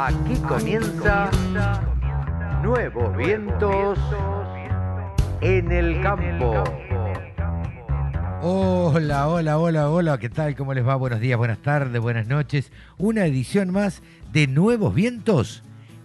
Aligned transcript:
Aquí 0.00 0.36
comienza 0.46 1.28
Nuevos 2.62 3.16
Vientos 3.16 3.98
en 5.40 5.72
el 5.72 6.00
Campo. 6.02 6.62
Hola, 8.40 9.26
hola, 9.26 9.58
hola, 9.58 9.90
hola, 9.90 10.18
¿qué 10.18 10.28
tal? 10.28 10.54
¿Cómo 10.54 10.72
les 10.72 10.86
va? 10.86 10.94
Buenos 10.94 11.18
días, 11.18 11.36
buenas 11.36 11.58
tardes, 11.58 12.00
buenas 12.00 12.28
noches. 12.28 12.70
Una 12.96 13.26
edición 13.26 13.72
más 13.72 14.00
de 14.30 14.46
Nuevos 14.46 14.94
Vientos 14.94 15.64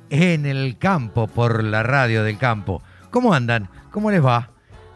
en 0.10 0.48
el 0.48 0.80
Campo, 0.80 1.28
por 1.28 1.64
la 1.64 1.84
radio 1.84 2.24
del 2.24 2.40
campo. 2.40 2.82
¿Cómo 3.12 3.36
andan? 3.36 3.70
¿Cómo 3.92 4.10
les 4.10 4.26
va? 4.26 4.50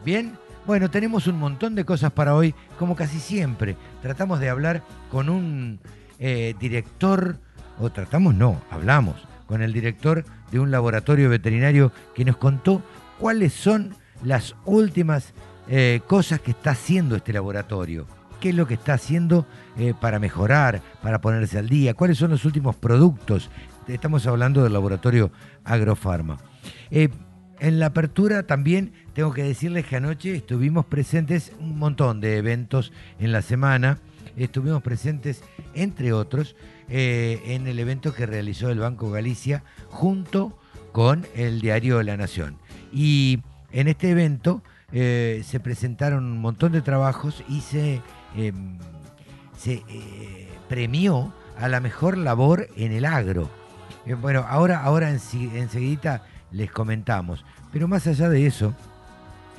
¿Bien? 0.03 0.39
Bueno, 0.65 0.89
tenemos 0.89 1.27
un 1.27 1.37
montón 1.37 1.75
de 1.75 1.85
cosas 1.85 2.11
para 2.11 2.33
hoy, 2.33 2.55
como 2.79 2.95
casi 2.95 3.19
siempre. 3.19 3.77
Tratamos 4.01 4.39
de 4.39 4.49
hablar 4.49 4.81
con 5.11 5.29
un 5.29 5.79
eh, 6.17 6.55
director, 6.59 7.37
o 7.79 7.89
tratamos 7.89 8.35
no, 8.35 8.61
hablamos 8.69 9.15
con 9.45 9.61
el 9.61 9.73
director 9.73 10.25
de 10.51 10.59
un 10.59 10.71
laboratorio 10.71 11.29
veterinario 11.29 11.91
que 12.13 12.25
nos 12.25 12.37
contó 12.37 12.81
cuáles 13.17 13.53
son 13.53 13.95
las 14.23 14.55
últimas 14.65 15.33
eh, 15.67 16.01
cosas 16.07 16.41
que 16.41 16.51
está 16.51 16.71
haciendo 16.71 17.15
este 17.15 17.33
laboratorio. 17.33 18.05
¿Qué 18.39 18.49
es 18.49 18.55
lo 18.55 18.67
que 18.67 18.75
está 18.75 18.93
haciendo 18.93 19.47
eh, 19.77 19.93
para 19.99 20.19
mejorar, 20.19 20.81
para 21.01 21.21
ponerse 21.21 21.57
al 21.57 21.69
día? 21.69 21.93
¿Cuáles 21.93 22.17
son 22.17 22.29
los 22.29 22.45
últimos 22.45 22.75
productos? 22.75 23.49
Estamos 23.87 24.27
hablando 24.27 24.63
del 24.63 24.73
laboratorio 24.73 25.31
Agrofarma. 25.63 26.37
en 26.91 27.79
la 27.79 27.87
apertura 27.87 28.43
también 28.43 28.93
tengo 29.13 29.33
que 29.33 29.43
decirles 29.43 29.85
que 29.85 29.95
anoche 29.95 30.35
estuvimos 30.35 30.85
presentes 30.85 31.53
un 31.59 31.79
montón 31.79 32.19
de 32.19 32.37
eventos 32.37 32.91
en 33.17 33.31
la 33.31 33.41
semana 33.41 33.97
estuvimos 34.43 34.81
presentes, 34.81 35.43
entre 35.73 36.13
otros, 36.13 36.55
eh, 36.89 37.41
en 37.45 37.67
el 37.67 37.79
evento 37.79 38.13
que 38.13 38.25
realizó 38.25 38.69
el 38.69 38.79
Banco 38.79 39.11
Galicia 39.11 39.63
junto 39.89 40.57
con 40.91 41.27
el 41.35 41.61
diario 41.61 42.01
La 42.03 42.17
Nación. 42.17 42.57
Y 42.91 43.39
en 43.71 43.87
este 43.87 44.09
evento 44.09 44.61
eh, 44.91 45.43
se 45.45 45.59
presentaron 45.59 46.23
un 46.23 46.39
montón 46.39 46.71
de 46.71 46.81
trabajos 46.81 47.43
y 47.49 47.61
se, 47.61 48.01
em, 48.35 48.77
se 49.57 49.83
eh, 49.89 50.47
premió 50.69 51.33
a 51.59 51.67
la 51.67 51.79
mejor 51.79 52.17
labor 52.17 52.67
en 52.75 52.91
el 52.91 53.05
agro. 53.05 53.49
bueno, 54.21 54.45
ahora, 54.47 54.83
ahora 54.83 55.09
enseguida 55.09 56.23
les 56.51 56.71
comentamos. 56.71 57.43
Pero 57.73 57.87
más 57.87 58.07
allá 58.07 58.29
de 58.29 58.45
eso, 58.45 58.73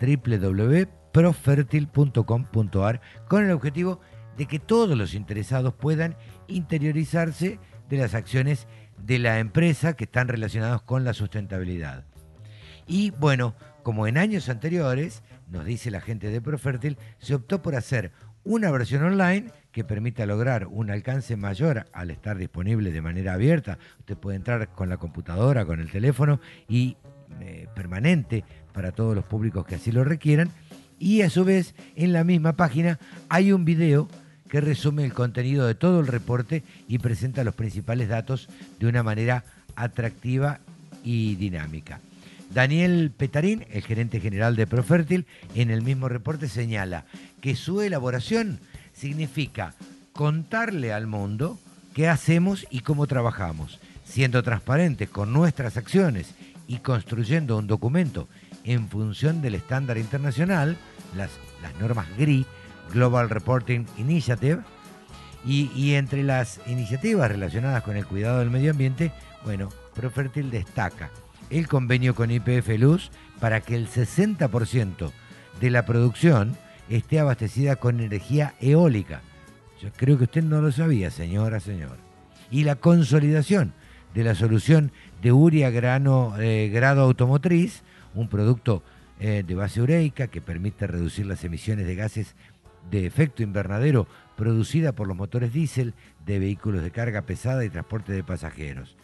www.profertil.com.ar 0.00 3.00
con 3.28 3.44
el 3.44 3.50
objetivo 3.50 4.00
de 4.38 4.46
que 4.46 4.58
todos 4.58 4.96
los 4.96 5.12
interesados 5.12 5.74
puedan 5.74 6.16
interiorizarse 6.48 7.58
de 7.90 7.96
las 7.98 8.14
acciones 8.14 8.66
de 8.96 9.18
la 9.18 9.38
empresa 9.38 9.92
que 9.92 10.04
están 10.04 10.28
relacionadas 10.28 10.80
con 10.80 11.04
la 11.04 11.12
sustentabilidad. 11.12 12.06
Y 12.86 13.10
bueno, 13.10 13.54
como 13.82 14.06
en 14.06 14.18
años 14.18 14.48
anteriores, 14.48 15.22
nos 15.50 15.64
dice 15.64 15.90
la 15.90 16.00
gente 16.00 16.30
de 16.30 16.40
Profértil, 16.40 16.98
se 17.18 17.34
optó 17.34 17.62
por 17.62 17.74
hacer 17.74 18.12
una 18.44 18.70
versión 18.70 19.04
online 19.04 19.50
que 19.70 19.84
permita 19.84 20.26
lograr 20.26 20.66
un 20.66 20.90
alcance 20.90 21.36
mayor 21.36 21.86
al 21.92 22.10
estar 22.10 22.36
disponible 22.36 22.90
de 22.90 23.02
manera 23.02 23.34
abierta. 23.34 23.78
Usted 24.00 24.16
puede 24.16 24.36
entrar 24.36 24.68
con 24.68 24.88
la 24.88 24.96
computadora, 24.96 25.64
con 25.64 25.80
el 25.80 25.90
teléfono 25.90 26.40
y 26.68 26.96
eh, 27.40 27.68
permanente 27.74 28.44
para 28.72 28.92
todos 28.92 29.14
los 29.14 29.24
públicos 29.24 29.64
que 29.64 29.76
así 29.76 29.92
lo 29.92 30.04
requieran. 30.04 30.50
Y 30.98 31.22
a 31.22 31.30
su 31.30 31.44
vez, 31.44 31.74
en 31.96 32.12
la 32.12 32.24
misma 32.24 32.54
página 32.54 32.98
hay 33.28 33.52
un 33.52 33.64
video 33.64 34.08
que 34.48 34.60
resume 34.60 35.04
el 35.04 35.14
contenido 35.14 35.66
de 35.66 35.74
todo 35.74 36.00
el 36.00 36.06
reporte 36.06 36.62
y 36.86 36.98
presenta 36.98 37.42
los 37.42 37.54
principales 37.54 38.08
datos 38.08 38.48
de 38.78 38.86
una 38.86 39.02
manera 39.02 39.44
atractiva 39.74 40.60
y 41.02 41.36
dinámica. 41.36 42.00
Daniel 42.52 43.12
Petarín, 43.16 43.64
el 43.70 43.82
gerente 43.82 44.20
general 44.20 44.56
de 44.56 44.66
Profértil, 44.66 45.26
en 45.54 45.70
el 45.70 45.80
mismo 45.80 46.08
reporte 46.08 46.48
señala 46.48 47.06
que 47.40 47.56
su 47.56 47.80
elaboración 47.80 48.60
significa 48.92 49.74
contarle 50.12 50.92
al 50.92 51.06
mundo 51.06 51.58
qué 51.94 52.08
hacemos 52.08 52.66
y 52.70 52.80
cómo 52.80 53.06
trabajamos, 53.06 53.80
siendo 54.04 54.42
transparentes 54.42 55.08
con 55.08 55.32
nuestras 55.32 55.78
acciones 55.78 56.34
y 56.68 56.78
construyendo 56.78 57.56
un 57.56 57.66
documento 57.66 58.28
en 58.64 58.88
función 58.88 59.40
del 59.40 59.54
estándar 59.54 59.96
internacional, 59.96 60.76
las, 61.16 61.30
normas 61.80 62.06
GRI, 62.18 62.44
Global 62.92 63.30
Reporting 63.30 63.86
Initiative, 63.96 64.60
y, 65.44 65.72
y, 65.74 65.94
entre 65.94 66.22
las 66.22 66.60
iniciativas 66.66 67.28
relacionadas 67.28 67.82
con 67.82 67.96
el 67.96 68.06
cuidado 68.06 68.38
del 68.38 68.50
medio 68.50 68.70
ambiente, 68.70 69.10
bueno, 69.44 69.70
Profértil 69.92 70.52
destaca 70.52 71.10
el 71.52 71.68
convenio 71.68 72.14
con 72.14 72.30
IPF 72.30 72.68
Luz 72.78 73.10
para 73.38 73.60
que 73.60 73.76
el 73.76 73.88
60% 73.88 75.12
de 75.60 75.70
la 75.70 75.84
producción 75.84 76.56
esté 76.88 77.20
abastecida 77.20 77.76
con 77.76 78.00
energía 78.00 78.54
eólica. 78.60 79.20
Yo 79.80 79.90
creo 79.96 80.16
que 80.16 80.24
usted 80.24 80.42
no 80.42 80.60
lo 80.60 80.72
sabía, 80.72 81.10
señora, 81.10 81.60
señor. 81.60 81.98
Y 82.50 82.64
la 82.64 82.76
consolidación 82.76 83.74
de 84.14 84.24
la 84.24 84.34
solución 84.34 84.92
de 85.20 85.32
uria 85.32 85.70
grano, 85.70 86.34
eh, 86.38 86.70
grado 86.72 87.02
automotriz, 87.02 87.82
un 88.14 88.28
producto 88.28 88.82
eh, 89.20 89.44
de 89.46 89.54
base 89.54 89.80
ureica 89.80 90.28
que 90.28 90.40
permite 90.40 90.86
reducir 90.86 91.26
las 91.26 91.44
emisiones 91.44 91.86
de 91.86 91.94
gases 91.94 92.34
de 92.90 93.06
efecto 93.06 93.42
invernadero 93.42 94.06
producida 94.36 94.92
por 94.92 95.06
los 95.06 95.16
motores 95.16 95.52
diésel 95.52 95.94
de 96.24 96.38
vehículos 96.38 96.82
de 96.82 96.90
carga 96.90 97.22
pesada 97.22 97.64
y 97.64 97.70
transporte 97.70 98.12
de 98.12 98.24
pasajeros. 98.24 98.96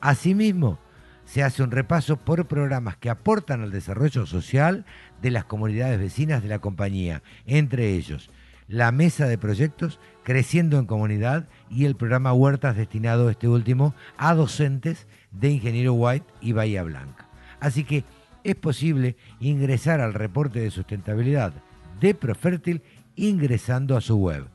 Asimismo, 0.00 0.78
se 1.24 1.42
hace 1.42 1.62
un 1.62 1.70
repaso 1.70 2.16
por 2.16 2.46
programas 2.46 2.96
que 2.96 3.10
aportan 3.10 3.62
al 3.62 3.70
desarrollo 3.70 4.26
social 4.26 4.84
de 5.22 5.30
las 5.30 5.44
comunidades 5.44 5.98
vecinas 5.98 6.42
de 6.42 6.48
la 6.48 6.58
compañía, 6.58 7.22
entre 7.46 7.94
ellos 7.94 8.30
la 8.68 8.92
mesa 8.92 9.26
de 9.26 9.38
proyectos 9.38 9.98
Creciendo 10.22 10.78
en 10.78 10.86
Comunidad 10.86 11.48
y 11.68 11.84
el 11.84 11.96
programa 11.96 12.32
Huertas 12.32 12.76
destinado 12.76 13.28
este 13.28 13.46
último 13.46 13.94
a 14.16 14.34
docentes 14.34 15.06
de 15.32 15.50
Ingeniero 15.50 15.92
White 15.92 16.24
y 16.40 16.52
Bahía 16.52 16.82
Blanca. 16.82 17.28
Así 17.60 17.84
que 17.84 18.04
es 18.42 18.54
posible 18.54 19.18
ingresar 19.38 20.00
al 20.00 20.14
reporte 20.14 20.60
de 20.60 20.70
sustentabilidad 20.70 21.52
de 22.00 22.14
Profértil 22.14 22.80
ingresando 23.16 23.98
a 23.98 24.00
su 24.00 24.16
web 24.16 24.46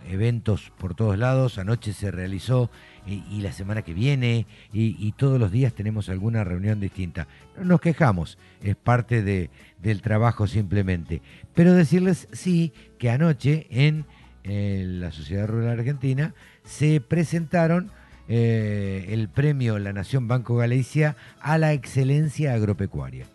eventos 0.09 0.71
por 0.77 0.95
todos 0.95 1.17
lados, 1.17 1.57
anoche 1.57 1.93
se 1.93 2.11
realizó 2.11 2.69
y, 3.05 3.41
la 3.41 3.51
semana 3.51 3.81
que 3.81 3.93
viene 3.93 4.45
y, 4.73 5.11
todos 5.13 5.39
los 5.39 5.51
días 5.51 5.73
tenemos 5.73 6.09
alguna 6.09 6.43
reunión 6.43 6.79
distinta. 6.79 7.27
No 7.57 7.65
nos 7.65 7.81
quejamos, 7.81 8.37
es 8.61 8.75
parte 8.75 9.23
de, 9.23 9.49
del 9.81 10.01
trabajo 10.01 10.47
simplemente. 10.47 11.21
Pero 11.53 11.73
decirles 11.73 12.27
sí 12.31 12.73
que 12.97 13.09
anoche 13.09 13.67
en, 13.69 14.05
la 14.43 15.11
Sociedad 15.11 15.47
Rural 15.47 15.79
Argentina 15.79 16.33
se 16.63 17.01
presentaron 17.01 17.91
eh, 18.29 19.05
el 19.09 19.29
premio 19.29 19.79
La 19.79 19.93
Nación 19.93 20.27
Banco 20.27 20.55
Galicia 20.57 21.15
a 21.39 21.57
la 21.57 21.73
excelencia 21.73 22.53
agropecuaria. 22.53 23.25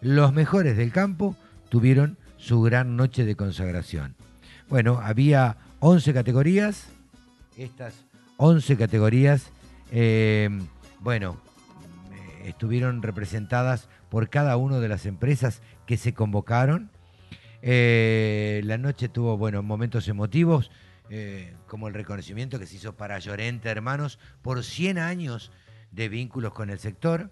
Los 0.00 0.32
mejores 0.32 0.76
del 0.76 0.92
campo 0.92 1.36
tuvieron 1.68 2.16
su 2.36 2.62
gran 2.62 2.96
noche 2.96 3.24
de 3.24 3.34
consagración. 3.34 4.14
Bueno, 4.68 5.00
había 5.02 5.56
11 5.80 6.14
categorías, 6.14 6.88
estas 7.56 8.04
11 8.36 8.76
categorías, 8.76 9.50
eh, 9.90 10.48
bueno, 11.00 11.36
eh, 12.12 12.48
estuvieron 12.48 13.02
representadas 13.02 13.88
por 14.10 14.28
cada 14.28 14.56
una 14.56 14.78
de 14.78 14.88
las 14.88 15.06
empresas 15.06 15.60
que 15.86 15.96
se 15.96 16.14
convocaron. 16.14 16.90
La 17.62 18.76
noche 18.78 19.08
tuvo, 19.08 19.38
bueno, 19.38 19.62
momentos 19.62 20.06
emotivos, 20.06 20.70
como 21.66 21.88
el 21.88 21.94
reconocimiento 21.94 22.58
que 22.58 22.66
se 22.66 22.76
hizo 22.76 22.96
para 22.96 23.18
Llorente 23.18 23.68
Hermanos 23.68 24.18
por 24.42 24.64
100 24.64 24.98
años 24.98 25.52
de 25.92 26.08
vínculos 26.08 26.52
con 26.52 26.70
el 26.70 26.78
sector. 26.78 27.30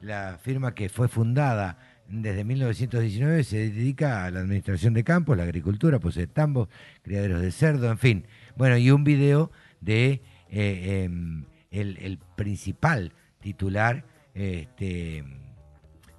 La 0.00 0.38
firma 0.42 0.74
que 0.74 0.88
fue 0.88 1.08
fundada 1.08 1.78
desde 2.08 2.44
1919 2.44 3.44
se 3.44 3.70
dedica 3.70 4.24
a 4.24 4.30
la 4.30 4.40
administración 4.40 4.92
de 4.94 5.04
campos, 5.04 5.36
la 5.36 5.44
agricultura, 5.44 5.98
posee 5.98 6.26
tambos, 6.26 6.68
criaderos 7.02 7.40
de 7.40 7.52
cerdo, 7.52 7.90
en 7.90 7.98
fin. 7.98 8.26
Bueno, 8.56 8.76
y 8.76 8.90
un 8.90 9.04
video 9.04 9.50
de 9.80 10.20
eh, 10.50 11.04
em, 11.04 11.44
el, 11.70 12.18
principal 12.36 13.12
titular, 13.40 14.04
este, 14.34 15.24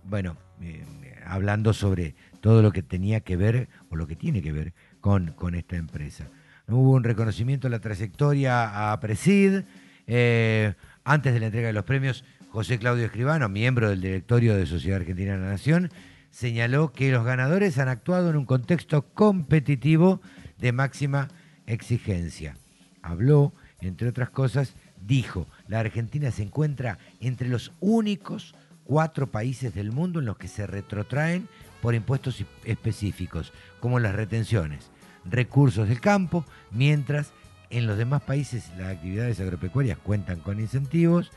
bueno, 0.04 0.38
eh, 0.62 0.84
hablando 1.25 1.74
sobre 1.74 2.16
todo 2.42 2.62
lo 2.62 2.72
que 2.72 2.81
tenía 2.81 3.19
que 3.22 3.38
ver 3.38 3.69
o 3.89 3.96
lo 3.96 4.07
que 4.07 4.16
tiene 4.16 4.42
que 4.42 4.51
ver 4.51 4.74
con, 5.00 5.34
con 5.34 5.54
esta 5.54 5.75
empresa. 5.75 6.30
Hubo 6.68 6.92
un 6.92 7.04
reconocimiento 7.04 7.68
a 7.68 7.69
la 7.69 7.80
trayectoria 7.80 8.92
a 8.92 9.00
Presid. 9.00 9.63
Eh, 10.07 10.74
antes 11.04 11.33
de 11.33 11.39
la 11.39 11.48
entrega 11.48 11.68
de 11.68 11.74
los 11.74 11.83
premios, 11.83 12.24
José 12.51 12.80
Claudio 12.80 13.06
Escribano, 13.06 13.50
miembro 13.50 13.89
del 13.89 14.00
directorio 14.00 14.56
de 14.56 14.65
Sociedad 14.65 15.01
Argentina 15.01 15.33
de 15.33 15.39
la 15.39 15.50
Nación, 15.50 15.92
señaló 16.31 16.94
que 16.94 17.12
los 17.12 17.25
ganadores 17.25 17.77
han 17.80 17.89
actuado 17.89 18.30
en 18.30 18.38
un 18.38 18.45
contexto 18.45 19.04
competitivo 19.13 20.21
de 20.57 20.71
máxima 20.71 21.27
exigencia. 21.68 22.56
Habló, 23.01 23.54
entre 23.81 24.07
otras 24.07 24.30
cosas, 24.30 24.75
dijo, 25.06 25.48
la 25.68 25.81
Argentina 25.81 26.31
se 26.31 26.44
encuentra 26.44 26.98
entre 27.19 27.50
los 27.50 27.74
únicos 27.81 28.56
cuatro 28.86 29.27
países 29.31 29.74
del 29.75 29.92
mundo 29.92 30.19
en 30.19 30.25
los 30.25 30.38
que 30.38 30.48
se 30.48 30.65
retrotraen 30.65 31.50
por 31.81 31.94
impuestos 31.94 32.45
específicos, 32.63 33.51
como 33.81 34.00
las 34.00 34.15
retenciones, 34.15 34.89
recursos 35.25 35.88
del 35.88 36.02
campo, 36.02 36.46
mientras 36.72 37.31
en 37.70 37.88
los 37.88 37.98
demás 37.98 38.22
países 38.22 38.72
las 38.78 38.96
actividades 38.96 39.40
agropecuarias 39.40 39.98
cuentan 39.98 40.40
con 40.40 40.60
incentivos. 40.60 41.31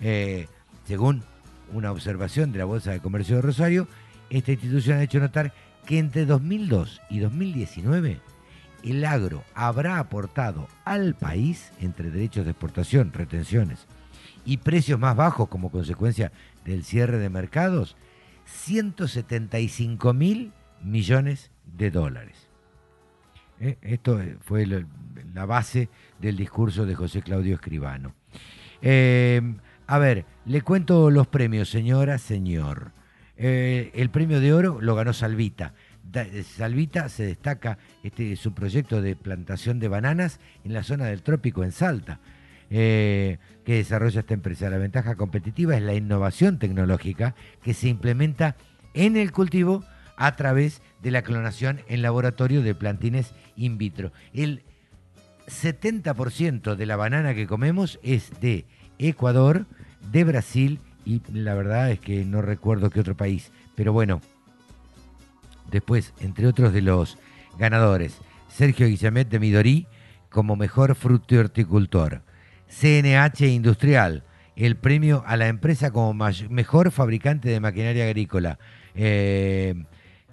Eh, 0.00 0.46
según 0.86 1.22
una 1.72 1.92
observación 1.92 2.52
de 2.52 2.58
la 2.58 2.64
Bolsa 2.64 2.92
de 2.92 3.00
Comercio 3.00 3.36
de 3.36 3.42
Rosario, 3.42 3.88
esta 4.30 4.52
institución 4.52 4.98
ha 4.98 5.02
hecho 5.02 5.18
notar 5.20 5.52
que 5.86 5.98
entre 5.98 6.26
2002 6.26 7.00
y 7.10 7.18
2019 7.18 8.20
el 8.84 9.04
agro 9.04 9.44
habrá 9.54 9.98
aportado 9.98 10.68
al 10.84 11.14
país, 11.14 11.72
entre 11.80 12.10
derechos 12.10 12.44
de 12.44 12.52
exportación, 12.52 13.12
retenciones 13.12 13.86
y 14.44 14.58
precios 14.58 14.98
más 14.98 15.16
bajos 15.16 15.48
como 15.48 15.70
consecuencia 15.70 16.32
del 16.64 16.84
cierre 16.84 17.18
de 17.18 17.28
mercados, 17.28 17.96
175 18.46 20.12
mil 20.14 20.52
millones 20.82 21.50
de 21.64 21.90
dólares. 21.90 22.39
Eh, 23.60 23.76
esto 23.82 24.18
fue 24.40 24.66
la 24.66 25.44
base 25.44 25.88
del 26.18 26.36
discurso 26.36 26.86
de 26.86 26.94
José 26.94 27.22
Claudio 27.22 27.54
Escribano. 27.54 28.14
Eh, 28.82 29.40
a 29.86 29.98
ver, 29.98 30.24
le 30.46 30.62
cuento 30.62 31.10
los 31.10 31.26
premios, 31.26 31.68
señora, 31.68 32.18
señor. 32.18 32.92
Eh, 33.36 33.90
el 33.94 34.10
premio 34.10 34.40
de 34.40 34.52
oro 34.52 34.80
lo 34.80 34.94
ganó 34.94 35.12
Salvita. 35.12 35.74
Salvita 36.56 37.08
se 37.08 37.24
destaca 37.24 37.78
este 38.02 38.34
su 38.36 38.52
proyecto 38.52 39.00
de 39.00 39.16
plantación 39.16 39.78
de 39.78 39.88
bananas 39.88 40.40
en 40.64 40.72
la 40.72 40.82
zona 40.82 41.06
del 41.06 41.22
trópico 41.22 41.62
en 41.62 41.72
Salta, 41.72 42.20
eh, 42.68 43.38
que 43.64 43.74
desarrolla 43.74 44.20
esta 44.20 44.34
empresa. 44.34 44.70
La 44.70 44.78
ventaja 44.78 45.14
competitiva 45.14 45.76
es 45.76 45.82
la 45.82 45.94
innovación 45.94 46.58
tecnológica 46.58 47.34
que 47.62 47.74
se 47.74 47.88
implementa 47.88 48.56
en 48.94 49.16
el 49.16 49.32
cultivo 49.32 49.84
a 50.20 50.36
través 50.36 50.82
de 51.02 51.10
la 51.10 51.22
clonación 51.22 51.80
en 51.88 52.02
laboratorio 52.02 52.62
de 52.62 52.74
plantines 52.74 53.32
in 53.56 53.78
vitro. 53.78 54.12
El 54.34 54.62
70% 55.46 56.76
de 56.76 56.86
la 56.86 56.96
banana 56.96 57.34
que 57.34 57.46
comemos 57.46 57.98
es 58.02 58.30
de 58.38 58.66
Ecuador, 58.98 59.64
de 60.12 60.24
Brasil 60.24 60.78
y 61.06 61.22
la 61.32 61.54
verdad 61.54 61.90
es 61.90 62.00
que 62.00 62.26
no 62.26 62.42
recuerdo 62.42 62.90
qué 62.90 63.00
otro 63.00 63.16
país. 63.16 63.50
Pero 63.74 63.94
bueno, 63.94 64.20
después, 65.70 66.12
entre 66.20 66.46
otros 66.46 66.74
de 66.74 66.82
los 66.82 67.16
ganadores, 67.58 68.18
Sergio 68.48 68.88
Guillamet 68.88 69.30
de 69.30 69.40
Midorí 69.40 69.86
como 70.28 70.54
mejor 70.54 70.94
fruto 70.96 71.38
horticultor. 71.38 72.22
CNH 72.68 73.48
Industrial, 73.48 74.22
el 74.54 74.76
premio 74.76 75.24
a 75.26 75.38
la 75.38 75.48
empresa 75.48 75.90
como 75.90 76.12
mejor 76.12 76.90
fabricante 76.90 77.48
de 77.48 77.58
maquinaria 77.58 78.04
agrícola. 78.04 78.58
Eh, 78.94 79.74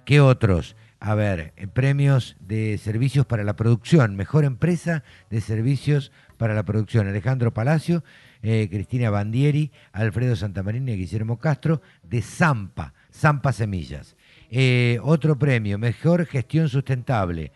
¿Qué 0.08 0.22
otros? 0.22 0.74
A 1.00 1.14
ver, 1.14 1.52
premios 1.74 2.38
de 2.40 2.78
servicios 2.78 3.26
para 3.26 3.44
la 3.44 3.56
producción, 3.56 4.16
mejor 4.16 4.46
empresa 4.46 5.04
de 5.28 5.42
servicios 5.42 6.12
para 6.38 6.54
la 6.54 6.62
producción. 6.62 7.08
Alejandro 7.08 7.52
Palacio 7.52 8.02
eh, 8.42 8.68
Cristina 8.70 9.10
Bandieri, 9.10 9.70
Alfredo 9.92 10.34
Santamarina 10.34 10.92
y 10.92 10.96
Guillermo 10.96 11.38
Castro, 11.38 11.82
de 12.02 12.22
Zampa, 12.22 12.94
Zampa 13.12 13.52
Semillas. 13.52 14.16
Eh, 14.50 14.98
otro 15.02 15.38
premio, 15.38 15.76
Mejor 15.76 16.24
Gestión 16.24 16.70
Sustentable, 16.70 17.52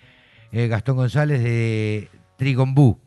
eh, 0.53 0.69
Gastón 0.69 0.97
González 0.97 1.43
de 1.43 2.11
Trigombú. 2.37 3.01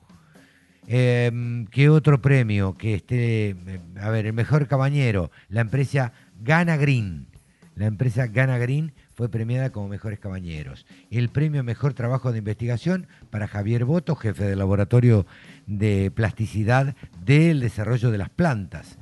¿Qué 0.88 1.90
otro 1.92 2.20
premio? 2.20 2.76
Que 2.76 2.96
esté, 2.96 3.56
a 4.02 4.10
ver, 4.10 4.26
el 4.26 4.34
mejor 4.34 4.68
cabañero, 4.68 5.30
la 5.50 5.62
empresa 5.62 6.14
Gana 6.42 6.78
Green. 6.78 7.28
La 7.76 7.88
empresa 7.88 8.28
Gana 8.28 8.58
Green 8.58 8.94
fue 9.16 9.30
premiada 9.30 9.72
como 9.72 9.88
mejores 9.88 10.20
cabañeros. 10.20 10.86
El 11.10 11.30
premio 11.30 11.64
Mejor 11.64 11.94
Trabajo 11.94 12.32
de 12.32 12.40
Investigación 12.40 13.08
para 13.30 13.48
Javier 13.48 13.86
Boto, 13.86 14.16
jefe 14.16 14.44
del 14.44 14.60
Laboratorio 14.60 15.26
de 15.66 16.12
Plasticidad 16.12 16.96
del 17.24 17.62
Desarrollo 17.62 18.12
de 18.12 18.18
las 18.18 18.30
Plantas. 18.30 18.98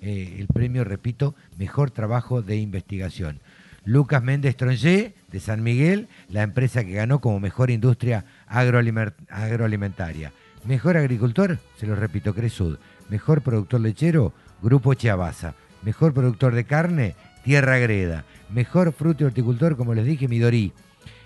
Eh, 0.00 0.36
el 0.40 0.48
premio, 0.48 0.82
repito, 0.82 1.36
Mejor 1.58 1.92
Trabajo 1.92 2.42
de 2.42 2.56
Investigación. 2.56 3.40
Lucas 3.84 4.22
Méndez 4.22 4.56
Tronjé, 4.56 5.14
de 5.30 5.40
San 5.40 5.62
Miguel, 5.62 6.08
la 6.28 6.42
empresa 6.42 6.84
que 6.84 6.92
ganó 6.92 7.20
como 7.20 7.40
Mejor 7.40 7.70
Industria 7.70 8.24
Agroalimentaria. 8.46 10.32
Mejor 10.64 10.96
Agricultor, 10.96 11.58
se 11.76 11.86
lo 11.86 11.96
repito, 11.96 12.34
Cresud. 12.34 12.78
Mejor 13.08 13.42
Productor 13.42 13.80
Lechero, 13.80 14.32
Grupo 14.60 14.94
Chiabaza. 14.94 15.54
Mejor 15.82 16.14
Productor 16.14 16.54
de 16.54 16.64
Carne, 16.64 17.16
Tierra 17.42 17.78
Greda. 17.78 18.24
Mejor 18.50 18.92
fruto 18.92 19.24
y 19.24 19.26
horticultor, 19.26 19.76
como 19.76 19.94
les 19.94 20.04
dije, 20.04 20.28
Midori. 20.28 20.72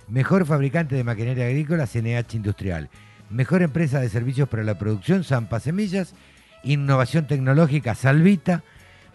Mejor 0.08 0.46
fabricante 0.46 0.94
de 0.94 1.04
maquinaria 1.04 1.46
agrícola, 1.46 1.86
CNH 1.86 2.36
Industrial. 2.36 2.88
Mejor 3.28 3.62
empresa 3.62 4.00
de 4.00 4.08
servicios 4.08 4.48
para 4.48 4.62
la 4.62 4.78
producción, 4.78 5.24
Zampa 5.24 5.60
Semillas. 5.60 6.14
Innovación 6.62 7.26
tecnológica, 7.26 7.94
Salvita. 7.94 8.62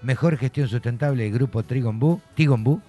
Mejor 0.02 0.38
gestión 0.38 0.68
sustentable, 0.68 1.30
Grupo 1.30 1.64
Trigombú, 1.64 2.22
Tigombú. 2.36 2.82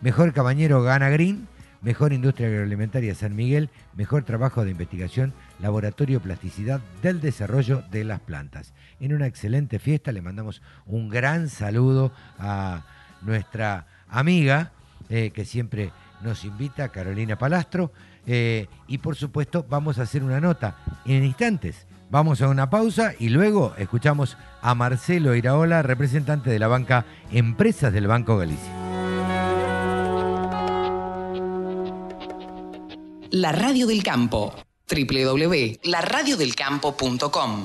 Mejor 0.00 0.32
cabañero, 0.32 0.82
Gana 0.82 1.10
Green. 1.10 1.48
Mejor 1.82 2.12
industria 2.12 2.48
agroalimentaria, 2.48 3.14
San 3.14 3.34
Miguel. 3.34 3.70
Mejor 3.94 4.22
trabajo 4.24 4.64
de 4.64 4.70
investigación, 4.70 5.32
Laboratorio 5.60 6.20
Plasticidad 6.20 6.80
del 7.02 7.20
Desarrollo 7.20 7.82
de 7.90 8.04
las 8.04 8.20
Plantas. 8.20 8.74
En 9.00 9.14
una 9.14 9.26
excelente 9.26 9.78
fiesta 9.78 10.12
le 10.12 10.22
mandamos 10.22 10.62
un 10.86 11.08
gran 11.08 11.48
saludo 11.48 12.12
a 12.38 12.84
nuestra 13.22 13.86
amiga, 14.08 14.72
eh, 15.08 15.30
que 15.30 15.44
siempre 15.44 15.92
nos 16.22 16.44
invita, 16.44 16.90
Carolina 16.90 17.36
Palastro. 17.36 17.92
Eh, 18.26 18.68
y 18.86 18.98
por 18.98 19.16
supuesto, 19.16 19.66
vamos 19.68 19.98
a 19.98 20.02
hacer 20.02 20.22
una 20.22 20.40
nota 20.40 20.76
en 21.04 21.24
instantes. 21.24 21.86
Vamos 22.10 22.40
a 22.42 22.48
una 22.48 22.70
pausa 22.70 23.12
y 23.18 23.28
luego 23.28 23.74
escuchamos 23.78 24.36
a 24.62 24.74
Marcelo 24.74 25.36
Iraola, 25.36 25.82
representante 25.82 26.50
de 26.50 26.58
la 26.58 26.66
banca 26.66 27.06
Empresas 27.30 27.92
del 27.92 28.08
Banco 28.08 28.36
Galicia. 28.36 28.74
La 33.30 33.52
Radio 33.52 33.86
del 33.86 34.02
Campo. 34.02 34.52
www.laradiodelcampo.com 34.88 37.64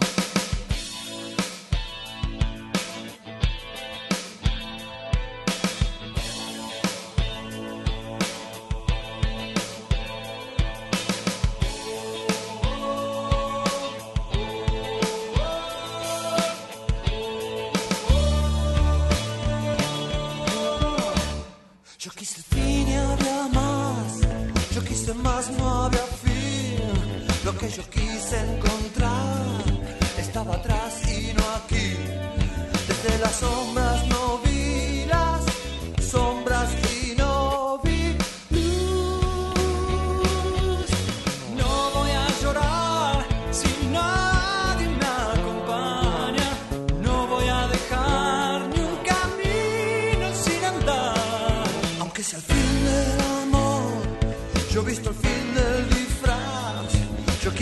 que 27.68 27.72
yo 27.72 27.90
quise 27.90 28.38
encontrar 28.38 29.64
estaba 30.20 30.56
atrás 30.56 31.02
y 31.10 31.34
no 31.34 31.44
aquí. 31.56 31.98
Desde 32.88 33.18
las 33.20 33.36
sombras 33.38 33.85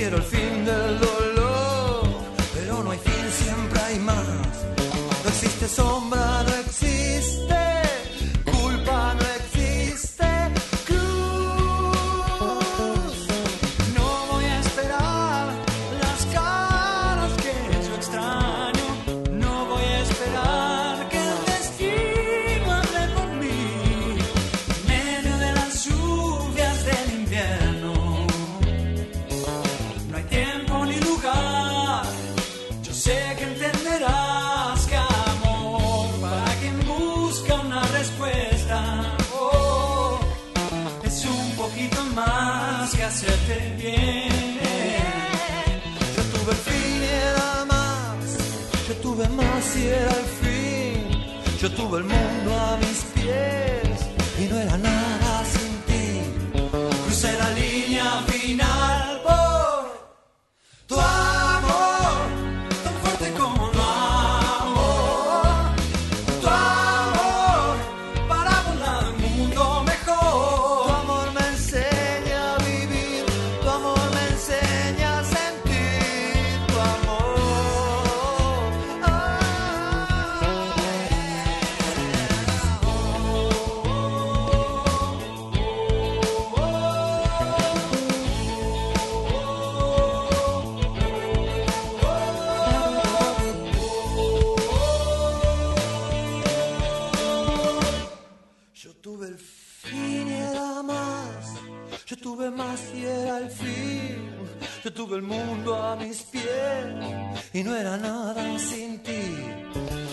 quiero 0.04 0.18
el 0.18 0.24
fin 0.24 0.66
del 0.66 1.00
dolor, 1.00 1.13
Tuve 51.94 52.02
el 52.02 52.06
mundo 52.06 52.33
El 105.14 105.22
mundo 105.22 105.76
a 105.76 105.96
mis 105.96 106.24
pies 106.24 106.44
y 107.54 107.64
no 107.64 107.76
era 107.76 107.98
nada 107.98 108.58
sin 108.58 108.98
ti. 109.04 109.12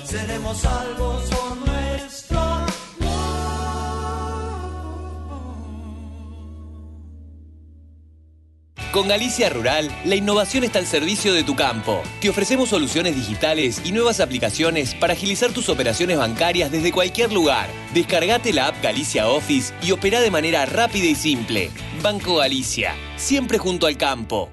Seremos 0.04 0.58
salvos 0.58 1.24
por 1.30 1.56
nuestro. 1.56 2.40
Con 8.92 9.08
Galicia 9.08 9.48
Rural, 9.48 9.90
la 10.04 10.16
innovación 10.16 10.64
está 10.64 10.80
al 10.80 10.86
servicio 10.86 11.32
de 11.32 11.44
tu 11.44 11.56
campo. 11.56 12.02
Te 12.20 12.28
ofrecemos 12.28 12.68
soluciones 12.68 13.16
digitales 13.16 13.80
y 13.82 13.92
nuevas 13.92 14.20
aplicaciones 14.20 14.94
para 14.94 15.14
agilizar 15.14 15.52
tus 15.52 15.70
operaciones 15.70 16.18
bancarias 16.18 16.70
desde 16.70 16.92
cualquier 16.92 17.32
lugar. 17.32 17.70
Descargate 17.94 18.52
la 18.52 18.66
app 18.66 18.82
Galicia 18.82 19.28
Office 19.28 19.72
y 19.80 19.92
opera 19.92 20.20
de 20.20 20.30
manera 20.30 20.66
rápida 20.66 21.06
y 21.06 21.14
simple. 21.14 21.70
Banco 22.02 22.36
Galicia, 22.36 22.94
siempre 23.16 23.56
junto 23.56 23.86
al 23.86 23.96
campo. 23.96 24.50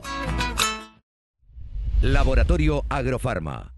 Laboratorio 2.02 2.84
Agrofarma. 2.88 3.77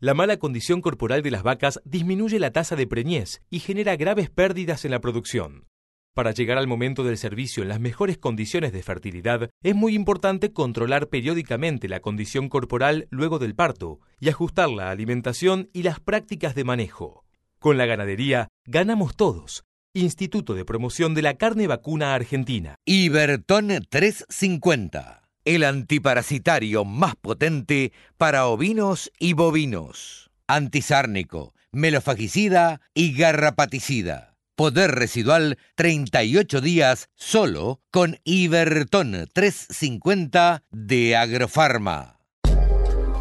la 0.00 0.14
mala 0.14 0.38
condición 0.38 0.80
corporal 0.80 1.22
de 1.22 1.30
las 1.30 1.42
vacas 1.42 1.80
disminuye 1.84 2.38
la 2.38 2.52
tasa 2.52 2.74
de 2.74 2.86
preñez 2.86 3.42
y 3.50 3.58
genera 3.60 3.96
graves 3.96 4.30
pérdidas 4.30 4.86
en 4.86 4.92
la 4.92 5.00
producción. 5.00 5.66
Para 6.14 6.32
llegar 6.32 6.58
al 6.58 6.66
momento 6.66 7.04
del 7.04 7.18
servicio 7.18 7.62
en 7.62 7.68
las 7.68 7.80
mejores 7.80 8.18
condiciones 8.18 8.72
de 8.72 8.82
fertilidad, 8.82 9.50
es 9.62 9.74
muy 9.74 9.94
importante 9.94 10.52
controlar 10.52 11.08
periódicamente 11.08 11.86
la 11.86 12.00
condición 12.00 12.48
corporal 12.48 13.06
luego 13.10 13.38
del 13.38 13.54
parto 13.54 14.00
y 14.18 14.30
ajustar 14.30 14.70
la 14.70 14.90
alimentación 14.90 15.68
y 15.72 15.82
las 15.82 16.00
prácticas 16.00 16.54
de 16.54 16.64
manejo. 16.64 17.24
Con 17.58 17.76
la 17.76 17.86
ganadería, 17.86 18.48
ganamos 18.64 19.14
todos. 19.16 19.64
Instituto 19.92 20.54
de 20.54 20.64
Promoción 20.64 21.14
de 21.14 21.22
la 21.22 21.34
Carne 21.34 21.66
Vacuna 21.66 22.14
Argentina. 22.14 22.76
Iberton 22.86 23.84
350, 23.88 25.19
el 25.54 25.64
antiparasitario 25.64 26.84
más 26.84 27.16
potente 27.16 27.92
para 28.16 28.46
ovinos 28.46 29.10
y 29.18 29.32
bovinos. 29.32 30.30
Antisárnico, 30.46 31.54
melofagicida 31.72 32.80
y 32.94 33.14
garrapaticida. 33.14 34.36
Poder 34.54 34.92
residual 34.92 35.58
38 35.74 36.60
días 36.60 37.08
solo 37.16 37.80
con 37.90 38.20
Iberton 38.22 39.28
350 39.32 40.62
de 40.70 41.16
Agrofarma. 41.16 42.20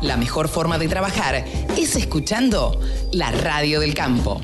La 0.03 0.15
mejor 0.15 0.50
forma 0.50 0.77
de 0.77 0.88
trabajar 0.88 1.43
es 1.77 1.95
escuchando 1.95 2.79
la 3.12 3.31
radio 3.31 3.79
del 3.79 3.95
campo. 3.95 4.41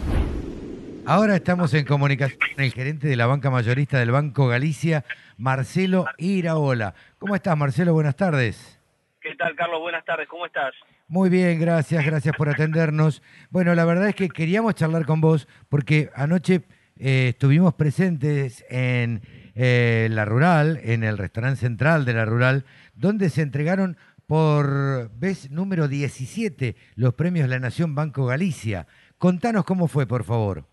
Ahora 1.08 1.36
estamos 1.36 1.72
en 1.76 1.86
comunicación 1.86 2.40
con 2.56 2.64
el 2.64 2.74
gerente 2.74 3.08
de 3.08 3.16
la 3.16 3.28
banca 3.28 3.52
mayorista 3.52 4.00
del 4.00 4.10
Banco 4.10 4.48
Galicia, 4.48 5.06
Marcelo 5.38 6.06
Iraola. 6.18 6.96
¿Cómo 7.20 7.36
estás, 7.36 7.56
Marcelo? 7.56 7.94
Buenas 7.94 8.16
tardes. 8.16 8.82
¿Qué 9.22 9.36
tal, 9.36 9.56
Carlos? 9.56 9.82
Buenas 9.82 10.04
tardes, 10.04 10.28
¿cómo 10.28 10.48
estás? 10.48 10.74
Muy 11.08 11.30
bien, 11.30 11.60
gracias, 11.60 12.04
gracias 12.04 12.36
por 12.36 12.50
atendernos. 12.50 13.22
Bueno, 13.52 13.76
la 13.76 13.86
verdad 13.86 14.08
es 14.10 14.16
que 14.16 14.30
queríamos 14.30 14.74
charlar 14.74 15.06
con 15.06 15.22
vos 15.22 15.48
porque 15.70 16.10
anoche 16.16 16.64
eh, 16.98 17.30
estuvimos 17.30 17.76
presentes 17.76 18.66
en 18.70 19.22
eh, 19.54 20.08
la 20.10 20.26
Rural, 20.26 20.80
en 20.82 21.04
el 21.04 21.20
restaurante 21.20 21.60
central 21.60 22.06
de 22.06 22.14
la 22.14 22.26
Rural, 22.26 22.66
donde 22.96 23.30
se 23.30 23.44
entregaron 23.44 23.96
por 24.26 25.12
vez 25.20 25.52
número 25.52 25.88
17 25.88 26.76
los 26.96 27.14
premios 27.14 27.48
La 27.48 27.60
Nación 27.60 27.94
Banco 27.94 28.26
Galicia. 28.26 28.88
Contanos 29.20 29.66
cómo 29.66 29.88
fue, 29.88 30.08
por 30.08 30.24
favor. 30.24 30.66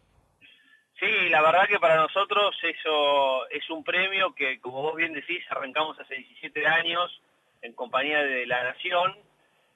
Sí, 1.03 1.29
la 1.31 1.43
verdad 1.43 1.67
que 1.67 1.81
para 1.81 1.97
nosotros 1.97 2.57
eso 2.63 3.51
es 3.51 3.69
un 3.71 3.83
premio 3.83 4.33
que, 4.37 4.61
como 4.61 4.83
vos 4.83 4.95
bien 4.95 5.13
decís, 5.13 5.45
arrancamos 5.51 5.99
hace 5.99 6.15
17 6.15 6.65
años 6.65 7.21
en 7.61 7.73
compañía 7.73 8.23
de 8.23 8.47
la 8.47 8.63
Nación. 8.63 9.17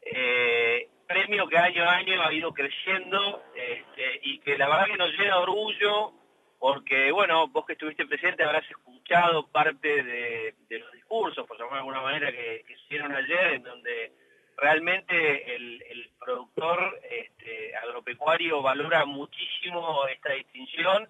Eh, 0.02 0.88
premio 1.08 1.48
que 1.48 1.58
año 1.58 1.82
a 1.82 1.96
año 1.96 2.22
ha 2.22 2.32
ido 2.32 2.54
creciendo 2.54 3.42
este, 3.56 4.20
y 4.22 4.38
que 4.38 4.56
la 4.56 4.68
verdad 4.68 4.86
que 4.86 4.98
nos 4.98 5.10
llena 5.18 5.40
orgullo 5.40 6.12
porque, 6.60 7.10
bueno, 7.10 7.48
vos 7.48 7.66
que 7.66 7.72
estuviste 7.72 8.06
presente 8.06 8.44
habrás 8.44 8.70
escuchado 8.70 9.48
parte 9.48 10.04
de, 10.04 10.54
los 10.78 10.92
discursos, 10.92 11.44
por 11.44 11.58
llamarlo 11.58 11.74
de 11.74 11.80
alguna 11.80 12.02
manera, 12.02 12.30
que, 12.30 12.62
que 12.68 12.74
hicieron 12.74 13.12
ayer, 13.12 13.54
en 13.54 13.64
donde 13.64 14.12
realmente 14.56 15.54
el, 15.56 15.82
el 15.90 16.10
productor 16.18 16.98
este, 17.10 17.76
agropecuario 17.76 18.62
valora 18.62 19.04
muchísimo 19.04 20.06
esta 20.08 20.32
distinción, 20.32 21.08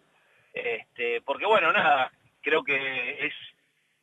este, 0.53 1.21
porque 1.23 1.47
bueno, 1.47 1.73
nada, 1.73 2.11
creo 2.43 2.65
que 2.65 3.26
es, 3.26 3.35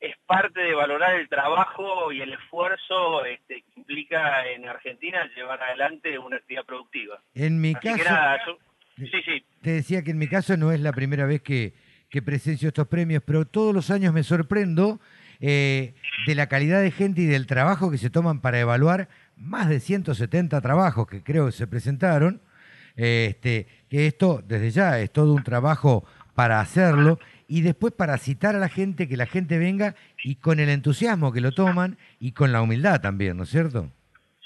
es 0.00 0.16
parte 0.26 0.60
de 0.60 0.74
valorar 0.74 1.14
el 1.16 1.28
trabajo 1.28 2.12
y 2.12 2.20
el 2.20 2.32
esfuerzo 2.32 3.24
este, 3.24 3.62
que 3.62 3.80
implica 3.80 4.48
en 4.50 4.68
Argentina 4.68 5.28
llevar 5.36 5.62
adelante 5.62 6.18
una 6.18 6.36
actividad 6.36 6.64
productiva. 6.64 7.20
En 7.34 7.60
mi 7.60 7.72
Así 7.74 7.88
caso, 7.88 7.96
que 7.98 8.04
nada, 8.04 8.40
yo- 8.46 8.58
sí, 8.98 9.22
sí, 9.24 9.44
te 9.62 9.70
decía 9.70 10.02
que 10.02 10.10
en 10.12 10.18
mi 10.18 10.28
caso 10.28 10.56
no 10.56 10.72
es 10.72 10.80
la 10.80 10.92
primera 10.92 11.26
vez 11.26 11.42
que, 11.42 11.72
que 12.10 12.22
presencio 12.22 12.68
estos 12.68 12.86
premios, 12.88 13.22
pero 13.26 13.44
todos 13.44 13.74
los 13.74 13.90
años 13.90 14.12
me 14.14 14.22
sorprendo 14.22 15.00
eh, 15.40 15.94
de 16.26 16.34
la 16.36 16.48
calidad 16.48 16.80
de 16.80 16.92
gente 16.92 17.22
y 17.22 17.26
del 17.26 17.46
trabajo 17.46 17.90
que 17.90 17.98
se 17.98 18.08
toman 18.10 18.40
para 18.40 18.60
evaluar 18.60 19.08
más 19.36 19.68
de 19.68 19.80
170 19.80 20.60
trabajos 20.60 21.06
que 21.06 21.22
creo 21.22 21.46
que 21.46 21.52
se 21.52 21.66
presentaron. 21.66 22.40
Este, 22.96 23.66
que 23.90 24.06
esto 24.06 24.40
desde 24.46 24.70
ya 24.70 25.00
es 25.00 25.12
todo 25.12 25.34
un 25.34 25.42
trabajo 25.42 26.04
para 26.34 26.60
hacerlo 26.60 27.18
y 27.48 27.62
después 27.62 27.92
para 27.92 28.18
citar 28.18 28.54
a 28.54 28.58
la 28.58 28.68
gente, 28.68 29.08
que 29.08 29.16
la 29.16 29.26
gente 29.26 29.58
venga 29.58 29.94
y 30.22 30.36
con 30.36 30.60
el 30.60 30.68
entusiasmo 30.68 31.32
que 31.32 31.40
lo 31.40 31.52
toman 31.52 31.98
y 32.20 32.32
con 32.32 32.52
la 32.52 32.62
humildad 32.62 33.00
también, 33.00 33.36
¿no 33.36 33.42
es 33.42 33.50
cierto? 33.50 33.90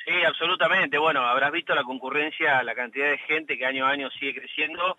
Sí, 0.05 0.15
absolutamente. 0.27 0.99
Bueno, 0.99 1.21
habrás 1.21 1.53
visto 1.53 1.75
la 1.75 1.85
concurrencia, 1.85 2.63
la 2.63 2.75
cantidad 2.75 3.11
de 3.11 3.19
gente 3.19 3.59
que 3.59 3.67
año 3.67 3.87
a 3.87 3.91
año 3.91 4.11
sigue 4.11 4.41
creciendo. 4.41 4.99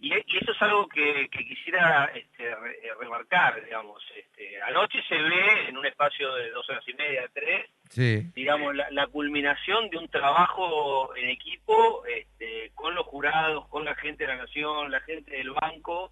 Y, 0.00 0.12
eso 0.12 0.52
es 0.52 0.62
algo 0.62 0.86
que, 0.86 1.28
quisiera 1.30 2.10
este, 2.14 2.50
eh, 2.50 2.92
remarcar, 3.00 3.64
digamos. 3.64 4.02
Este, 4.14 4.60
anoche 4.62 5.02
se 5.08 5.16
ve 5.16 5.68
en 5.68 5.78
un 5.78 5.86
espacio 5.86 6.34
de 6.34 6.50
dos 6.50 6.68
horas 6.68 6.84
y 6.86 6.92
media, 6.92 7.22
tres, 7.32 7.70
Sí. 7.94 8.30
digamos, 8.34 8.74
la, 8.74 8.90
la 8.90 9.06
culminación 9.06 9.88
de 9.90 9.98
un 9.98 10.08
trabajo 10.08 11.14
en 11.16 11.28
equipo 11.30 12.04
este, 12.06 12.72
con 12.74 12.94
los 12.94 13.06
jurados, 13.06 13.68
con 13.68 13.84
la 13.84 13.94
gente 13.94 14.24
de 14.26 14.34
la 14.34 14.42
Nación, 14.42 14.90
la 14.90 15.00
gente 15.00 15.30
del 15.36 15.50
banco, 15.52 16.10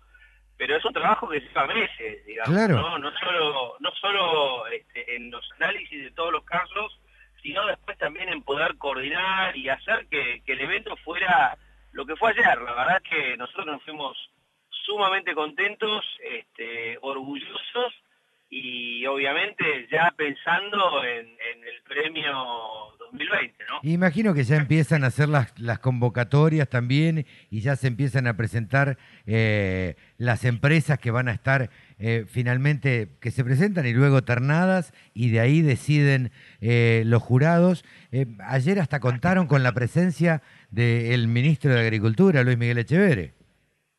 pero 0.57 0.77
es 0.77 0.85
un 0.85 0.93
trabajo 0.93 1.29
que 1.29 1.41
lleva 1.41 1.67
meses, 1.67 2.25
digamos, 2.25 2.55
Claro. 2.55 2.77
¿no? 2.77 2.99
No 2.99 3.11
solo, 3.19 3.77
no 3.81 3.91
solo 4.01 4.67
este, 4.69 5.17
en 5.17 5.31
los 5.31 5.45
análisis 5.59 6.05
de 6.05 6.11
todos 6.13 6.33
los 6.33 6.45
casos, 6.45 7.01
sino 7.43 7.67
después 7.67 7.99
también 7.99 8.29
en 8.29 8.43
poder 8.43 8.77
coordinar 8.79 9.57
y 9.57 9.69
hacer 9.69 10.07
que, 10.09 10.43
que 10.47 10.53
el 10.53 10.61
evento 10.61 10.95
fuera 10.99 11.59
lo 11.91 12.07
que 12.07 12.15
fue 12.15 12.31
ayer. 12.31 12.63
La 12.63 12.75
verdad 12.75 13.03
que 13.03 13.37
nosotros 13.37 13.67
nos 13.67 13.83
fuimos 13.83 14.17
sumamente 14.71 15.35
contentos, 15.35 16.05
este, 16.23 16.97
orgullosos 17.01 17.93
y 18.55 19.07
obviamente 19.07 19.65
ya 19.91 20.13
pensando 20.15 21.03
en, 21.05 21.27
en 21.27 21.65
el 21.65 21.83
premio 21.89 22.35
2020, 22.99 23.65
¿no? 23.67 23.81
Imagino 23.83 24.35
que 24.35 24.45
ya 24.45 24.57
empiezan 24.57 25.05
a 25.05 25.07
hacer 25.07 25.31
las, 25.31 25.59
las 25.59 25.79
convocatorias 25.79 26.69
también 26.69 27.25
y 27.51 27.61
ya 27.63 27.77
se 27.77 27.87
empiezan 27.87 28.27
a 28.27 28.37
presentar 28.37 28.99
eh, 29.27 29.97
las 30.19 30.45
empresas 30.45 30.99
que 30.99 31.11
van 31.11 31.29
a 31.29 31.33
estar 31.33 31.71
eh, 31.99 32.27
finalmente, 32.29 33.09
que 33.23 33.31
se 33.31 33.43
presentan 33.43 33.87
y 33.87 33.95
luego 33.95 34.23
ternadas 34.23 34.93
y 35.15 35.31
de 35.31 35.41
ahí 35.41 35.63
deciden 35.63 36.31
eh, 36.61 37.05
los 37.07 37.23
jurados. 37.23 37.87
Eh, 38.13 38.27
ayer 38.47 38.81
hasta 38.81 39.01
contaron 39.01 39.47
con 39.47 39.63
la 39.63 39.73
presencia 39.73 40.43
del 40.71 41.27
ministro 41.27 41.73
de 41.73 41.81
Agricultura, 41.81 42.43
Luis 42.43 42.59
Miguel 42.59 42.77
Echeverre. 42.77 43.33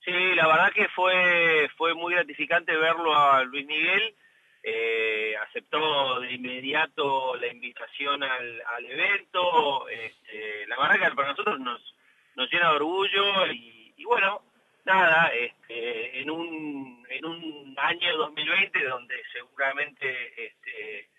Sí, 0.05 0.35
la 0.35 0.45
verdad 0.45 0.71
que 0.75 0.87
fue, 0.89 1.69
fue 1.75 1.95
muy 1.95 2.13
gratificante 2.13 2.75
verlo 2.75 3.17
a 3.17 3.43
Luis 3.45 3.65
Miguel. 3.65 4.13
Eh, 4.63 5.35
aceptó 5.47 6.19
de 6.21 6.33
inmediato 6.33 7.35
la 7.35 7.47
invitación 7.47 8.23
al, 8.23 8.61
al 8.65 8.85
evento. 8.85 9.87
este, 9.89 10.65
la 10.67 10.77
verdad 10.79 11.09
que 11.09 11.15
para 11.15 11.31
nosotros 11.31 11.59
nos, 11.59 11.95
nos 12.35 12.49
llena 12.51 12.69
de 12.69 12.75
orgullo 12.77 13.47
y, 13.51 14.03
bueno, 14.05 14.41
nada, 14.85 15.27
este, 15.33 16.19
en, 16.21 16.29
un, 16.29 17.05
en 17.09 17.25
un 17.25 17.75
año 17.77 18.17
2020 18.17 18.83
donde 18.85 19.15
seguramente 19.31 20.45
este, 20.45 21.09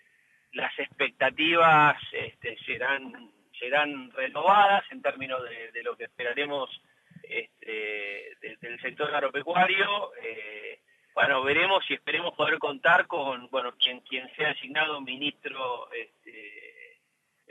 las 0.53 0.77
expectativas 0.79 1.97
este, 2.11 2.57
serán, 2.65 3.31
serán 3.59 4.11
renovadas 4.11 4.83
en 4.91 5.01
términos 5.01 5.41
de, 5.49 5.71
de 5.71 5.83
lo 5.83 5.95
que 5.95 6.05
esperaremos 6.05 6.69
este, 7.23 8.35
de- 8.41 8.57
del 8.61 8.79
sector 8.81 9.13
agropecuario. 9.13 10.11
eh, 10.21 10.79
bueno, 11.15 11.43
veremos 11.43 11.83
y 11.89 11.93
esperemos 11.95 12.33
poder 12.35 12.59
contar 12.59 13.07
con 13.07 13.49
bueno 13.49 13.71
quien 13.79 14.01
quien 14.01 14.29
sea 14.35 14.51
asignado 14.51 15.01
ministro 15.01 15.89
este, 15.93 16.65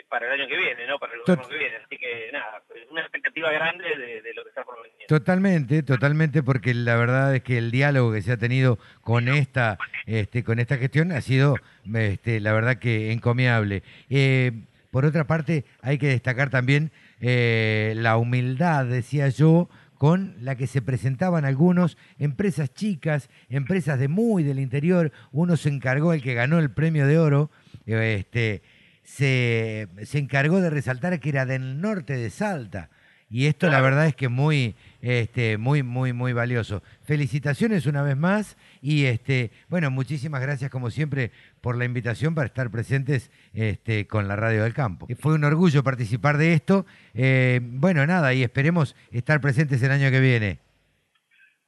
para 0.09 0.27
el 0.27 0.41
año 0.41 0.49
que 0.49 0.57
viene, 0.57 0.87
¿no? 0.87 0.99
Para 0.99 1.15
el 1.15 1.21
gobierno 1.21 1.49
que 1.49 1.59
viene. 1.59 1.77
Así 1.77 1.97
que 1.97 2.31
nada, 2.33 2.63
una 2.91 3.01
expectativa 3.01 3.51
grande 3.51 3.85
de, 3.97 4.23
de 4.23 4.35
lo 4.35 4.43
que 4.43 4.51
está 4.51 4.63
por 4.63 4.77
venir. 4.83 5.07
Totalmente, 5.09 5.83
totalmente, 5.83 6.43
porque 6.43 6.75
la 6.75 6.97
verdad 6.97 7.35
es 7.35 7.43
que 7.43 7.59
el 7.59 7.71
diálogo 7.71 8.13
que 8.13 8.23
se 8.23 8.33
ha 8.33 8.37
tenido 8.37 8.79
con 9.01 9.29
esta, 9.29 9.79
este, 10.07 10.45
con 10.45 10.59
esta 10.59 10.77
gestión 10.77 11.11
ha 11.11 11.21
sido, 11.21 11.57
este, 11.95 12.41
la 12.41 12.53
verdad 12.53 12.79
que 12.79 13.13
encomiable. 13.13 13.83
Eh, 14.11 14.53
por 14.91 15.05
otra 15.05 15.25
parte, 15.25 15.65
hay 15.83 15.99
que 15.99 16.07
destacar 16.07 16.51
también 16.51 16.93
eh, 17.21 17.95
la 17.97 18.17
humildad, 18.17 18.87
decía 18.87 19.29
yo, 19.29 19.69
con 19.99 20.35
la 20.41 20.57
que 20.57 20.67
se 20.67 20.83
presentaban 20.83 21.45
algunos 21.45 21.97
empresas 22.19 22.73
chicas, 22.75 23.31
empresas 23.49 23.99
de 23.99 24.09
muy 24.09 24.43
del 24.43 24.59
interior. 24.59 25.13
Uno 25.33 25.57
se 25.57 25.69
encargó, 25.69 26.13
el 26.13 26.23
que 26.23 26.35
ganó 26.35 26.59
el 26.59 26.71
premio 26.71 27.07
de 27.07 27.19
oro, 27.19 27.51
este, 27.87 28.63
se, 29.03 29.89
se 30.05 30.19
encargó 30.19 30.61
de 30.61 30.71
resaltar 30.71 31.19
que 31.21 31.29
era 31.29 31.47
del 31.47 31.81
norte 31.81 32.17
de 32.17 32.31
Salta. 32.31 32.91
Y 33.31 33.47
esto 33.47 33.69
la 33.69 33.81
verdad 33.81 34.07
es 34.07 34.15
que 34.15 34.29
muy, 34.29 34.77
este, 35.01 35.59
muy, 35.59 35.83
muy, 35.83 36.13
muy 36.13 36.33
valioso. 36.33 36.83
Felicitaciones 37.03 37.87
una 37.87 38.03
vez 38.03 38.17
más 38.17 38.57
y 38.85 39.07
este, 39.07 39.51
bueno, 39.69 39.91
muchísimas 39.91 40.43
gracias 40.43 40.71
como 40.71 40.91
siempre 40.91 41.31
por 41.63 41.75
la 41.75 41.87
invitación 41.87 42.35
para 42.35 42.49
estar 42.49 42.71
presentes 42.71 43.33
este, 43.55 44.07
con 44.07 44.29
la 44.29 44.37
Radio 44.37 44.63
del 44.63 44.75
Campo. 44.75 45.07
Fue 45.19 45.33
un 45.33 45.43
orgullo 45.43 45.83
participar 45.83 46.37
de 46.37 46.53
esto. 46.53 46.85
Eh, 47.15 47.61
bueno, 47.63 48.07
nada, 48.07 48.35
y 48.35 48.43
esperemos 48.43 48.95
estar 49.11 49.41
presentes 49.41 49.83
el 49.83 49.91
año 49.91 50.11
que 50.11 50.21
viene. 50.21 50.59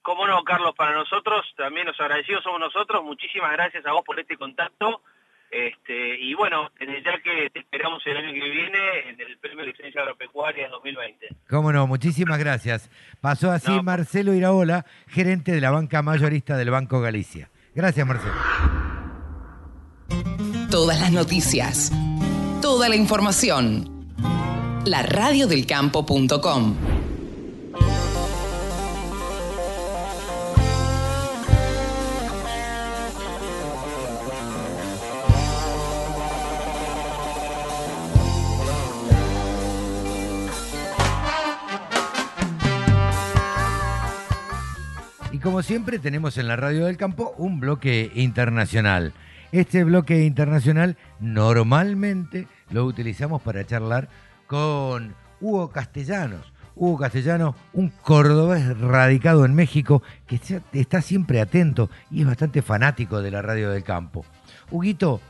Cómo 0.03 0.27
no, 0.27 0.45
Carlos, 0.45 0.75
para 0.77 0.93
nosotros 0.93 1.47
también 1.57 1.87
los 1.87 1.99
agradecidos 1.99 2.45
somos 2.45 2.61
nosotros. 2.61 3.03
Muchísimas 3.03 3.51
gracias 3.53 3.87
a 3.87 3.93
vos 3.93 4.03
por 4.05 4.21
este 4.21 4.37
contacto. 4.37 5.01
Este, 5.57 6.21
y 6.21 6.35
bueno, 6.35 6.71
desde 6.79 7.03
ya 7.03 7.19
que 7.23 7.49
te 7.49 7.61
esperamos 7.61 8.03
el 8.05 8.15
año 8.15 8.31
que 8.31 8.51
viene 8.51 8.79
en 9.09 9.19
el 9.19 9.39
Premio 9.39 9.65
de 9.65 9.73
Licencia 9.73 10.03
Agropecuaria 10.03 10.69
2020. 10.69 11.29
Cómo 11.49 11.73
no, 11.73 11.87
muchísimas 11.87 12.39
gracias. 12.39 12.91
Pasó 13.23 13.51
así 13.51 13.71
Marcelo 13.83 14.35
Iraola, 14.35 14.85
gerente 15.09 15.53
de 15.53 15.63
la 15.63 15.71
banca 15.71 16.03
mayorista 16.03 16.59
del 16.59 16.71
Banco 16.71 17.01
Galicia. 17.01 17.49
Gracias, 17.75 18.07
Marcelo. 18.07 18.35
Todas 20.71 21.01
las 21.01 21.13
noticias. 21.13 21.91
Toda 22.61 22.91
la 22.91 22.97
información. 22.97 24.15
La 24.85 25.03
radiodelcampo.com. 25.05 26.96
como 45.57 45.63
siempre 45.63 45.99
tenemos 45.99 46.37
en 46.37 46.49
la 46.49 46.57
Radio 46.57 46.85
del 46.85 46.99
Campo 46.99 47.35
un 47.39 47.61
bloque 47.61 48.13
internacional. 48.15 49.15
Este 49.53 49.85
bloque 49.85 50.25
internacional 50.25 50.99
normalmente 51.19 52.47
lo 52.69 52.85
utilizamos 52.85 53.41
para 53.41 53.65
charlar 53.65 54.11
con 54.47 55.15
Hugo 55.41 55.71
Castellanos. 55.71 56.53
Hugo 56.75 56.99
Castellanos, 56.99 57.55
un 57.73 57.89
cordobés 57.89 58.79
radicado 58.79 59.47
en 59.47 59.55
México 59.55 60.03
que 60.27 60.39
está 60.75 61.01
siempre 61.01 61.41
atento 61.41 61.89
y 62.11 62.21
es 62.21 62.27
bastante 62.27 62.61
fanático 62.61 63.23
de 63.23 63.31
la 63.31 63.41
Radio 63.41 63.71
del 63.71 63.83
Campo. 63.83 64.27
Huguito, 64.71 65.23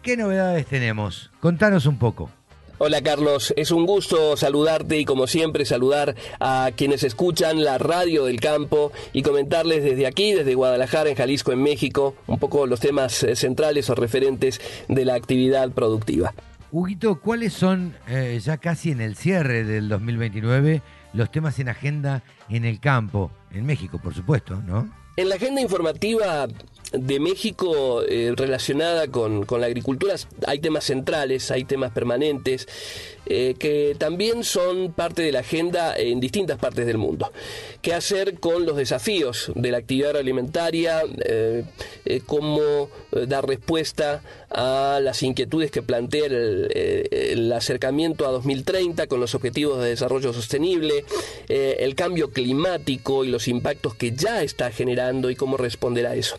¿qué 0.00 0.16
novedades 0.16 0.64
tenemos? 0.64 1.30
Contanos 1.40 1.84
un 1.84 1.98
poco. 1.98 2.30
Hola 2.80 3.02
Carlos, 3.02 3.52
es 3.56 3.72
un 3.72 3.86
gusto 3.86 4.36
saludarte 4.36 4.98
y 5.00 5.04
como 5.04 5.26
siempre 5.26 5.64
saludar 5.64 6.14
a 6.38 6.70
quienes 6.76 7.02
escuchan 7.02 7.64
la 7.64 7.76
radio 7.76 8.24
del 8.26 8.38
campo 8.38 8.92
y 9.12 9.22
comentarles 9.22 9.82
desde 9.82 10.06
aquí, 10.06 10.32
desde 10.32 10.54
Guadalajara, 10.54 11.10
en 11.10 11.16
Jalisco, 11.16 11.50
en 11.50 11.60
México, 11.60 12.14
un 12.28 12.38
poco 12.38 12.68
los 12.68 12.78
temas 12.78 13.24
eh, 13.24 13.34
centrales 13.34 13.90
o 13.90 13.96
referentes 13.96 14.60
de 14.86 15.04
la 15.04 15.16
actividad 15.16 15.72
productiva. 15.72 16.32
Huguito, 16.70 17.20
¿cuáles 17.20 17.52
son 17.52 17.96
eh, 18.06 18.38
ya 18.40 18.58
casi 18.58 18.92
en 18.92 19.00
el 19.00 19.16
cierre 19.16 19.64
del 19.64 19.88
2029 19.88 20.80
los 21.14 21.32
temas 21.32 21.58
en 21.58 21.70
agenda 21.70 22.22
en 22.48 22.64
el 22.64 22.78
campo, 22.78 23.32
en 23.50 23.66
México 23.66 23.98
por 23.98 24.14
supuesto, 24.14 24.54
¿no? 24.54 24.88
En 25.16 25.28
la 25.28 25.34
agenda 25.34 25.60
informativa 25.60 26.46
de 26.92 27.20
México 27.20 28.02
eh, 28.02 28.32
relacionada 28.34 29.08
con, 29.08 29.46
la 29.58 29.66
agricultura 29.66 30.14
hay 30.46 30.58
temas 30.58 30.84
centrales, 30.84 31.50
hay 31.50 31.64
temas 31.64 31.92
permanentes, 31.92 32.66
eh, 33.26 33.56
que 33.58 33.94
también 33.98 34.42
son 34.42 34.92
parte 34.92 35.20
de 35.20 35.32
la 35.32 35.40
agenda 35.40 35.94
en 35.96 36.18
distintas 36.18 36.58
partes 36.58 36.86
del 36.86 36.96
mundo. 36.96 37.30
¿Qué 37.82 37.92
hacer 37.92 38.40
con 38.40 38.64
los 38.64 38.76
desafíos 38.76 39.52
de 39.54 39.70
la 39.70 39.78
actividad 39.78 40.16
alimentaria? 40.16 41.02
Eh, 41.24 41.64
¿Cómo 42.26 42.88
dar 43.26 43.46
respuesta 43.46 44.22
a 44.50 44.98
las 45.02 45.22
inquietudes 45.22 45.70
que 45.70 45.82
plantea 45.82 46.26
el, 46.26 47.52
acercamiento 47.52 48.26
a 48.26 48.30
2030 48.30 49.06
con 49.08 49.20
los 49.20 49.34
objetivos 49.34 49.82
de 49.82 49.90
desarrollo 49.90 50.32
sostenible? 50.32 51.04
el 51.48 51.94
cambio 51.94 52.30
climático 52.30 53.24
y 53.24 53.28
los 53.28 53.48
impactos 53.48 53.94
que 53.94 54.12
ya 54.12 54.42
está 54.42 54.70
generando 54.70 55.30
y 55.30 55.36
cómo 55.36 55.56
responder 55.56 56.06
a 56.06 56.14
eso 56.14 56.36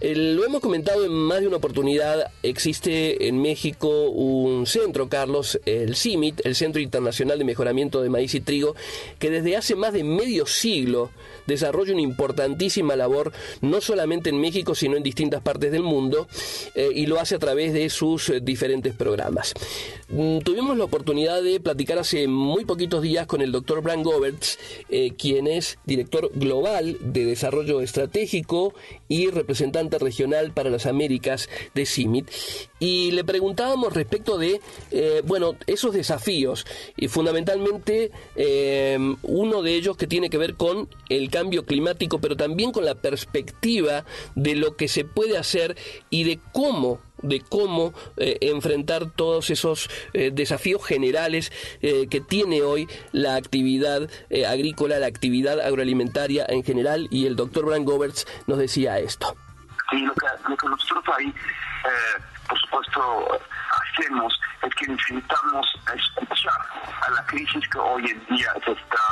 lo 0.00 0.44
hemos 0.44 0.60
comentado 0.60 1.04
en 1.04 1.12
más 1.12 1.40
de 1.40 1.48
una 1.48 1.56
oportunidad. 1.56 2.30
Existe 2.42 3.28
en 3.28 3.40
México 3.40 4.10
un 4.10 4.66
centro, 4.66 5.08
Carlos, 5.08 5.60
el 5.66 5.96
CIMIT, 5.96 6.44
el 6.44 6.54
Centro 6.54 6.80
Internacional 6.80 7.38
de 7.38 7.44
Mejoramiento 7.44 8.02
de 8.02 8.10
Maíz 8.10 8.34
y 8.34 8.40
Trigo, 8.40 8.74
que 9.18 9.30
desde 9.30 9.56
hace 9.56 9.76
más 9.76 9.92
de 9.92 10.04
medio 10.04 10.46
siglo 10.46 11.10
desarrolla 11.46 11.92
una 11.92 12.02
importantísima 12.02 12.96
labor, 12.96 13.32
no 13.60 13.80
solamente 13.80 14.30
en 14.30 14.40
México, 14.40 14.74
sino 14.74 14.96
en 14.96 15.02
distintas 15.02 15.42
partes 15.42 15.72
del 15.72 15.82
mundo, 15.82 16.28
eh, 16.74 16.90
y 16.94 17.06
lo 17.06 17.18
hace 17.18 17.36
a 17.36 17.38
través 17.38 17.72
de 17.72 17.88
sus 17.90 18.28
eh, 18.28 18.40
diferentes 18.40 18.94
programas. 18.94 19.54
Mm, 20.08 20.38
tuvimos 20.38 20.76
la 20.76 20.84
oportunidad 20.84 21.42
de 21.42 21.60
platicar 21.60 21.98
hace 21.98 22.28
muy 22.28 22.64
poquitos 22.64 23.02
días 23.02 23.26
con 23.26 23.40
el 23.40 23.52
doctor 23.52 23.82
Bran 23.82 24.02
Goberts, 24.02 24.58
eh, 24.88 25.12
quien 25.16 25.46
es 25.46 25.78
director 25.84 26.30
global 26.34 26.96
de 27.00 27.24
desarrollo 27.24 27.80
estratégico 27.80 28.74
y 29.08 29.28
representante 29.30 29.71
regional 29.98 30.52
para 30.52 30.70
las 30.70 30.86
Américas 30.86 31.48
de 31.74 31.86
CIMIT, 31.86 32.30
y 32.78 33.10
le 33.12 33.24
preguntábamos 33.24 33.92
respecto 33.92 34.38
de, 34.38 34.60
bueno, 35.24 35.56
esos 35.66 35.94
desafíos, 35.94 36.66
y 36.96 37.08
fundamentalmente 37.08 38.10
uno 39.22 39.62
de 39.62 39.74
ellos 39.74 39.96
que 39.96 40.06
tiene 40.06 40.30
que 40.30 40.38
ver 40.38 40.54
con 40.54 40.88
el 41.08 41.30
cambio 41.30 41.64
climático, 41.64 42.20
pero 42.20 42.36
también 42.36 42.72
con 42.72 42.84
la 42.84 42.96
perspectiva 42.96 44.04
de 44.34 44.56
lo 44.56 44.76
que 44.76 44.88
se 44.88 45.04
puede 45.04 45.38
hacer 45.38 45.76
y 46.10 46.24
de 46.24 46.38
cómo 46.52 47.00
de 47.22 47.40
cómo 47.40 47.94
eh, 48.16 48.38
enfrentar 48.40 49.10
todos 49.14 49.50
esos 49.50 49.88
eh, 50.12 50.30
desafíos 50.34 50.84
generales 50.84 51.52
eh, 51.80 52.08
que 52.10 52.20
tiene 52.20 52.62
hoy 52.62 52.88
la 53.12 53.36
actividad 53.36 54.10
agrícola, 54.46 54.98
la 54.98 55.06
actividad 55.06 55.60
agroalimentaria 55.60 56.44
en 56.48 56.64
general, 56.64 57.06
y 57.10 57.26
el 57.26 57.36
doctor 57.36 57.66
Brian 57.66 57.84
Goberts 57.84 58.26
nos 58.46 58.58
decía 58.58 58.98
esto. 58.98 59.36
Sí, 59.92 60.06
lo 60.06 60.14
que, 60.56 60.68
nosotros 60.68 61.04
ahí, 61.18 61.34
por 62.48 62.58
supuesto, 62.58 63.38
hacemos 63.92 64.40
es 64.62 64.74
que 64.76 64.86
necesitamos 64.86 65.66
escuchar 65.94 66.60
a 67.00 67.10
la 67.10 67.26
crisis 67.26 67.68
que 67.68 67.78
hoy 67.78 68.10
en 68.10 68.26
día 68.26 68.52
se 68.64 68.72
está 68.72 69.02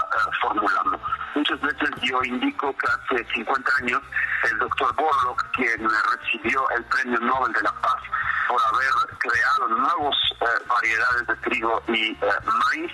formulando. 0.41 1.01
Muchas 1.35 1.61
veces 1.61 1.91
yo 2.03 2.23
indico 2.23 2.75
que 2.77 2.87
hace 2.87 3.25
50 3.35 3.73
años 3.83 4.03
el 4.45 4.59
doctor 4.59 4.95
Borlock, 4.95 5.45
quien 5.53 5.89
recibió 6.13 6.69
el 6.71 6.85
Premio 6.85 7.21
Nobel 7.21 7.53
de 7.53 7.63
la 7.63 7.73
Paz 7.81 8.03
por 8.49 8.61
haber 8.63 9.19
creado 9.19 9.69
nuevas 9.69 10.17
eh, 10.41 10.45
variedades 10.67 11.27
de 11.27 11.37
trigo 11.37 11.83
y 11.89 12.13
eh, 12.13 12.19
maíz, 12.45 12.93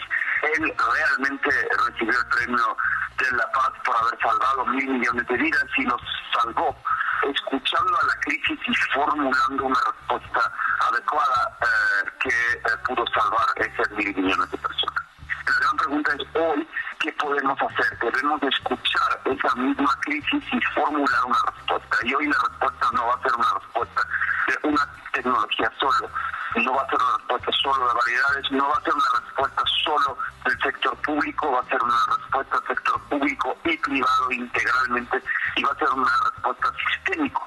él 0.54 0.74
realmente 0.94 1.50
recibió 1.86 2.18
el 2.18 2.26
Premio 2.26 2.76
de 3.18 3.36
la 3.36 3.50
Paz 3.52 3.72
por 3.84 3.96
haber 3.96 4.18
salvado 4.20 4.66
mil 4.66 4.88
millones 4.88 5.26
de 5.26 5.36
vidas 5.36 5.64
y 5.76 5.82
los 5.84 6.00
salvó 6.32 6.76
escuchando 7.22 7.98
a 7.98 8.06
la 8.06 8.20
crisis 8.20 8.58
y 8.66 8.74
formulando 8.92 9.64
una 9.64 9.80
respuesta 9.86 10.52
adecuada 10.90 11.58
eh, 11.62 12.10
que 12.20 12.45
pudo 12.86 13.04
salvar 13.08 13.46
esas 13.56 13.90
mil 13.92 14.14
millones 14.14 14.50
de 14.50 14.58
personas. 14.58 15.02
La 15.46 15.52
gran 15.60 15.76
pregunta 15.76 16.12
es 16.14 16.36
hoy, 16.40 16.68
¿qué 17.00 17.12
podemos 17.12 17.58
hacer? 17.62 17.98
Debemos 18.00 18.42
escuchar 18.42 19.20
esa 19.24 19.54
misma 19.56 19.98
crisis 20.00 20.44
y 20.52 20.60
formular 20.74 21.24
una 21.24 21.38
respuesta. 21.54 21.96
Y 22.02 22.14
hoy 22.14 22.26
la 22.26 22.38
respuesta 22.48 22.90
no 22.92 23.06
va 23.06 23.14
a 23.14 23.22
ser 23.22 23.32
una 23.36 23.54
respuesta 23.60 24.02
de 24.46 24.68
una 24.68 24.88
tecnología 25.12 25.72
solo, 25.78 26.10
no 26.56 26.74
va 26.74 26.82
a 26.82 26.90
ser 26.90 26.98
una 27.00 27.16
respuesta 27.16 27.52
solo 27.62 27.88
de 27.88 27.94
variedades, 27.94 28.50
no 28.52 28.68
va 28.68 28.76
a 28.76 28.82
ser 28.82 28.94
una 28.94 29.20
respuesta 29.20 29.62
solo 29.84 30.18
del 30.44 30.62
sector 30.62 30.96
público, 31.02 31.52
va 31.52 31.60
a 31.60 31.64
ser 31.64 31.82
una 31.82 31.96
respuesta 32.16 32.58
del 32.58 32.68
sector 32.68 33.00
público 33.08 33.56
y 33.64 33.76
privado 33.76 34.32
integralmente 34.32 35.22
y 35.56 35.62
va 35.62 35.72
a 35.72 35.78
ser 35.78 35.88
una 35.90 36.10
respuesta 36.24 36.72
sistémica. 36.90 37.40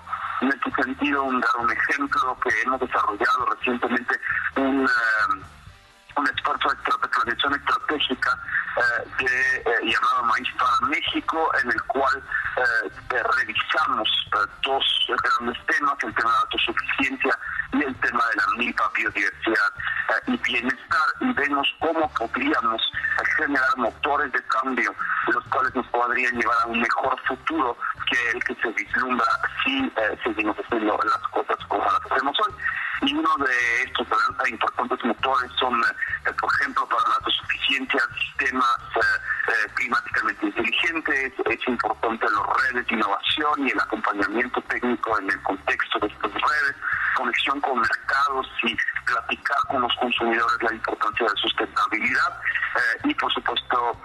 En 0.89 0.95
sentido, 0.95 1.23
un, 1.23 1.39
dar 1.39 1.57
un 1.59 1.71
ejemplo 1.71 2.39
que 2.43 2.49
hemos 2.65 2.79
desarrollado 2.79 3.45
recientemente, 3.45 4.19
un... 4.57 4.85
Eh, 4.85 5.58
un 6.19 6.27
esfuerzo 6.27 6.69
de 6.69 7.07
planeación 7.07 7.55
estratégica 7.55 8.37
eh, 8.77 9.63
eh, 9.65 9.73
llamado 9.83 10.23
Maíz 10.23 10.47
para 10.57 10.89
México, 10.89 11.51
en 11.63 11.71
el 11.71 11.81
cual 11.83 12.23
eh, 12.57 13.23
revisamos 13.37 14.09
dos 14.63 15.07
grandes 15.07 15.65
temas, 15.65 15.95
el 16.03 16.13
tema 16.13 16.29
de 16.29 16.35
la 16.35 16.41
autosuficiencia 16.41 17.39
y 17.73 17.83
el 17.83 17.95
tema 17.99 18.23
de 18.27 18.35
la 18.35 18.57
milpa 18.57 18.91
biodiversidad 18.95 19.71
y 20.27 20.37
bienestar, 20.37 21.07
y 21.21 21.33
vemos 21.33 21.67
cómo 21.79 22.11
podríamos 22.13 22.81
generar 23.37 23.77
motores 23.77 24.31
de 24.31 24.43
cambio, 24.47 24.93
los 25.27 25.43
cuales 25.45 25.73
nos 25.75 25.87
podrían 25.87 26.35
llevar 26.35 26.57
a 26.63 26.67
un 26.67 26.81
mejor 26.81 27.19
futuro 27.27 27.77
que 28.09 28.37
el 28.37 28.43
que 28.43 28.55
se 28.55 28.69
vislumbra 28.71 29.25
si 29.63 29.91
seguimos 30.23 30.57
haciendo 30.57 30.99
las 31.03 31.27
cosas 31.31 31.65
como 31.67 31.83
las 31.83 32.11
hacemos 32.11 32.35
hoy. 32.45 32.53
Y 33.01 33.13
uno 33.13 33.29
de 33.37 33.83
estos 33.83 34.07
importantes 34.49 35.05
motores 35.05 35.51
son, 35.59 35.73
eh, 35.81 36.33
por 36.39 36.49
ejemplo, 36.59 36.87
para 36.87 37.09
la 37.09 37.15
autosuficiencia, 37.15 38.01
sistemas 38.19 38.77
eh, 38.95 38.99
eh, 39.47 39.71
climáticamente 39.75 40.45
inteligentes, 40.47 41.33
es 41.45 41.67
importante 41.67 42.25
las 42.25 42.61
redes 42.61 42.87
de 42.87 42.95
innovación 42.95 43.67
y 43.67 43.71
el 43.71 43.79
acompañamiento 43.79 44.61
técnico 44.63 45.19
en 45.19 45.29
el 45.29 45.41
contexto 45.43 45.99
de 45.99 46.07
estas 46.07 46.33
redes, 46.33 46.75
conexión 47.15 47.61
con 47.61 47.79
mercados 47.79 48.47
y 48.63 48.75
platicar 49.05 49.57
con 49.69 49.81
los 49.81 49.95
consumidores 49.95 50.63
la 50.63 50.73
importancia 50.73 51.25
de 51.25 51.41
sustentabilidad 51.41 52.41
y, 53.03 53.13
por 53.15 53.31
supuesto, 53.33 53.97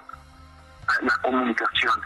la 1.01 1.17
comunicación 1.17 2.01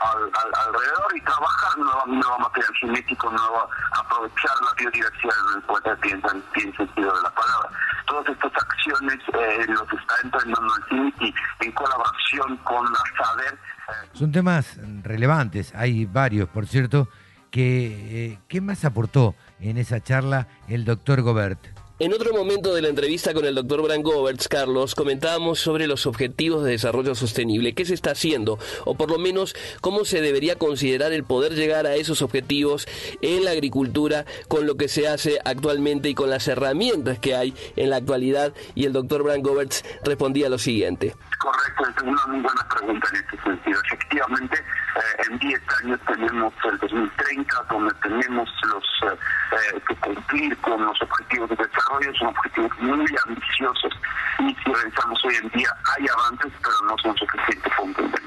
al, 0.00 0.30
alrededor 0.66 1.16
y 1.16 1.20
trabajar 1.22 1.78
nuevo, 1.78 2.06
nuevo 2.06 2.38
material 2.38 2.72
genético, 2.80 3.30
nuevo, 3.30 3.68
aprovechar 3.92 4.50
la 4.60 4.74
biodiversidad 4.78 5.34
en 5.52 6.12
el 6.12 6.42
bien, 6.54 6.76
sentido 6.76 7.14
de 7.14 7.22
la 7.22 7.30
palabra. 7.30 7.70
Todas 8.06 8.28
estas 8.28 8.52
acciones 8.54 9.18
eh, 9.32 9.66
los 9.68 9.92
está 9.92 10.14
entrando 10.22 10.60
en 10.90 11.14
y 11.20 11.34
en 11.60 11.72
colaboración 11.72 12.56
con 12.58 12.84
la 12.84 12.98
SADER. 13.16 13.54
Eh. 13.54 14.08
Son 14.12 14.32
temas 14.32 14.78
relevantes, 15.02 15.74
hay 15.74 16.04
varios, 16.06 16.48
por 16.48 16.66
cierto. 16.66 17.08
Que, 17.50 18.32
eh, 18.32 18.38
¿Qué 18.48 18.62
más 18.62 18.82
aportó 18.86 19.34
en 19.60 19.76
esa 19.76 20.02
charla 20.02 20.48
el 20.68 20.86
doctor 20.86 21.20
Gobert? 21.20 21.71
En 22.02 22.12
otro 22.12 22.32
momento 22.34 22.74
de 22.74 22.82
la 22.82 22.88
entrevista 22.88 23.32
con 23.32 23.44
el 23.44 23.54
doctor 23.54 23.80
Bran 23.80 24.02
Goberts, 24.02 24.48
Carlos, 24.48 24.96
comentábamos 24.96 25.60
sobre 25.60 25.86
los 25.86 26.04
objetivos 26.04 26.64
de 26.64 26.72
desarrollo 26.72 27.14
sostenible. 27.14 27.76
¿Qué 27.76 27.84
se 27.84 27.94
está 27.94 28.10
haciendo? 28.10 28.58
O 28.84 28.96
por 28.96 29.08
lo 29.08 29.20
menos, 29.20 29.54
¿cómo 29.80 30.04
se 30.04 30.20
debería 30.20 30.58
considerar 30.58 31.12
el 31.12 31.22
poder 31.22 31.52
llegar 31.52 31.86
a 31.86 31.94
esos 31.94 32.20
objetivos 32.20 32.88
en 33.20 33.44
la 33.44 33.52
agricultura 33.52 34.24
con 34.48 34.66
lo 34.66 34.74
que 34.74 34.88
se 34.88 35.06
hace 35.06 35.38
actualmente 35.44 36.08
y 36.08 36.16
con 36.16 36.28
las 36.28 36.48
herramientas 36.48 37.20
que 37.20 37.36
hay 37.36 37.54
en 37.76 37.90
la 37.90 37.98
actualidad? 37.98 38.52
Y 38.74 38.86
el 38.86 38.92
doctor 38.92 39.22
Bran 39.22 39.40
Goberts 39.40 39.84
respondía 40.02 40.48
lo 40.48 40.58
siguiente. 40.58 41.14
Correcto, 41.38 41.84
es 41.88 42.02
una 42.02 42.26
muy 42.26 42.40
buena 42.40 42.68
pregunta 42.68 43.08
en 43.12 43.16
este 43.16 43.42
sentido. 43.44 43.80
Efectivamente, 43.86 44.56
eh, 44.58 45.22
en 45.30 45.38
10 45.38 45.60
años 45.82 46.00
tenemos 46.06 46.52
el 46.64 46.78
2030, 46.78 47.66
donde 47.70 47.94
tenemos 48.02 48.48
los 48.68 48.84
eh, 49.02 49.16
eh, 49.52 49.80
que 49.88 49.96
cumplir 49.96 50.56
con 50.58 50.84
los 50.84 51.00
objetivos 51.02 51.50
de 51.50 51.56
desarrollo, 51.56 51.91
son 52.18 52.28
objetivos 52.28 52.70
muy 52.78 53.04
ambiciosos 53.26 53.92
y 54.38 54.54
si 54.54 54.72
revisamos 54.72 55.24
hoy 55.24 55.36
en 55.36 55.48
día 55.50 55.68
hay 55.96 56.06
avances, 56.08 56.52
pero 56.62 56.74
no 56.88 56.96
son 56.98 57.16
suficientes 57.16 57.72
contundentes. 57.76 58.22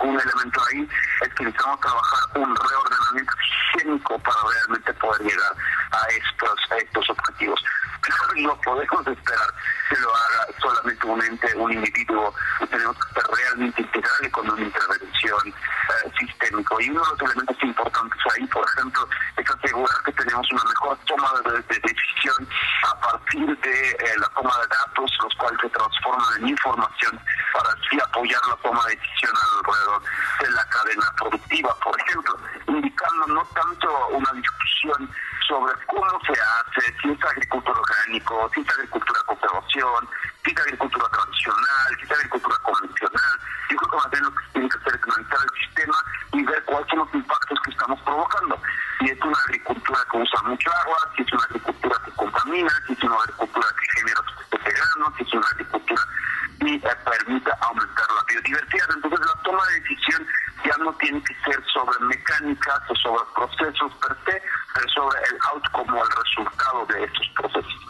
Un 0.00 0.20
elemento 0.20 0.60
ahí 0.70 0.88
es 1.22 1.34
que 1.34 1.44
necesitamos 1.44 1.80
trabajar 1.80 2.38
un 2.38 2.54
reordenamiento 2.54 3.32
sistémico 3.72 4.18
para 4.18 4.36
realmente 4.52 4.92
poder 4.94 5.22
llegar 5.22 5.52
a 5.92 6.06
estos, 6.08 6.70
a 6.70 6.76
estos 6.76 7.10
objetivos. 7.10 7.60
Pero 8.02 8.42
no 8.48 8.60
podemos 8.60 9.06
esperar 9.06 9.48
que 9.88 9.96
lo 10.00 10.14
haga 10.14 10.46
solamente 10.60 11.06
un 11.06 11.22
ente, 11.22 11.56
un 11.56 11.72
individuo, 11.72 12.34
tenemos 12.70 12.96
que 12.96 13.20
ser 13.20 13.30
realmente 13.30 13.82
integrales 13.82 14.32
con 14.32 14.50
una 14.50 14.62
intervención 14.62 15.48
eh, 15.48 16.12
sistémica. 16.18 16.74
Y 16.80 16.90
uno 16.90 17.02
de 17.02 17.10
los 17.10 17.22
elementos 17.22 17.56
importantes 17.62 18.20
ahí, 18.34 18.46
por 18.46 18.64
ejemplo, 18.66 19.08
es 19.36 19.50
asegurar 19.50 19.96
que 20.04 20.12
tenemos 20.12 20.52
una 20.52 20.64
mejor 20.64 20.98
toma 21.06 21.30
de, 21.44 21.52
de 21.52 21.80
decisión 21.80 22.48
a 22.90 23.00
partir 23.00 23.58
de 23.58 23.90
eh, 23.90 24.14
la 24.18 24.28
toma 24.28 24.52
de 24.60 24.66
datos, 24.68 25.10
los 25.22 25.34
cuales 25.36 25.58
se 25.60 25.68
transforman 25.70 26.40
en 26.40 26.48
información 26.48 27.20
para 27.52 27.70
así 27.70 28.00
apoyar 28.02 28.40
la 28.48 28.56
toma 28.56 28.84
de 28.86 28.96
decisión 28.96 29.32
alrededor 29.36 30.02
de 30.40 30.50
la 30.50 30.64
cadena 30.68 31.12
productiva, 31.16 31.76
por 31.82 32.00
ejemplo, 32.00 32.38
indicando 32.66 33.26
no 33.28 33.42
tanto 33.54 34.08
una 34.08 34.32
discusión 34.32 35.10
sobre 35.46 35.72
cómo 35.86 36.20
se 36.26 36.32
hace, 36.32 36.94
si 37.00 37.10
es 37.10 37.24
agricultura 37.24 37.78
orgánico, 37.78 38.50
si 38.54 38.60
es 38.60 38.70
agricultura 38.70 39.20
conservación, 39.26 40.08
si 40.44 40.50
es 40.50 40.60
agricultura 40.60 41.06
tradicional, 41.08 41.88
si 41.96 42.04
es 42.04 42.10
agricultura 42.10 42.56
convencional. 42.62 43.34
Yo 43.70 43.76
creo 43.76 43.90
que 43.90 43.96
más 43.96 44.10
bien 44.10 44.24
lo 44.24 44.34
que 44.34 44.44
tiene 44.52 44.68
que 44.68 44.78
hacer 44.78 44.94
es 44.94 45.02
analizar 45.02 45.38
el 45.42 45.66
sistema 45.66 45.96
y 46.32 46.42
ver 46.42 46.64
cuáles 46.64 46.88
son 46.88 46.98
los 46.98 47.14
impactos 47.14 47.58
que 47.60 47.70
estamos 47.70 48.00
provocando. 48.02 48.62
Si 48.98 49.04
es 49.06 49.20
una 49.22 49.38
agricultura 49.46 50.00
que 50.10 50.16
usa 50.18 50.42
mucha 50.42 50.70
agua, 50.82 50.98
si 51.16 51.22
es 51.22 51.32
una 51.32 51.44
agricultura 51.44 51.96
que 52.04 52.10
contamina, 52.12 52.72
si 52.86 52.92
es 52.92 53.02
una 53.02 53.16
agricultura 53.16 53.66
que 53.78 54.00
genera 54.00 54.20
de 54.50 54.72
grano, 54.72 55.14
si 55.16 55.22
es 55.22 55.32
una 55.34 55.46
agricultura 55.46 56.02
que 56.58 56.74
eh, 56.74 56.96
permite 57.04 57.50
aumentar 57.60 58.06
la 58.10 58.24
biodiversidad. 58.28 58.88
Entonces 58.94 59.20
la 59.20 59.42
toma 59.42 59.66
de 59.66 59.80
decisión 59.80 60.26
ya 60.66 60.76
no 60.84 60.92
tiene 60.94 61.22
que 61.22 61.34
ser 61.44 61.62
sobre 61.72 61.98
mecánicas 62.06 62.80
o 62.90 62.94
sobre 62.96 63.22
procesos 63.34 63.92
per 64.00 64.16
se, 64.24 64.42
pero 64.74 64.88
sobre 64.90 65.18
el 65.18 65.38
outcome 65.52 65.98
o 65.98 66.02
el 66.02 66.10
resultado 66.10 66.86
de 66.86 67.04
estos 67.04 67.28
procesos. 67.36 67.86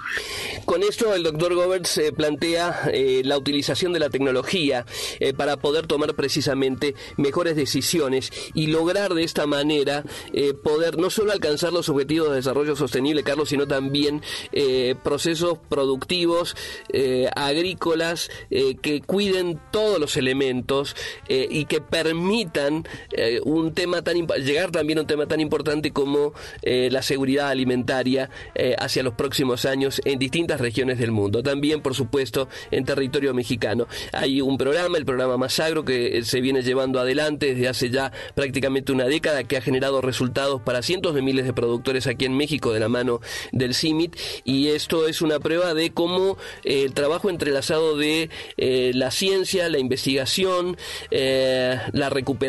Con 0.64 0.82
esto 0.82 1.14
el 1.14 1.22
doctor 1.22 1.54
Goberts 1.54 1.98
eh, 1.98 2.12
plantea 2.12 2.90
eh, 2.92 3.22
la 3.24 3.38
utilización 3.38 3.92
de 3.92 4.00
la 4.00 4.10
tecnología 4.10 4.84
eh, 5.20 5.32
para 5.32 5.56
poder 5.58 5.86
tomar 5.86 6.14
precisamente 6.14 6.94
mejores 7.16 7.56
decisiones 7.56 8.32
y 8.54 8.68
lograr 8.68 9.14
de 9.14 9.24
esta 9.24 9.46
manera 9.46 10.04
poder 10.62 10.98
no 10.98 11.10
solo 11.10 11.32
alcanzar 11.32 11.72
los 11.72 11.88
objetivos 11.88 12.30
de 12.30 12.36
desarrollo 12.36 12.76
sostenible, 12.76 13.22
Carlos, 13.22 13.48
sino 13.48 13.66
también 13.66 14.22
procesos 15.02 15.58
productivos, 15.68 16.56
agrícolas, 17.34 18.30
que 18.50 19.02
cuiden 19.04 19.60
todos 19.70 19.98
los 19.98 20.16
elementos 20.16 20.96
y 21.28 21.64
que 21.66 21.80
permitan 21.80 22.65
eh, 23.12 23.40
un 23.44 23.72
tema 23.74 24.02
tan 24.02 24.26
llegar 24.26 24.70
también 24.70 24.98
a 24.98 25.02
un 25.02 25.06
tema 25.06 25.26
tan 25.26 25.40
importante 25.40 25.92
como 25.92 26.32
eh, 26.62 26.88
la 26.90 27.02
seguridad 27.02 27.48
alimentaria 27.48 28.30
eh, 28.54 28.74
hacia 28.78 29.02
los 29.02 29.14
próximos 29.14 29.64
años 29.64 30.00
en 30.04 30.18
distintas 30.18 30.60
regiones 30.60 30.98
del 30.98 31.12
mundo. 31.12 31.42
También, 31.42 31.80
por 31.80 31.94
supuesto, 31.94 32.48
en 32.70 32.84
territorio 32.84 33.34
mexicano. 33.34 33.86
Hay 34.12 34.40
un 34.40 34.58
programa, 34.58 34.98
el 34.98 35.04
programa 35.04 35.36
Masagro, 35.36 35.84
que 35.84 36.22
se 36.24 36.40
viene 36.40 36.62
llevando 36.62 37.00
adelante 37.00 37.54
desde 37.54 37.68
hace 37.68 37.90
ya 37.90 38.12
prácticamente 38.34 38.92
una 38.92 39.04
década, 39.04 39.44
que 39.44 39.56
ha 39.56 39.60
generado 39.60 40.00
resultados 40.00 40.60
para 40.62 40.82
cientos 40.82 41.14
de 41.14 41.22
miles 41.22 41.46
de 41.46 41.52
productores 41.52 42.06
aquí 42.06 42.24
en 42.24 42.36
México 42.36 42.72
de 42.72 42.80
la 42.80 42.88
mano 42.88 43.20
del 43.52 43.74
CIMIT. 43.74 44.16
Y 44.44 44.68
esto 44.68 45.08
es 45.08 45.22
una 45.22 45.40
prueba 45.40 45.74
de 45.74 45.90
cómo 45.90 46.36
el 46.64 46.94
trabajo 46.94 47.30
entrelazado 47.30 47.96
de 47.96 48.30
la 48.56 49.10
ciencia, 49.10 49.68
la 49.68 49.78
investigación, 49.78 50.76
la 51.10 52.10
recuperación 52.10 52.45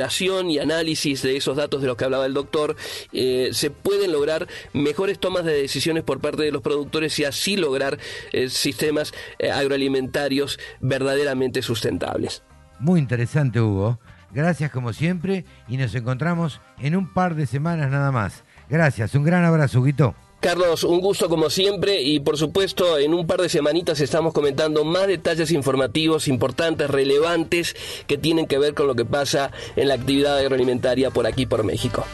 y 0.49 0.59
análisis 0.59 1.21
de 1.21 1.37
esos 1.37 1.57
datos 1.57 1.81
de 1.81 1.87
los 1.87 1.97
que 1.97 2.05
hablaba 2.05 2.25
el 2.25 2.33
doctor, 2.33 2.75
eh, 3.11 3.49
se 3.53 3.71
pueden 3.71 4.11
lograr 4.11 4.47
mejores 4.73 5.19
tomas 5.19 5.45
de 5.45 5.53
decisiones 5.53 6.03
por 6.03 6.19
parte 6.19 6.43
de 6.43 6.51
los 6.51 6.61
productores 6.61 7.17
y 7.19 7.25
así 7.25 7.57
lograr 7.57 7.97
eh, 8.31 8.49
sistemas 8.49 9.13
eh, 9.39 9.51
agroalimentarios 9.51 10.59
verdaderamente 10.79 11.61
sustentables. 11.61 12.43
Muy 12.79 12.99
interesante, 12.99 13.61
Hugo. 13.61 13.99
Gracias 14.31 14.71
como 14.71 14.93
siempre 14.93 15.45
y 15.67 15.77
nos 15.77 15.95
encontramos 15.95 16.61
en 16.79 16.95
un 16.95 17.13
par 17.13 17.35
de 17.35 17.45
semanas 17.45 17.89
nada 17.89 18.11
más. 18.11 18.43
Gracias, 18.69 19.15
un 19.15 19.23
gran 19.23 19.45
abrazo, 19.45 19.79
Huguito. 19.79 20.15
Carlos, 20.39 20.83
un 20.83 21.01
gusto 21.01 21.29
como 21.29 21.49
siempre 21.49 22.03
y 22.03 22.19
por 22.19 22.37
supuesto 22.37 22.99
en 22.99 23.15
un 23.15 23.25
par 23.25 23.41
de 23.41 23.49
semanitas 23.49 23.99
estamos 24.01 24.33
comentando 24.33 24.83
más 24.83 25.07
detalles 25.07 25.51
informativos 25.51 26.27
importantes, 26.27 26.89
relevantes, 26.91 27.75
que 28.05 28.19
tienen 28.19 28.45
que 28.45 28.59
ver 28.59 28.75
con 28.75 28.85
lo 28.85 28.93
que 28.93 29.03
pasa 29.03 29.51
en 29.75 29.87
la 29.87 29.95
actividad 29.95 30.37
agroalimentaria 30.37 31.09
por 31.09 31.25
aquí, 31.25 31.47
por 31.47 31.63
México. 31.63 32.05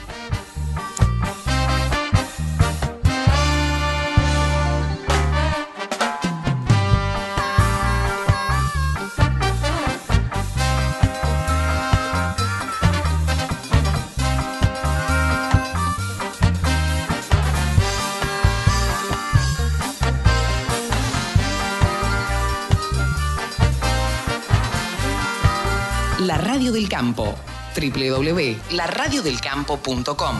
Radio 26.64 26.80
del 26.80 26.88
Campo. 26.88 27.36
www.laradiodelcampo.com. 27.76 30.36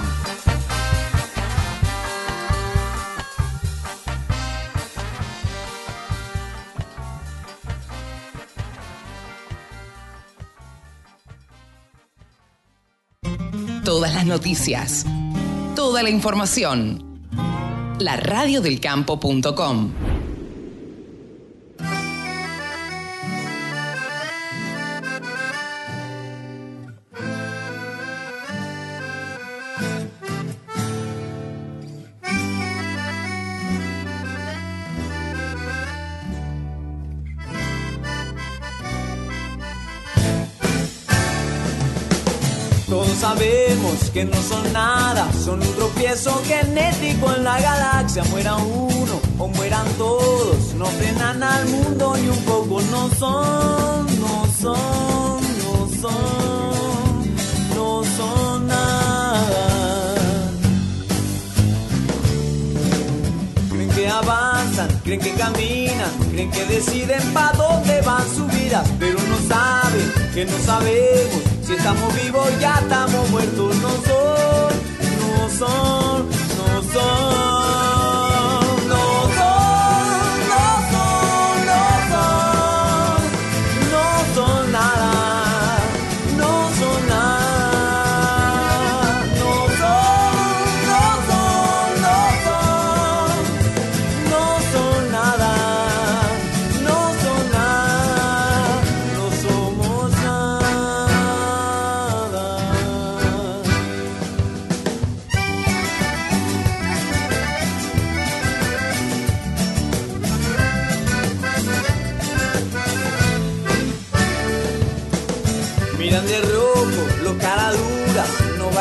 Todas 13.84 14.14
las 14.14 14.26
noticias. 14.26 15.06
Toda 15.76 16.04
la 16.04 16.10
información. 16.10 17.20
Laradiodelcampo.com. 18.00 20.13
que 44.14 44.26
no 44.26 44.40
son 44.44 44.72
nada, 44.72 45.28
son 45.44 45.60
un 45.60 45.74
tropiezo 45.74 46.40
genético 46.46 47.34
en 47.36 47.44
la 47.44 47.60
galaxia. 47.60 48.24
Muera 48.26 48.56
uno 48.58 49.20
o 49.40 49.48
mueran 49.48 49.88
todos, 49.98 50.76
no 50.76 50.86
frenan 50.86 51.42
al 51.42 51.66
mundo 51.68 52.16
ni 52.18 52.30
un 52.30 52.44
poco. 52.44 52.80
No 52.92 53.10
son, 53.10 54.06
no 54.22 54.46
son, 54.62 55.42
no 55.64 55.90
son, 56.00 57.36
no 57.76 58.04
son 58.18 58.68
nada. 58.68 59.66
Creen 63.72 63.90
que 63.90 64.08
avanzan, 64.08 64.90
creen 65.04 65.20
que 65.22 65.32
caminan, 65.34 66.12
creen 66.32 66.52
que 66.52 66.66
deciden 66.66 67.34
para 67.34 67.58
dónde 67.58 68.02
van 68.02 68.28
su 68.30 68.46
vida, 68.46 68.84
pero 69.00 69.18
no 69.28 69.38
saben 69.48 70.14
que 70.36 70.46
no 70.46 70.58
sabemos 70.60 71.53
si 71.66 71.74
estamos 71.74 72.14
vivos 72.16 72.48
ya 72.60 72.80
estamos 72.80 73.30
muertos. 73.30 73.76
No 73.78 73.90
son, 73.90 74.74
no 75.20 75.50
son, 75.50 76.30
no 76.58 76.84
son, 76.94 77.83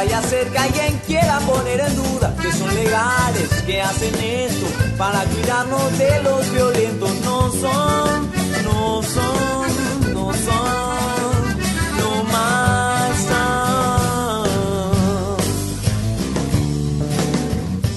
vaya 0.02 0.18
a 0.18 0.22
ser 0.22 0.48
que 0.48 0.58
alguien 0.58 1.00
quiera 1.06 1.38
poner 1.40 1.80
en 1.80 1.94
duda 1.94 2.34
que 2.42 2.50
son 2.52 2.74
legales, 2.74 3.48
que 3.66 3.80
hacen 3.80 4.14
esto 4.14 4.66
para 4.98 5.22
cuidarnos 5.24 5.98
de 5.98 6.22
los 6.22 6.52
violentos. 6.52 7.10
No 7.24 7.52
son, 7.52 8.30
no 8.64 9.02
son, 9.02 10.12
no 10.14 10.32
son, 10.34 11.56
no 11.98 12.24
más. 12.24 13.12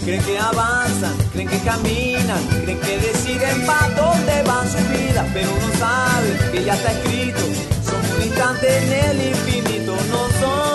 Creen 0.06 0.24
que 0.24 0.38
avanzan, 0.38 1.16
creen 1.34 1.48
que 1.48 1.60
caminan, 1.60 2.44
creen 2.64 2.80
que 2.80 3.00
deciden 3.00 3.66
para 3.66 3.90
dónde 3.96 4.44
van 4.44 4.72
su 4.72 4.78
vida, 4.94 5.26
pero 5.34 5.50
no 5.50 5.80
saben 5.80 6.52
que 6.52 6.64
ya 6.64 6.76
está 6.76 6.92
escrito. 6.92 7.75
Un 8.16 8.22
instante 8.24 8.78
en 8.78 8.92
el 8.92 9.28
infinito, 9.30 9.96
no 10.10 10.30
son, 10.40 10.75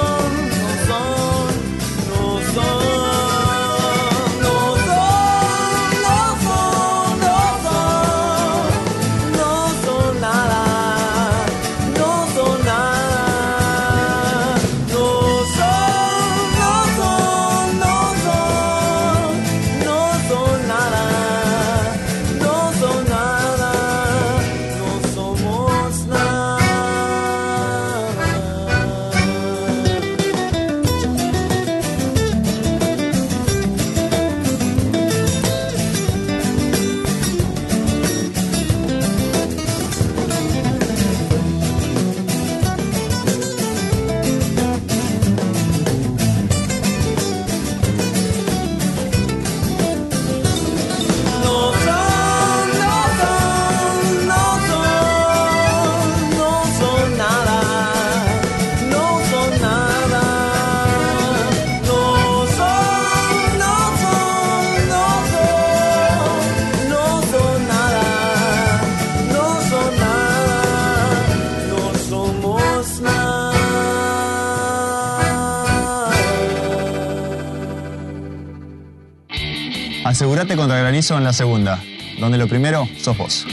Asegúrate 80.20 80.54
contra 80.54 80.76
granizo 80.76 81.16
en 81.16 81.24
la 81.24 81.32
segunda, 81.32 81.82
donde 82.18 82.36
lo 82.36 82.46
primero 82.46 82.86
sos 82.98 83.16
vos. 83.16 83.46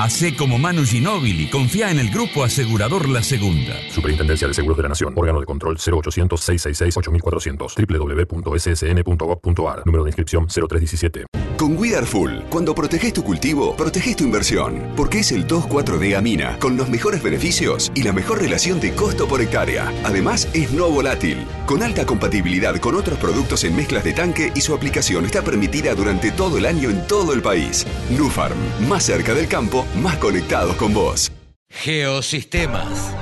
Hacé 0.00 0.34
como 0.34 0.56
Manu 0.56 0.86
Ginóbili, 0.86 1.50
confía 1.50 1.90
en 1.90 1.98
el 1.98 2.08
grupo 2.08 2.42
asegurador 2.42 3.06
La 3.06 3.22
Segunda. 3.22 3.74
Superintendencia 3.90 4.48
de 4.48 4.54
Seguros 4.54 4.78
de 4.78 4.84
la 4.84 4.88
Nación. 4.88 5.12
Órgano 5.14 5.40
de 5.40 5.46
control 5.46 5.76
0800-666-8400. 5.76 7.74
www.ssn.gov.ar. 7.86 9.82
Número 9.84 10.04
de 10.04 10.08
inscripción 10.08 10.46
0317. 10.46 11.26
Con 11.60 11.76
We 11.76 11.94
Are 11.94 12.06
Full, 12.06 12.38
cuando 12.48 12.74
proteges 12.74 13.12
tu 13.12 13.22
cultivo, 13.22 13.76
proteges 13.76 14.16
tu 14.16 14.24
inversión, 14.24 14.94
porque 14.96 15.18
es 15.18 15.30
el 15.30 15.46
2,4-D 15.46 16.16
Amina, 16.16 16.56
con 16.58 16.78
los 16.78 16.88
mejores 16.88 17.22
beneficios 17.22 17.92
y 17.94 18.02
la 18.02 18.14
mejor 18.14 18.40
relación 18.40 18.80
de 18.80 18.94
costo 18.94 19.28
por 19.28 19.42
hectárea. 19.42 19.92
Además, 20.02 20.48
es 20.54 20.72
no 20.72 20.88
volátil, 20.88 21.44
con 21.66 21.82
alta 21.82 22.06
compatibilidad 22.06 22.76
con 22.76 22.94
otros 22.94 23.18
productos 23.18 23.64
en 23.64 23.76
mezclas 23.76 24.04
de 24.04 24.14
tanque 24.14 24.50
y 24.54 24.62
su 24.62 24.72
aplicación 24.74 25.26
está 25.26 25.42
permitida 25.42 25.94
durante 25.94 26.30
todo 26.30 26.56
el 26.56 26.64
año 26.64 26.88
en 26.88 27.06
todo 27.06 27.34
el 27.34 27.42
país. 27.42 27.86
Nufarm, 28.08 28.56
más 28.88 29.04
cerca 29.04 29.34
del 29.34 29.46
campo, 29.46 29.84
más 29.96 30.16
conectados 30.16 30.76
con 30.76 30.94
vos. 30.94 31.30
Geosistemas. 31.68 33.14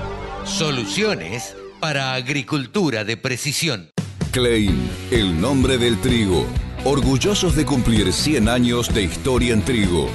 Soluciones 0.44 1.56
para 1.80 2.14
agricultura 2.14 3.04
de 3.04 3.16
precisión. 3.16 3.90
Klein, 4.32 4.90
el 5.10 5.40
nombre 5.40 5.78
del 5.78 6.00
trigo. 6.00 6.46
Orgullosos 6.84 7.56
de 7.56 7.64
cumplir 7.64 8.12
100 8.12 8.48
años 8.48 8.94
de 8.94 9.02
historia 9.02 9.52
en 9.52 9.62
trigo. 9.62 10.08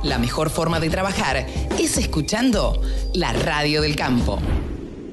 La 0.05 0.17
mejor 0.19 0.51
forma 0.51 0.79
de 0.79 0.89
trabajar 0.89 1.45
es 1.77 1.97
escuchando 1.97 2.81
la 3.13 3.33
radio 3.33 3.81
del 3.81 3.97
campo. 3.97 4.39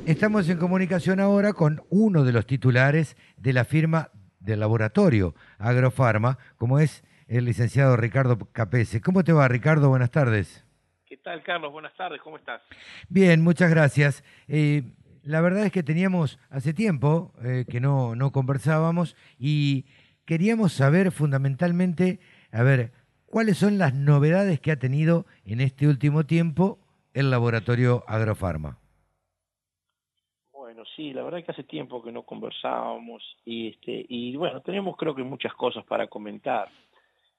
Estamos 0.06 0.48
en 0.48 0.56
comunicación 0.58 1.18
ahora 1.18 1.52
con 1.52 1.82
uno 1.90 2.22
de 2.22 2.30
los 2.30 2.46
titulares 2.46 3.16
de 3.38 3.54
la 3.54 3.64
firma 3.64 4.12
del 4.38 4.60
laboratorio 4.60 5.34
Agrofarma, 5.58 6.38
como 6.56 6.78
es 6.78 7.02
el 7.28 7.44
licenciado 7.44 7.96
Ricardo 7.96 8.38
Capese. 8.52 9.00
¿Cómo 9.00 9.22
te 9.22 9.32
va, 9.32 9.46
Ricardo? 9.48 9.90
Buenas 9.90 10.10
tardes. 10.10 10.64
¿Qué 11.06 11.18
tal, 11.18 11.42
Carlos? 11.42 11.70
Buenas 11.70 11.94
tardes, 11.94 12.20
¿cómo 12.22 12.38
estás? 12.38 12.62
Bien, 13.08 13.42
muchas 13.42 13.70
gracias. 13.70 14.24
Eh, 14.48 14.82
la 15.22 15.40
verdad 15.40 15.66
es 15.66 15.72
que 15.72 15.82
teníamos 15.82 16.38
hace 16.50 16.72
tiempo 16.72 17.32
eh, 17.44 17.64
que 17.68 17.80
no, 17.80 18.14
no 18.14 18.32
conversábamos 18.32 19.14
y 19.38 19.84
queríamos 20.24 20.72
saber 20.72 21.12
fundamentalmente, 21.12 22.18
a 22.50 22.62
ver, 22.62 22.92
cuáles 23.26 23.58
son 23.58 23.78
las 23.78 23.94
novedades 23.94 24.60
que 24.60 24.72
ha 24.72 24.78
tenido 24.78 25.26
en 25.44 25.60
este 25.60 25.86
último 25.86 26.24
tiempo 26.24 26.78
el 27.12 27.30
laboratorio 27.30 28.04
Agrofarma. 28.06 28.78
Bueno, 30.52 30.82
sí, 30.96 31.12
la 31.12 31.22
verdad 31.22 31.44
que 31.44 31.52
hace 31.52 31.64
tiempo 31.64 32.02
que 32.02 32.12
no 32.12 32.22
conversábamos 32.22 33.22
y 33.44 33.68
este 33.68 34.06
y 34.08 34.36
bueno, 34.36 34.60
tenemos 34.60 34.96
creo 34.96 35.14
que 35.14 35.22
muchas 35.22 35.52
cosas 35.54 35.84
para 35.84 36.06
comentar. 36.06 36.68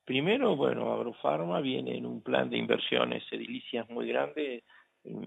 Primero, 0.10 0.55
bueno, 0.55 0.91
Agrofarma 0.91 1.62
viene 1.62 1.95
en 1.95 2.07
un 2.07 2.24
plan 2.24 2.49
de 2.49 2.57
inversiones 2.57 3.24
edilicias 3.32 3.88
muy 3.91 4.07
grande, 4.07 4.64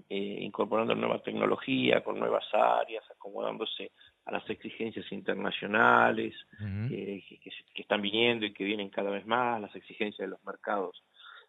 eh, 0.09 0.37
incorporando 0.41 0.93
nueva 0.93 1.19
tecnología, 1.19 2.03
con 2.03 2.19
nuevas 2.19 2.43
áreas, 2.53 3.01
acomodándose 3.09 3.91
a 4.25 4.33
las 4.33 4.49
exigencias 4.49 5.09
internacionales 5.09 6.33
que, 6.89 7.23
que- 7.29 7.51
que 7.73 7.81
están 7.81 8.01
viniendo 8.01 8.45
y 8.45 8.51
que 8.51 8.65
vienen 8.65 8.89
cada 8.89 9.09
vez 9.09 9.25
más, 9.25 9.61
las 9.61 9.73
exigencias 9.73 10.27
de 10.27 10.31
los 10.31 10.43
mercados 10.43 11.01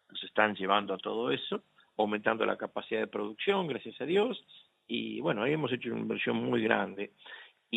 nos 0.09 0.23
están 0.23 0.55
llevando 0.55 0.93
a 0.93 0.97
todo 0.97 1.29
eso, 1.29 1.61
aumentando 1.97 2.45
la 2.45 2.55
capacidad 2.55 3.01
de 3.01 3.07
producción, 3.07 3.67
gracias 3.67 3.99
a 3.99 4.05
Dios, 4.05 4.45
y 4.87 5.19
bueno, 5.19 5.43
ahí 5.43 5.51
hemos 5.51 5.73
hecho 5.73 5.89
una 5.91 5.99
inversión 5.99 6.37
muy 6.37 6.61
grande. 6.63 7.11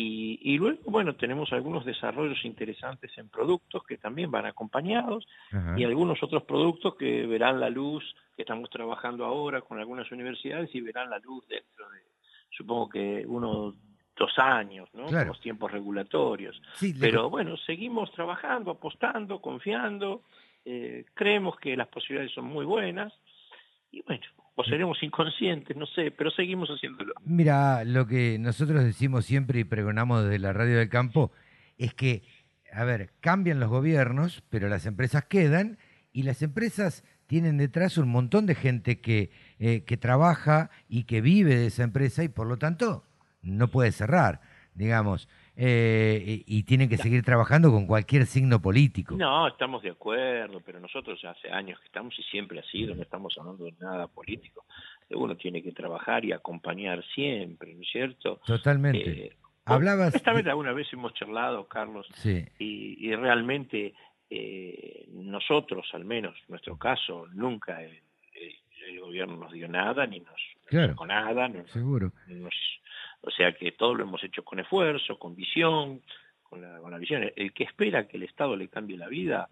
Y, 0.01 0.39
y 0.41 0.57
luego, 0.57 0.79
bueno, 0.85 1.15
tenemos 1.15 1.51
algunos 1.51 1.83
desarrollos 1.83 2.45
interesantes 2.45 3.11
en 3.17 3.27
productos 3.27 3.83
que 3.83 3.97
también 3.97 4.31
van 4.31 4.45
acompañados 4.45 5.27
Ajá. 5.51 5.75
y 5.77 5.83
algunos 5.83 6.21
otros 6.23 6.43
productos 6.43 6.95
que 6.95 7.25
verán 7.27 7.59
la 7.59 7.69
luz, 7.69 8.03
que 8.35 8.43
estamos 8.43 8.69
trabajando 8.69 9.25
ahora 9.25 9.59
con 9.61 9.77
algunas 9.79 10.09
universidades 10.11 10.73
y 10.73 10.79
verán 10.81 11.09
la 11.09 11.19
luz 11.19 11.45
dentro 11.47 11.89
de, 11.89 11.99
supongo 12.49 12.87
que 12.87 13.25
unos 13.27 13.75
dos 14.15 14.31
años, 14.37 14.87
¿no? 14.93 15.05
Claro. 15.07 15.29
los 15.29 15.41
tiempos 15.41 15.71
regulatorios. 15.71 16.61
Sí, 16.75 16.93
le- 16.93 16.99
Pero 16.99 17.29
bueno, 17.29 17.57
seguimos 17.57 18.11
trabajando, 18.13 18.71
apostando, 18.71 19.41
confiando, 19.41 20.23
eh, 20.65 21.05
creemos 21.13 21.57
que 21.57 21.75
las 21.75 21.87
posibilidades 21.87 22.31
son 22.33 22.45
muy 22.45 22.65
buenas 22.65 23.11
y 23.91 24.01
bueno, 24.03 24.23
o 24.59 24.63
seremos 24.65 25.01
inconscientes, 25.01 25.77
no 25.77 25.85
sé, 25.85 26.11
pero 26.11 26.31
seguimos 26.31 26.67
haciéndolo. 26.67 27.13
Mira, 27.23 27.85
lo 27.85 28.05
que 28.07 28.37
nosotros 28.39 28.83
decimos 28.83 29.23
siempre 29.25 29.61
y 29.61 29.63
pregonamos 29.63 30.25
desde 30.25 30.37
la 30.37 30.51
radio 30.51 30.79
del 30.79 30.89
campo 30.89 31.31
es 31.77 31.93
que, 31.93 32.23
a 32.73 32.83
ver, 32.83 33.13
cambian 33.21 33.61
los 33.61 33.69
gobiernos, 33.69 34.43
pero 34.49 34.67
las 34.67 34.85
empresas 34.85 35.23
quedan 35.23 35.77
y 36.11 36.23
las 36.23 36.41
empresas 36.41 37.05
tienen 37.25 37.55
detrás 37.55 37.97
un 37.97 38.09
montón 38.09 38.47
de 38.47 38.55
gente 38.55 38.99
que, 38.99 39.31
eh, 39.59 39.85
que 39.85 39.95
trabaja 39.95 40.71
y 40.89 41.05
que 41.05 41.21
vive 41.21 41.55
de 41.55 41.67
esa 41.67 41.83
empresa 41.83 42.25
y 42.25 42.27
por 42.27 42.45
lo 42.45 42.57
tanto 42.57 43.05
no 43.41 43.69
puede 43.69 43.93
cerrar, 43.93 44.41
digamos, 44.73 45.29
eh, 45.61 46.43
y, 46.47 46.59
y 46.59 46.63
tienen 46.63 46.87
que 46.87 46.95
seguir 46.95 47.21
trabajando 47.23 47.69
con 47.69 47.85
cualquier 47.85 48.25
signo 48.25 48.61
político. 48.61 49.15
No, 49.17 49.45
estamos 49.47 49.83
de 49.83 49.89
acuerdo, 49.89 50.61
pero 50.65 50.79
nosotros 50.79 51.19
hace 51.25 51.49
años 51.51 51.77
que 51.81 51.85
estamos 51.87 52.17
y 52.17 52.23
siempre 52.23 52.59
ha 52.59 52.63
sido, 52.63 52.95
no 52.95 53.01
estamos 53.01 53.35
hablando 53.37 53.65
de 53.65 53.73
nada 53.79 54.07
político. 54.07 54.65
Uno 55.09 55.35
tiene 55.35 55.61
que 55.61 55.73
trabajar 55.73 56.23
y 56.23 56.31
acompañar 56.31 57.03
siempre, 57.13 57.73
¿no 57.75 57.81
es 57.81 57.89
cierto? 57.91 58.39
Totalmente. 58.45 59.25
Eh, 59.25 59.31
Hablabas... 59.65 60.13
Honestamente, 60.13 60.49
alguna 60.49 60.71
vez 60.71 60.87
hemos 60.93 61.13
charlado, 61.13 61.67
Carlos, 61.67 62.07
Sí. 62.13 62.45
y, 62.57 63.07
y 63.09 63.15
realmente 63.15 63.93
eh, 64.29 65.07
nosotros, 65.11 65.85
al 65.93 66.05
menos, 66.05 66.35
en 66.39 66.45
nuestro 66.49 66.77
caso, 66.77 67.27
nunca 67.33 67.83
el, 67.83 67.91
el- 68.33 68.55
el 68.93 68.99
gobierno 69.01 69.35
nos 69.37 69.51
dio 69.51 69.67
nada, 69.67 70.07
ni 70.07 70.19
nos 70.21 70.39
Claro. 70.67 70.89
sacó 70.93 71.05
nada, 71.05 71.47
no- 71.49 71.67
Seguro. 71.67 72.11
nos- 72.27 72.53
o 73.21 73.31
sea 73.31 73.51
que 73.53 73.71
todo 73.73 73.93
lo 73.95 74.03
hemos 74.03 74.23
hecho 74.23 74.43
con 74.43 74.59
esfuerzo, 74.59 75.17
con 75.19 75.35
visión, 75.35 76.01
con 76.43 76.61
la, 76.61 76.79
con 76.79 76.91
la 76.91 76.97
visión. 76.97 77.29
El 77.35 77.53
que 77.53 77.63
espera 77.65 78.07
que 78.07 78.17
el 78.17 78.23
Estado 78.23 78.55
le 78.55 78.67
cambie 78.69 78.97
la 78.97 79.07
vida, 79.07 79.49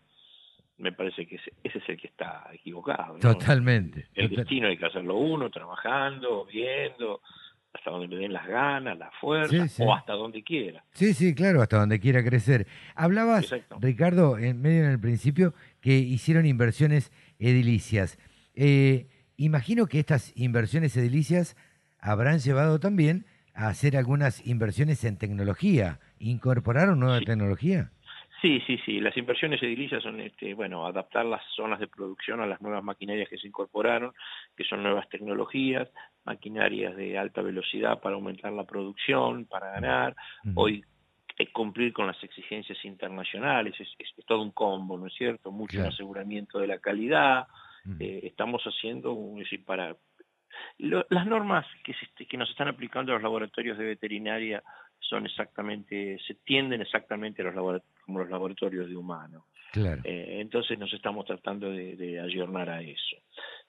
me 0.78 0.92
parece 0.92 1.26
que 1.26 1.36
ese, 1.36 1.52
es 1.64 1.90
el 1.90 1.98
que 1.98 2.08
está 2.08 2.48
equivocado. 2.54 3.14
¿no? 3.16 3.20
Totalmente. 3.20 4.08
El 4.14 4.30
Total- 4.30 4.38
destino 4.46 4.68
hay 4.68 4.78
que 4.78 4.86
hacerlo 4.86 5.16
uno, 5.18 5.50
trabajando, 5.50 6.46
viendo, 6.46 7.22
hasta 7.74 7.92
donde 7.92 8.08
le 8.08 8.18
den 8.18 8.34
las 8.34 8.48
ganas, 8.48 8.98
la 8.98 9.12
fuerza, 9.20 9.64
Sí, 9.68 9.70
sí. 9.70 9.84
o 9.86 9.94
hasta 9.94 10.14
donde 10.14 10.44
quiera. 10.44 10.84
Sí, 10.94 11.14
sí, 11.14 11.36
claro, 11.36 11.62
hasta 11.62 11.78
donde 11.80 12.00
quiera 12.00 12.24
crecer. 12.24 12.68
Hablabas, 12.96 13.52
Exacto. 13.52 13.78
Ricardo, 13.82 14.38
en 14.38 14.62
medio 14.62 14.84
en 14.86 14.92
el 14.92 15.00
principio, 15.00 15.54
que 15.82 15.98
hicieron 15.98 16.46
inversiones 16.46 17.12
edilicias. 17.40 18.18
Eh, 18.56 19.08
imagino 19.36 19.86
que 19.88 20.00
estas 20.00 20.32
inversiones 20.36 20.96
edilicias 20.98 21.56
habrán 22.00 22.40
llevado 22.40 22.80
también 22.80 23.26
a 23.58 23.68
hacer 23.70 23.98
algunas 23.98 24.46
inversiones 24.48 25.04
en 25.04 25.18
tecnología. 25.18 26.00
¿Incorporaron 26.20 27.00
nueva 27.00 27.20
tecnología? 27.22 27.90
Sí, 28.42 28.62
sí, 28.68 28.78
sí. 28.86 29.00
Las 29.00 29.18
inversiones 29.18 29.62
edilicias 29.64 30.04
son, 30.04 30.22
este, 30.22 30.54
bueno, 30.54 30.86
adaptar 30.86 31.26
las 31.26 31.42
zonas 31.56 31.80
de 31.80 31.88
producción 31.88 32.40
a 32.40 32.46
las 32.46 32.62
nuevas 32.62 32.84
maquinarias 32.84 33.28
que 33.28 33.40
se 33.40 33.48
incorporaron, 33.48 34.14
que 34.56 34.64
son 34.64 34.84
nuevas 34.84 35.10
tecnologías, 35.10 35.90
maquinarias 36.24 36.96
de 36.96 37.18
alta 37.18 37.42
velocidad 37.42 38.00
para 38.00 38.14
aumentar 38.16 38.54
la 38.54 38.66
producción, 38.66 39.46
para 39.46 39.72
ganar. 39.72 40.16
Hoy 40.54 40.86
eh, 41.40 41.52
cumplir 41.52 41.94
con 41.94 42.06
las 42.08 42.24
exigencias 42.24 42.84
internacionales 42.86 43.74
es, 43.80 43.88
es- 44.00 44.14
es 44.18 44.26
todo 44.26 44.42
un 44.44 44.52
combo, 44.52 44.98
¿no 45.00 45.08
es 45.08 45.14
cierto? 45.16 45.52
Mucho 45.52 45.78
Claro. 45.78 45.90
aseguramiento 45.90 46.60
de 46.60 46.68
la 46.68 46.78
calidad. 46.80 47.48
Eh, 48.00 48.20
estamos 48.24 48.62
haciendo, 48.64 49.14
un- 49.14 49.40
es 49.42 49.46
decir, 49.46 49.64
para 49.66 49.96
lo- 50.80 51.06
las 51.10 51.26
normas 51.26 51.66
que, 51.84 51.94
se- 51.94 52.26
que 52.26 52.38
nos 52.38 52.50
están 52.50 52.68
aplicando 52.68 53.14
los 53.14 53.22
laboratorios 53.22 53.78
de 53.78 53.86
veterinaria 53.86 54.64
son 55.00 55.26
exactamente, 55.26 56.18
se 56.26 56.36
tienden 56.36 56.82
exactamente 56.82 57.42
a 57.42 57.52
los 57.52 57.82
como 58.06 58.20
los 58.20 58.30
laboratorios 58.30 58.90
de 58.90 58.96
humanos. 58.96 59.44
Claro. 59.72 60.02
Eh, 60.04 60.38
entonces 60.42 60.80
nos 60.80 60.92
estamos 60.94 61.26
tratando 61.26 61.70
de, 61.72 61.96
de 61.96 62.20
ayornar 62.20 62.70
a 62.70 62.82
eso. 62.82 63.18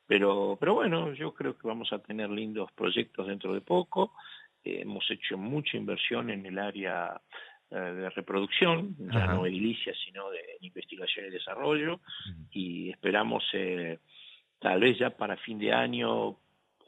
Pero, 0.07 0.57
pero 0.59 0.75
bueno, 0.75 1.13
yo 1.13 1.35
creo 1.35 1.59
que 1.59 1.69
vamos 1.69 1.93
a 1.93 1.99
tener 1.99 2.31
lindos 2.31 2.73
proyectos 2.73 3.27
dentro 3.27 3.53
de 3.53 3.61
poco. 3.61 4.15
Eh, 4.65 4.81
hemos 4.83 5.09
hecho 5.11 5.37
mucha 5.37 5.77
inversión 5.77 6.31
en 6.31 6.47
el 6.47 6.59
área 6.59 7.21
eh, 7.71 7.77
de 7.77 8.09
reproducción, 8.11 8.97
ya 9.13 9.25
Ajá. 9.25 9.35
no 9.35 9.45
edilicia, 9.45 9.93
sino 10.07 10.31
de 10.31 10.41
investigación 10.63 11.27
y 11.27 11.31
desarrollo. 11.31 12.01
Y 12.53 12.91
esperamos, 12.91 13.45
tal 14.59 14.81
vez 14.81 14.99
ya 14.99 15.11
para 15.11 15.37
fin 15.37 15.59
de 15.59 15.73
año, 15.75 16.39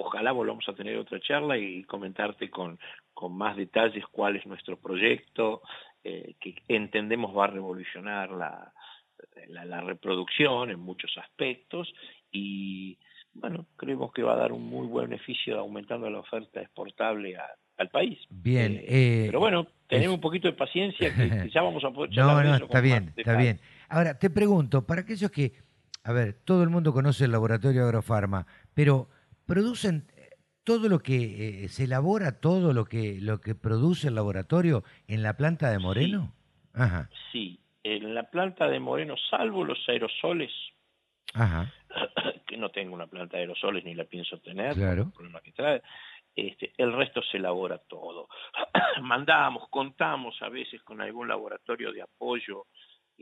ojalá 0.02 0.32
volvamos 0.32 0.68
a 0.68 0.72
tener 0.74 0.96
otra 0.96 1.20
charla 1.20 1.58
y 1.58 1.84
comentarte 1.84 2.48
con, 2.50 2.78
con 3.12 3.32
más 3.36 3.56
detalles 3.56 4.04
cuál 4.10 4.36
es 4.36 4.46
nuestro 4.46 4.78
proyecto, 4.78 5.62
eh, 6.04 6.34
que 6.40 6.54
entendemos 6.68 7.36
va 7.36 7.44
a 7.44 7.48
revolucionar 7.48 8.30
la, 8.30 8.72
la, 9.48 9.64
la 9.66 9.80
reproducción 9.82 10.70
en 10.70 10.80
muchos 10.80 11.10
aspectos 11.18 11.92
y 12.32 12.98
bueno, 13.34 13.66
creemos 13.76 14.12
que 14.12 14.22
va 14.22 14.32
a 14.32 14.36
dar 14.36 14.52
un 14.52 14.64
muy 14.66 14.86
buen 14.86 15.08
beneficio 15.10 15.58
aumentando 15.58 16.08
la 16.10 16.18
oferta 16.20 16.60
exportable 16.60 17.36
a- 17.36 17.54
al 17.76 17.88
país. 17.90 18.18
Bien. 18.28 18.72
Eh, 18.72 18.84
eh, 18.88 19.22
Pero 19.26 19.38
bueno, 19.40 19.66
tenemos 19.86 20.12
es- 20.12 20.14
un 20.16 20.20
poquito 20.20 20.48
de 20.48 20.54
paciencia 20.54 21.14
que, 21.14 21.28
que 21.30 21.50
ya 21.50 21.62
vamos 21.62 21.84
a 21.84 21.90
poder 21.90 22.10
No, 22.16 22.42
no, 22.42 22.56
está 22.56 22.80
bien, 22.80 23.12
está 23.16 23.36
bien. 23.36 23.60
Ahora, 23.88 24.18
te 24.18 24.30
pregunto, 24.30 24.86
para 24.86 25.02
aquellos 25.02 25.30
que, 25.30 25.52
a 26.04 26.12
ver, 26.12 26.34
todo 26.44 26.62
el 26.62 26.70
mundo 26.70 26.92
conoce 26.92 27.24
el 27.26 27.32
laboratorio 27.32 27.84
Agrofarma, 27.84 28.46
pero 28.74 29.08
producen 29.50 30.06
eh, 30.16 30.30
todo 30.64 30.88
lo 30.88 31.00
que 31.00 31.64
eh, 31.64 31.68
se 31.68 31.84
elabora, 31.84 32.40
todo 32.40 32.72
lo 32.72 32.84
que 32.84 33.18
lo 33.20 33.40
que 33.40 33.54
produce 33.54 34.08
el 34.08 34.14
laboratorio 34.14 34.84
en 35.08 35.22
la 35.22 35.36
planta 35.36 35.70
de 35.70 35.78
Moreno. 35.78 36.32
Ajá, 36.72 37.10
Sí, 37.32 37.58
en 37.82 38.14
la 38.14 38.30
planta 38.30 38.68
de 38.68 38.78
Moreno, 38.78 39.16
salvo 39.28 39.64
los 39.64 39.78
aerosoles, 39.88 40.52
ajá, 41.34 41.72
que 42.46 42.56
no 42.56 42.70
tengo 42.70 42.94
una 42.94 43.06
planta 43.08 43.36
de 43.36 43.42
aerosoles 43.42 43.84
ni 43.84 43.94
la 43.94 44.04
pienso 44.04 44.38
tener, 44.38 44.74
Claro. 44.74 45.10
problema 45.10 45.40
que 45.40 45.52
trae, 45.52 45.82
este, 46.36 46.72
el 46.78 46.92
resto 46.92 47.20
se 47.22 47.38
elabora 47.38 47.78
todo. 47.78 48.28
Mandamos, 49.02 49.68
contamos 49.68 50.40
a 50.42 50.48
veces 50.48 50.80
con 50.82 51.00
algún 51.00 51.26
laboratorio 51.26 51.92
de 51.92 52.02
apoyo 52.02 52.66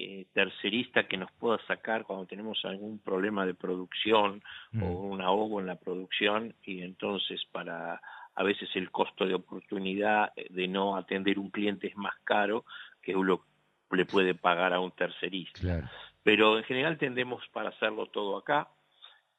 eh, 0.00 0.26
tercerista 0.32 1.08
que 1.08 1.16
nos 1.16 1.30
pueda 1.32 1.58
sacar 1.66 2.04
cuando 2.04 2.24
tenemos 2.26 2.64
algún 2.64 3.00
problema 3.00 3.44
de 3.44 3.54
producción 3.54 4.40
Mm. 4.72 4.82
o 4.84 4.86
un 5.08 5.20
ahogo 5.20 5.60
en 5.60 5.66
la 5.66 5.74
producción 5.76 6.54
y 6.62 6.82
entonces 6.82 7.44
para 7.50 8.00
a 8.34 8.42
veces 8.44 8.68
el 8.76 8.90
costo 8.92 9.26
de 9.26 9.34
oportunidad 9.34 10.32
eh, 10.36 10.46
de 10.50 10.68
no 10.68 10.96
atender 10.96 11.38
un 11.38 11.50
cliente 11.50 11.88
es 11.88 11.96
más 11.96 12.14
caro 12.24 12.64
que 13.02 13.16
uno 13.16 13.40
le 13.90 14.04
puede 14.04 14.34
pagar 14.34 14.72
a 14.72 14.78
un 14.80 14.92
tercerista 14.92 15.58
claro. 15.58 15.88
pero 16.22 16.58
en 16.58 16.64
general 16.64 16.96
tendemos 16.98 17.42
para 17.48 17.70
hacerlo 17.70 18.06
todo 18.06 18.36
acá 18.36 18.68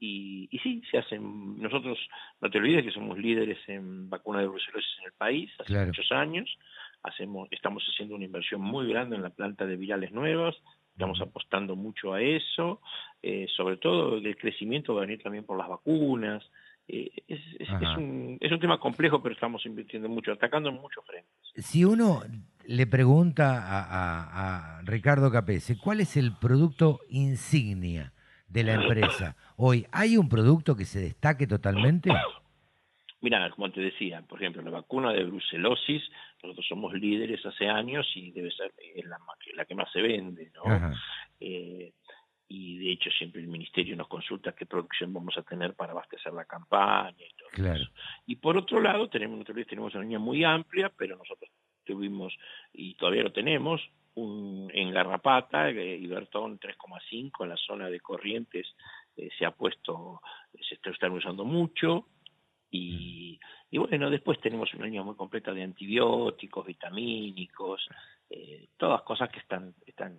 y, 0.02 0.48
y 0.52 0.60
sí, 0.60 0.82
se 0.90 0.98
hacen, 0.98 1.62
nosotros, 1.62 1.98
no 2.42 2.50
te 2.50 2.58
olvides 2.58 2.86
que 2.86 2.92
somos 2.92 3.18
líderes 3.18 3.58
en 3.68 4.10
vacuna 4.10 4.40
de 4.40 4.48
brucelosis 4.48 4.98
en 5.00 5.06
el 5.06 5.14
país 5.14 5.52
hace 5.60 5.74
Claro. 5.74 5.88
muchos 5.88 6.12
años, 6.12 6.58
hacemos, 7.04 7.48
estamos 7.52 7.84
haciendo 7.90 8.16
una 8.16 8.26
inversión 8.26 8.62
muy 8.62 8.88
grande 8.88 9.16
en 9.16 9.24
la 9.24 9.30
planta 9.30 9.66
de 9.66 9.76
virales 9.78 10.12
nuevas, 10.12 10.56
estamos 10.94 11.22
apostando 11.22 11.76
mucho 11.78 12.14
a 12.14 12.22
eso, 12.22 12.82
eh, 13.22 13.48
sobre 13.56 13.78
todo 13.78 14.18
el 14.18 14.36
crecimiento 14.38 14.94
va 14.96 15.02
a 15.04 15.06
venir 15.06 15.24
también 15.24 15.46
por 15.46 15.58
las 15.58 15.70
vacunas, 15.70 16.44
eh, 16.88 17.10
es, 17.28 17.40
es- 17.60 17.70
es 17.70 17.70
Ajá. 17.70 18.00
un, 18.00 18.38
es 18.42 18.52
un 18.52 18.60
tema 18.60 18.80
complejo, 18.80 19.22
pero 19.22 19.34
estamos 19.34 19.66
invirtiendo 19.66 20.10
mucho, 20.10 20.32
atacando 20.34 20.70
en 20.70 20.76
muchos 20.76 21.06
frentes. 21.06 21.32
Si 21.56 21.86
uno 21.86 22.22
le 22.66 22.86
pregunta 22.88 23.64
a, 23.64 23.84
a- 23.84 24.78
a 24.78 24.82
Ricardo 24.84 25.32
Capese, 25.32 25.78
¿cuál 25.78 26.02
es 26.02 26.18
el 26.18 26.34
producto 26.38 27.00
insignia 27.10 28.12
de 28.48 28.64
la 28.64 28.74
empresa 28.74 29.36
hoy? 29.58 29.86
¿Hay 29.92 30.18
un 30.18 30.28
producto 30.28 30.76
que 30.76 30.86
se 30.86 31.00
destaque 31.00 31.48
totalmente? 31.48 32.12
Mira, 33.22 33.50
como 33.52 33.70
te 33.70 33.82
decía, 33.82 34.22
por 34.22 34.40
ejemplo, 34.42 34.62
la 34.62 34.72
vacuna 34.72 35.12
de 35.12 35.26
brucelosis, 35.26 36.02
nosotros 36.42 36.66
somos 36.68 36.94
líderes 36.94 37.46
hace 37.46 37.68
años 37.68 38.08
y 38.16 38.32
debe 38.32 38.52
ser 38.52 38.74
eh, 38.78 39.04
la, 39.04 39.66
que 39.66 39.76
más 39.76 39.92
se 39.92 40.02
vende, 40.02 40.52
¿no? 40.56 40.94
Eh, 41.40 41.94
y 42.48 42.80
de 42.80 42.92
hecho 42.92 43.12
siempre 43.12 43.42
el 43.42 43.48
ministerio 43.48 43.96
nos 43.96 44.08
consulta 44.08 44.54
qué 44.54 44.66
producción 44.66 45.14
vamos 45.14 45.38
a 45.38 45.44
tener 45.44 45.76
para 45.76 45.92
abastecer 45.92 46.34
la 46.34 46.46
campaña 46.46 47.24
y 47.24 47.34
todo. 47.38 47.50
Claro. 47.52 47.86
Y 48.26 48.38
por 48.38 48.58
otro 48.58 48.82
lado, 48.82 49.08
tenemos, 49.08 49.46
tenemos 49.46 49.94
una 49.94 50.04
línea 50.04 50.20
muy 50.20 50.44
amplia, 50.44 50.92
pero 50.98 51.16
nosotros 51.16 51.52
tuvimos, 51.84 52.36
y 52.74 52.96
todavía 52.96 53.24
lo 53.24 53.32
tenemos, 53.32 53.82
un, 54.16 54.72
en 54.74 54.92
Garrapata, 54.92 55.70
eh, 55.70 55.98
Ibertón 55.98 56.60
3,5 56.60 57.44
en 57.44 57.50
la 57.50 57.58
zona 57.58 57.90
de 57.90 58.00
Corrientes 58.00 58.68
eh, 59.16 59.30
se 59.38 59.46
ha 59.46 59.52
puesto, 59.52 60.22
se 60.68 60.76
está, 60.76 60.90
están 60.90 61.12
usando 61.12 61.46
mucho, 61.46 62.08
y, 62.72 63.40
y 63.72 63.78
bueno, 63.78 64.10
después 64.10 64.40
tenemos 64.40 64.74
una 64.74 64.86
línea 64.86 65.04
muy 65.04 65.16
completa 65.16 65.54
de 65.54 65.64
antibióticos, 65.64 66.66
vitamínicos, 66.66 67.88
eh, 68.30 68.68
todas 68.78 69.02
cosas 69.04 69.30
que 69.30 69.40
están, 69.40 69.74
están, 69.86 70.18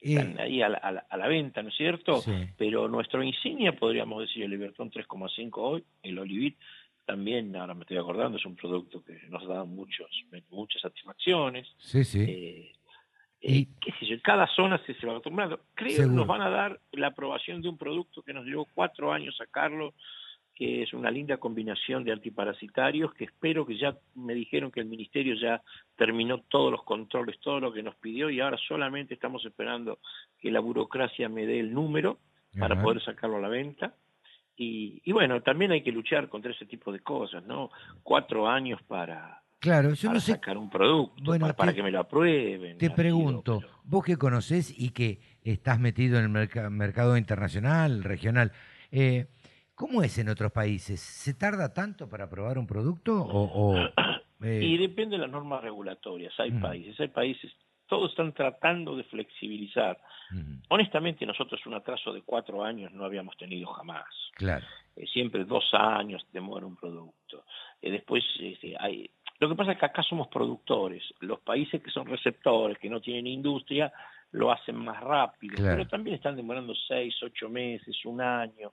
están 0.00 0.38
ahí 0.40 0.62
a 0.62 0.68
la, 0.68 0.78
a, 0.78 0.92
la, 0.92 1.06
a 1.08 1.16
la 1.16 1.28
venta, 1.28 1.62
¿no 1.62 1.70
es 1.70 1.76
cierto? 1.76 2.20
Sí. 2.20 2.32
Pero 2.56 2.88
nuestro 2.88 3.22
insignia, 3.22 3.76
podríamos 3.76 4.20
decir, 4.20 4.44
el 4.44 4.50
Libertón 4.50 4.90
3,5 4.90 5.50
hoy, 5.56 5.84
el 6.02 6.18
Olivit, 6.18 6.58
también, 7.06 7.54
ahora 7.54 7.74
me 7.74 7.82
estoy 7.82 7.98
acordando, 7.98 8.36
es 8.36 8.44
un 8.44 8.56
producto 8.56 9.02
que 9.02 9.20
nos 9.28 9.46
da 9.46 9.64
muchos, 9.64 10.08
muchas 10.50 10.82
satisfacciones. 10.82 11.68
Sí, 11.78 12.04
sí. 12.04 12.24
Eh, 12.28 12.72
eh, 13.40 13.66
qué 13.80 13.92
sé 14.00 14.06
yo, 14.06 14.16
cada 14.22 14.48
zona 14.48 14.82
se, 14.84 14.94
se 14.94 15.06
va 15.06 15.12
acostumbrando. 15.12 15.60
Creo 15.74 15.96
que 15.96 16.06
nos 16.06 16.26
van 16.26 16.42
a 16.42 16.50
dar 16.50 16.80
la 16.92 17.08
aprobación 17.08 17.62
de 17.62 17.68
un 17.68 17.78
producto 17.78 18.22
que 18.22 18.32
nos 18.32 18.44
llevó 18.44 18.66
cuatro 18.74 19.12
años 19.12 19.36
sacarlo, 19.36 19.94
que 20.56 20.82
es 20.82 20.94
una 20.94 21.10
linda 21.10 21.36
combinación 21.36 22.02
de 22.02 22.12
antiparasitarios, 22.12 23.12
que 23.14 23.24
espero 23.26 23.66
que 23.66 23.76
ya 23.76 23.94
me 24.14 24.34
dijeron 24.34 24.70
que 24.72 24.80
el 24.80 24.86
ministerio 24.86 25.34
ya 25.34 25.62
terminó 25.96 26.40
todos 26.48 26.72
los 26.72 26.82
controles, 26.82 27.38
todo 27.40 27.60
lo 27.60 27.72
que 27.74 27.82
nos 27.82 27.94
pidió, 27.96 28.30
y 28.30 28.40
ahora 28.40 28.56
solamente 28.66 29.12
estamos 29.14 29.44
esperando 29.44 29.98
que 30.40 30.50
la 30.50 30.60
burocracia 30.60 31.28
me 31.28 31.44
dé 31.46 31.60
el 31.60 31.74
número 31.74 32.18
para 32.58 32.74
Ajá. 32.74 32.82
poder 32.82 33.02
sacarlo 33.04 33.36
a 33.36 33.40
la 33.40 33.48
venta. 33.48 33.94
Y, 34.56 35.02
y 35.04 35.12
bueno, 35.12 35.42
también 35.42 35.72
hay 35.72 35.82
que 35.82 35.92
luchar 35.92 36.30
contra 36.30 36.52
ese 36.52 36.64
tipo 36.64 36.90
de 36.90 37.00
cosas, 37.00 37.44
¿no? 37.44 37.70
Cuatro 38.02 38.48
años 38.48 38.80
para, 38.88 39.42
Claro, 39.58 39.92
yo 39.92 40.08
para 40.08 40.14
no 40.14 40.20
sé, 40.20 40.32
sacar 40.32 40.56
un 40.56 40.70
producto, 40.70 41.22
Bueno, 41.22 41.42
para, 41.42 41.54
para 41.56 41.72
te- 41.72 41.76
que 41.76 41.82
me 41.82 41.90
lo 41.90 42.00
aprueben. 42.00 42.78
te 42.78 42.86
sido, 42.86 42.96
pregunto, 42.96 43.60
vos 43.84 44.02
que 44.02 44.16
conocés 44.16 44.72
y 44.74 44.92
que 44.92 45.20
estás 45.44 45.78
metido 45.78 46.16
en 46.18 46.24
el 46.24 46.30
merca- 46.30 46.70
mercado 46.70 47.18
internacional, 47.18 48.02
regional, 48.02 48.52
eh, 48.90 49.26
¿cómo 49.76 50.02
es 50.02 50.18
en 50.18 50.28
otros 50.28 50.50
países? 50.50 50.98
¿Se 51.00 51.34
tarda 51.34 51.72
tanto 51.72 52.08
para 52.08 52.28
probar 52.28 52.58
un 52.58 52.66
producto 52.66 53.12
o...? 53.14 53.72
o, 53.72 53.76
eh, 54.42 54.60
Y 54.64 54.76
depende 54.78 55.16
de 55.16 55.22
las 55.22 55.30
normas 55.30 55.62
regulatorias. 55.62 56.32
Hay 56.40 56.50
Mm. 56.50 56.60
países, 56.60 56.98
hay 57.00 57.08
países, 57.08 57.52
todos 57.86 58.10
están 58.10 58.32
tratando 58.32 58.96
de 58.96 59.04
flexibilizar. 59.04 60.00
mm, 60.32 60.62
Honestamente, 60.70 61.24
nosotros 61.24 61.64
un 61.66 61.74
atraso 61.74 62.12
de 62.12 62.22
cuatro 62.22 62.64
años 62.64 62.90
no 62.92 63.04
habíamos 63.04 63.36
tenido 63.36 63.68
jamás. 63.68 64.06
claro, 64.34 64.64
Eh, 64.96 65.06
siempre 65.12 65.44
dos 65.44 65.64
años 65.74 66.26
demora 66.32 66.66
un 66.66 66.74
producto. 66.74 67.44
Eh, 67.82 67.90
después, 67.90 68.24
este, 68.40 68.74
hay... 68.80 69.10
lo 69.38 69.48
que 69.50 69.54
pasa 69.54 69.72
es 69.72 69.78
que 69.78 69.84
acá 69.86 70.02
somos 70.02 70.28
productores. 70.28 71.02
Los 71.20 71.40
países 71.40 71.82
que 71.82 71.90
son 71.90 72.06
receptores, 72.06 72.78
que 72.78 72.88
no 72.88 73.00
tienen 73.00 73.26
industria, 73.26 73.92
lo 74.32 74.50
hacen 74.50 74.76
más 74.76 74.98
rápido. 75.02 75.54
Claro. 75.56 75.76
Pero 75.76 75.88
también 75.88 76.16
están 76.16 76.34
demorando 76.34 76.74
seis, 76.88 77.14
ocho 77.22 77.48
meses, 77.50 77.94
un 78.06 78.20
año. 78.22 78.72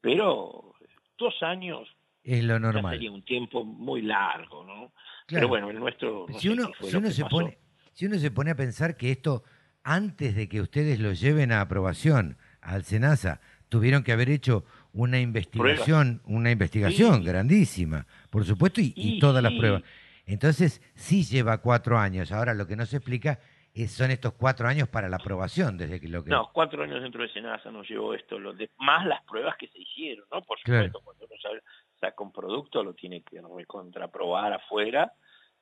Pero 0.00 0.74
dos 1.18 1.34
años 1.42 1.88
es 2.22 2.42
lo 2.44 2.58
normal. 2.58 2.94
sería 2.94 3.10
un 3.10 3.24
tiempo 3.24 3.64
muy 3.64 4.02
largo, 4.02 4.64
¿no? 4.64 4.74
Claro. 4.74 4.92
Pero 5.26 5.48
bueno, 5.48 5.70
el 5.70 5.78
nuestro... 5.78 6.26
no 6.28 6.38
si 6.38 6.48
uno, 6.48 6.70
si 6.80 7.14
se 7.16 7.22
pasó. 7.24 7.28
pone, 7.36 7.58
si 7.92 8.06
uno 8.06 8.18
se 8.18 8.30
pone 8.30 8.50
a 8.50 8.56
pensar 8.56 8.96
que 8.96 9.10
esto, 9.10 9.42
antes 9.82 10.34
de 10.36 10.48
que 10.48 10.60
ustedes 10.60 11.00
lo 11.00 11.12
lleven 11.12 11.52
a 11.52 11.60
aprobación 11.60 12.36
al 12.60 12.84
SENASA, 12.84 13.40
tuvieron 13.68 14.02
que 14.02 14.12
haber 14.12 14.30
hecho 14.30 14.64
una 14.92 15.20
investigación, 15.20 16.22
una 16.24 16.50
investigación 16.50 17.16
Sí. 17.20 17.24
grandísima, 17.24 18.06
por 18.30 18.44
supuesto, 18.44 18.80
y, 18.80 18.92
y 18.96 19.16
Y 19.16 19.18
todas 19.18 19.42
las 19.42 19.52
pruebas. 19.52 19.82
Entonces, 20.24 20.82
sí 20.94 21.22
lleva 21.24 21.58
cuatro 21.58 21.98
años. 21.98 22.32
Ahora, 22.32 22.54
lo 22.54 22.66
que 22.66 22.74
no 22.76 22.84
se 22.86 22.96
explica 22.96 23.38
son 23.86 24.10
estos 24.10 24.32
cuatro 24.32 24.66
años 24.66 24.88
para 24.88 25.08
la 25.08 25.16
aprobación, 25.16 25.76
desde 25.76 26.00
que 26.00 26.08
lo 26.08 26.24
que... 26.24 26.30
No, 26.30 26.50
cuatro 26.52 26.82
años 26.82 27.02
dentro 27.02 27.22
de 27.22 27.28
Senasa 27.28 27.70
nos 27.70 27.86
llevó 27.88 28.14
esto, 28.14 28.38
lo 28.38 28.54
de, 28.54 28.70
más 28.78 29.04
las 29.06 29.22
pruebas 29.24 29.56
que 29.58 29.68
se 29.68 29.78
hicieron, 29.78 30.24
¿no? 30.32 30.40
Por 30.42 30.58
Claro. 30.60 30.86
supuesto, 30.86 31.00
cuando 31.04 31.26
uno 31.26 31.34
sabe- 31.42 31.62
saca 32.00 32.22
un 32.24 32.32
producto 32.32 32.82
lo 32.82 32.94
tiene 32.94 33.22
que 33.22 33.38
contraprobar 33.66 34.52
afuera 34.54 35.12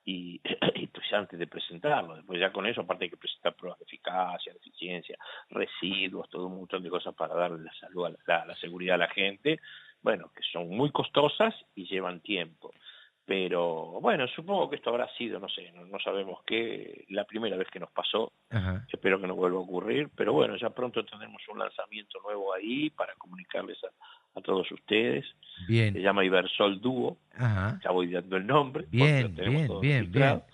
y, 0.04 0.40
y 0.76 0.86
pues 0.86 1.12
antes 1.12 1.38
de 1.38 1.46
presentarlo. 1.46 2.14
Después 2.16 2.38
ya 2.38 2.52
con 2.52 2.66
eso, 2.66 2.82
aparte 2.82 3.04
hay 3.04 3.10
que 3.10 3.16
presentar 3.16 3.54
pruebas 3.54 3.78
de 3.80 3.84
eficacia, 3.84 4.52
de 4.52 4.58
eficiencia, 4.58 5.18
residuos, 5.50 6.28
todo 6.28 6.46
un 6.46 6.56
montón 6.58 6.82
de 6.82 6.90
cosas 6.90 7.14
para 7.14 7.34
darle 7.34 7.64
la 7.64 7.72
salud, 7.74 8.06
a 8.26 8.44
la 8.46 8.56
seguridad 8.56 8.94
a 8.94 8.98
la 8.98 9.08
gente, 9.08 9.58
bueno, 10.02 10.30
que 10.36 10.42
son 10.52 10.68
muy 10.68 10.90
costosas 10.92 11.54
y 11.74 11.86
llevan 11.86 12.20
tiempo. 12.20 12.72
Pero 13.26 14.00
bueno, 14.02 14.26
supongo 14.28 14.68
que 14.68 14.76
esto 14.76 14.90
habrá 14.90 15.08
sido, 15.16 15.40
no 15.40 15.48
sé, 15.48 15.72
no, 15.72 15.86
no 15.86 15.98
sabemos 15.98 16.40
qué, 16.46 17.06
la 17.08 17.24
primera 17.24 17.56
vez 17.56 17.68
que 17.70 17.80
nos 17.80 17.90
pasó, 17.90 18.32
Ajá. 18.50 18.84
espero 18.92 19.18
que 19.18 19.26
no 19.26 19.34
vuelva 19.34 19.56
a 19.58 19.62
ocurrir, 19.62 20.10
pero 20.14 20.34
bueno, 20.34 20.56
ya 20.56 20.68
pronto 20.70 21.02
tendremos 21.06 21.40
un 21.48 21.58
lanzamiento 21.58 22.18
nuevo 22.22 22.52
ahí 22.52 22.90
para 22.90 23.14
comunicarles 23.14 23.78
a, 23.84 24.38
a 24.38 24.42
todos 24.42 24.70
ustedes. 24.70 25.24
Bien. 25.66 25.94
Se 25.94 26.02
llama 26.02 26.22
Ibersol 26.24 26.80
Duo, 26.82 27.16
Ajá. 27.38 27.80
ya 27.82 27.90
voy 27.92 28.08
dando 28.12 28.36
el 28.36 28.46
nombre. 28.46 28.84
Bien, 28.90 29.34
bien, 29.34 29.70
bien, 29.80 29.98
registrado. 30.00 30.44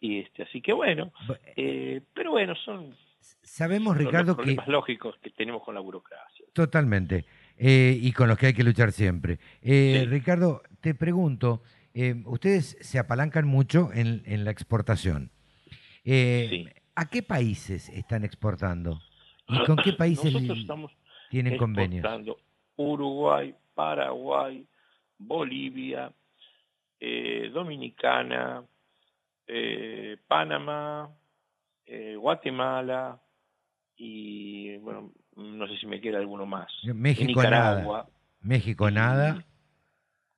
Y 0.00 0.18
este, 0.20 0.42
así 0.42 0.60
que 0.60 0.74
bueno, 0.74 1.12
eh, 1.56 2.02
pero 2.12 2.32
bueno, 2.32 2.54
son 2.54 2.94
Sabemos, 3.42 3.94
son 3.94 3.96
los 3.98 4.06
Ricardo, 4.06 4.32
que... 4.36 4.42
problemas 4.42 4.68
lógicos 4.68 5.16
que 5.22 5.30
tenemos 5.30 5.62
con 5.62 5.74
la 5.74 5.80
burocracia. 5.80 6.44
Totalmente. 6.52 7.24
Eh, 7.56 7.98
y 8.00 8.12
con 8.12 8.28
los 8.28 8.38
que 8.38 8.46
hay 8.46 8.54
que 8.54 8.64
luchar 8.64 8.92
siempre. 8.92 9.38
Eh, 9.62 10.00
Sí. 10.00 10.06
Ricardo, 10.06 10.62
te 10.80 10.94
pregunto, 10.94 11.62
eh, 11.94 12.22
ustedes 12.26 12.76
se 12.80 12.98
apalancan 12.98 13.46
mucho 13.46 13.90
en, 13.92 14.22
en 14.26 14.44
la 14.44 14.50
exportación. 14.50 15.30
Eh, 16.04 16.72
¿A 16.94 17.08
qué 17.08 17.22
países 17.22 17.88
están 17.90 18.24
exportando? 18.24 19.00
¿Y 19.48 19.58
con 19.66 19.76
qué 19.76 19.92
países 19.92 20.32
tienen 21.30 21.56
convenios? 21.56 22.04
exportando 22.04 22.38
Uruguay, 22.76 23.54
Paraguay, 23.74 24.66
Bolivia, 25.18 26.12
eh, 26.98 27.50
Dominicana, 27.52 28.64
eh, 29.46 30.16
Panamá, 30.26 31.10
eh, 31.86 32.16
Guatemala 32.16 33.20
y 33.96 34.76
bueno, 34.78 35.12
no 35.36 35.66
sé 35.66 35.76
si 35.76 35.86
me 35.86 36.00
queda 36.00 36.18
alguno 36.18 36.46
más. 36.46 36.70
México 36.84 37.42
Nicaragua. 37.42 37.98
nada. 37.98 38.10
México 38.40 38.90
nada. 38.90 39.44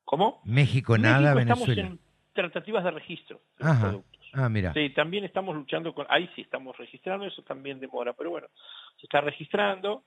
¿Cómo? 0.04 0.42
México 0.44 0.98
nada, 0.98 1.34
México 1.34 1.54
Venezuela. 1.54 1.82
Estamos 1.82 2.00
en 2.00 2.00
tratativas 2.32 2.84
de 2.84 2.90
registro. 2.90 3.40
de 3.58 3.64
Ajá. 3.66 3.80
productos. 3.88 4.12
Ah, 4.34 4.48
mira. 4.48 4.72
Sí, 4.72 4.90
también 4.90 5.24
estamos 5.24 5.54
luchando 5.54 5.94
con, 5.94 6.06
ahí 6.08 6.28
sí 6.34 6.42
estamos 6.42 6.76
registrando, 6.76 7.26
eso 7.26 7.42
también 7.42 7.78
demora, 7.78 8.14
pero 8.14 8.30
bueno, 8.30 8.48
se 8.96 9.06
está 9.06 9.20
registrando. 9.20 10.04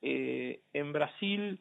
Eh, 0.00 0.60
en 0.72 0.92
Brasil 0.92 1.60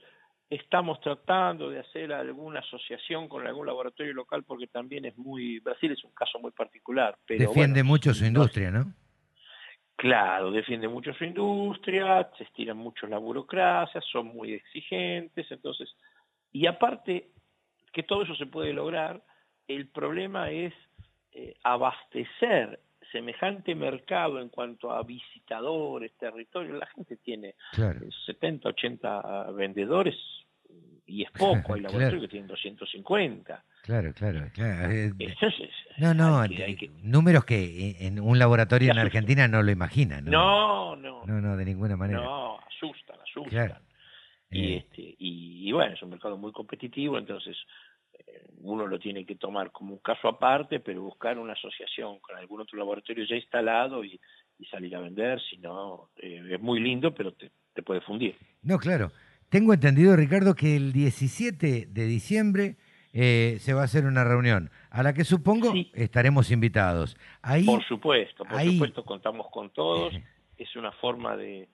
estamos 0.50 1.00
tratando 1.02 1.70
de 1.70 1.80
hacer 1.80 2.14
alguna 2.14 2.60
asociación 2.60 3.28
con 3.28 3.46
algún 3.46 3.66
laboratorio 3.66 4.14
local 4.14 4.44
porque 4.44 4.68
también 4.68 5.06
es 5.06 5.18
muy, 5.18 5.60
Brasil 5.60 5.92
es 5.92 6.04
un 6.04 6.12
caso 6.12 6.40
muy 6.40 6.52
particular, 6.52 7.18
pero 7.26 7.48
Defiende 7.48 7.82
bueno, 7.82 7.90
mucho 7.90 8.14
su 8.14 8.26
industria, 8.26 8.72
¿no? 8.72 8.94
Claro, 9.96 10.52
defiende 10.52 10.88
mucho 10.88 11.14
su 11.14 11.24
industria, 11.24 12.30
se 12.38 12.44
estiran 12.44 12.78
mucho 12.78 13.08
la 13.08 13.18
burocracia, 13.18 14.02
son 14.02 14.28
muy 14.28 14.54
exigentes, 14.54 15.50
entonces, 15.50 15.96
y 16.52 16.68
aparte 16.68 17.32
que 17.96 18.04
todo 18.04 18.24
eso 18.24 18.36
se 18.36 18.46
puede 18.46 18.74
lograr, 18.74 19.24
el 19.68 19.88
problema 19.88 20.52
es 20.52 20.74
eh, 21.32 21.56
abastecer 21.64 22.80
semejante 23.12 23.74
mercado 23.76 24.40
en 24.42 24.50
cuanto 24.50 24.92
a 24.92 25.02
visitadores, 25.04 26.12
territorios, 26.18 26.78
la 26.78 26.86
gente 26.88 27.16
tiene 27.18 27.56
Claro. 27.72 28.00
eh, 28.06 28.10
70, 28.26 28.70
80 28.70 29.52
vendedores 29.52 30.16
y 31.08 31.24
es 31.24 31.32
poco, 31.32 31.74
hay 31.76 31.82
laboratorios 31.82 32.10
Claro. 32.10 32.22
que 32.22 32.28
tienen 32.28 32.48
250. 32.48 33.64
Claro, 33.84 34.14
claro. 34.14 34.50
claro. 34.54 34.92
Eh, 34.92 35.12
Entonces, 35.20 35.70
no, 35.98 36.14
no, 36.14 36.40
hay 36.42 36.50
que- 36.56 36.64
hay 36.64 36.76
que- 36.76 36.90
números 37.04 37.46
que 37.46 37.96
en 38.06 38.20
un 38.20 38.38
laboratorio 38.40 38.92
en 38.92 38.98
Argentina 39.00 39.48
no 39.48 39.62
lo 39.64 39.72
imaginan. 39.72 40.26
¿no? 40.26 40.96
no, 40.96 40.96
no, 40.96 41.26
No, 41.26 41.40
no, 41.42 41.56
de 41.56 41.66
ninguna 41.66 41.96
manera. 41.96 42.20
No, 42.22 42.60
asustan, 42.60 43.18
asustan. 43.22 43.50
Claro. 43.52 43.76
Y, 44.52 44.74
Eh. 44.74 44.78
este, 44.78 45.02
y, 45.02 45.70
y 45.70 45.72
bueno, 45.72 45.94
es 45.94 46.02
un 46.02 46.10
mercado 46.10 46.38
muy 46.38 46.52
competitivo, 46.52 47.18
entonces 47.18 47.56
eh, 47.56 47.66
uno 48.72 48.88
lo 48.88 49.00
tiene 49.00 49.26
que 49.26 49.36
tomar 49.36 49.72
como 49.72 49.94
un 49.94 50.00
caso 50.00 50.28
aparte, 50.28 50.80
pero 50.80 51.02
buscar 51.02 51.38
una 51.38 51.54
asociación 51.54 52.20
con 52.20 52.36
algún 52.38 52.62
otro 52.62 52.78
laboratorio 52.78 53.26
ya 53.26 53.36
instalado 53.36 54.04
y, 54.04 54.20
y 54.60 54.66
salir 54.66 54.96
a 54.96 55.00
vender, 55.00 55.42
si 55.50 55.58
no, 55.58 56.10
eh, 56.18 56.42
es 56.52 56.62
muy 56.62 56.80
lindo, 56.80 57.14
pero 57.14 57.34
te, 57.34 57.52
te 57.74 57.82
puede 57.84 58.02
fundir. 58.02 58.36
No, 58.64 58.78
claro. 58.78 59.12
Tengo 59.50 59.74
entendido, 59.74 60.16
Ricardo, 60.16 60.56
que 60.56 60.76
el 60.76 60.92
17 60.92 61.86
de 61.88 62.06
diciembre 62.06 62.76
eh, 63.14 63.58
se 63.60 63.74
va 63.74 63.82
a 63.82 63.86
hacer 63.86 64.06
una 64.06 64.24
reunión 64.24 64.70
a 64.90 65.04
la 65.04 65.14
que 65.14 65.24
supongo 65.24 65.74
estaremos 65.94 66.52
invitados. 66.52 67.16
Ahí, 67.42 67.66
Por 67.66 67.84
supuesto, 67.86 68.44
por 68.44 68.58
ahí- 68.58 68.74
supuesto, 68.74 69.06
contamos 69.06 69.48
con 69.52 69.70
todos, 69.70 70.14
es 70.58 70.76
una 70.76 70.92
forma 70.94 71.38
de, 71.38 71.70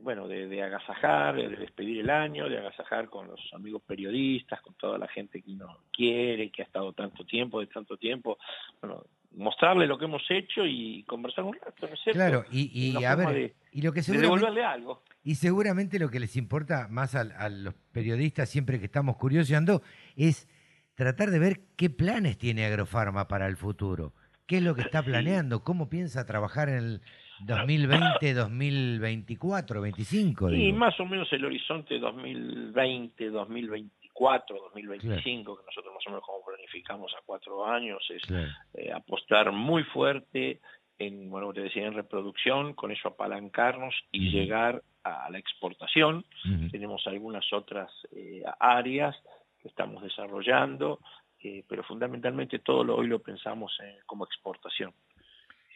bueno, 0.00 0.28
de, 0.28 0.46
de 0.48 0.62
agasajar, 0.62 1.36
de 1.36 1.48
despedir 1.48 2.00
el 2.00 2.10
año, 2.10 2.48
de 2.48 2.58
agasajar 2.58 3.08
con 3.08 3.26
los 3.28 3.40
amigos 3.54 3.82
periodistas, 3.86 4.60
con 4.60 4.74
toda 4.74 4.98
la 4.98 5.08
gente 5.08 5.42
que 5.42 5.52
nos 5.52 5.76
quiere, 5.92 6.50
que 6.50 6.62
ha 6.62 6.64
estado 6.66 6.92
tanto 6.92 7.24
tiempo, 7.24 7.60
de 7.60 7.66
tanto 7.66 7.96
tiempo, 7.96 8.38
bueno, 8.80 9.04
mostrarle 9.32 9.86
lo 9.86 9.98
que 9.98 10.04
hemos 10.06 10.22
hecho 10.30 10.64
y 10.64 11.02
conversar 11.04 11.44
un 11.44 11.54
rato, 11.54 11.86
¿no 11.86 11.94
es 11.94 12.00
cierto? 12.00 12.18
Claro, 12.18 12.44
y, 12.50 12.70
y 12.98 13.04
a 13.04 13.14
ver, 13.14 13.28
de- 13.28 13.54
y 13.72 13.82
lo 13.82 13.92
que 13.92 14.00
de 14.02 14.18
devolverle 14.18 14.64
algo. 14.64 15.02
y 15.22 15.34
seguramente 15.34 15.98
lo 15.98 16.08
que 16.08 16.20
les 16.20 16.36
importa 16.36 16.88
más 16.90 17.14
a, 17.14 17.20
a 17.20 17.48
los 17.48 17.74
periodistas 17.92 18.48
siempre 18.48 18.78
que 18.78 18.86
estamos 18.86 19.16
curioseando 19.16 19.82
es 20.16 20.48
tratar 20.94 21.30
de 21.30 21.38
ver 21.38 21.60
qué 21.76 21.90
planes 21.90 22.38
tiene 22.38 22.64
Agrofarma 22.64 23.28
para 23.28 23.46
el 23.46 23.56
futuro, 23.56 24.14
qué 24.46 24.58
es 24.58 24.62
lo 24.62 24.74
que 24.74 24.82
está 24.82 25.02
planeando, 25.02 25.62
cómo 25.64 25.90
piensa 25.90 26.24
trabajar 26.24 26.68
en 26.70 26.76
el 26.76 27.00
2020, 27.40 28.34
2024, 28.34 29.80
25. 29.80 30.50
Y 30.50 30.56
digo. 30.56 30.78
más 30.78 30.98
o 31.00 31.04
menos 31.06 31.32
el 31.32 31.44
horizonte 31.44 31.98
2020, 31.98 33.30
2024, 33.30 34.56
2025, 34.74 35.56
que 35.56 35.64
nosotros 35.66 35.94
más 35.94 36.06
o 36.06 36.10
menos 36.10 36.24
como 36.24 36.44
planificamos 36.44 37.12
a 37.14 37.22
cuatro 37.24 37.66
años, 37.66 38.02
es 38.10 38.22
Claro. 38.22 38.48
eh, 38.74 38.92
apostar 38.92 39.52
muy 39.52 39.82
fuerte 39.84 40.60
en, 40.98 41.28
bueno, 41.30 41.52
te 41.52 41.60
decía, 41.60 41.86
en 41.86 41.94
reproducción, 41.94 42.72
con 42.74 42.90
eso 42.90 43.08
apalancarnos 43.08 43.94
y 44.12 44.30
llegar 44.30 44.82
a 45.04 45.30
la 45.30 45.38
exportación. 45.38 46.24
Tenemos 46.70 47.06
algunas 47.06 47.44
otras 47.52 47.90
eh, 48.12 48.42
áreas 48.58 49.14
que 49.60 49.68
estamos 49.68 50.02
desarrollando, 50.02 51.00
eh, 51.42 51.62
pero 51.68 51.84
fundamentalmente 51.84 52.58
todo 52.60 52.82
lo, 52.82 52.96
hoy 52.96 53.06
lo 53.06 53.20
pensamos 53.20 53.72
eh, 53.82 53.98
como 54.06 54.24
exportación. 54.24 54.92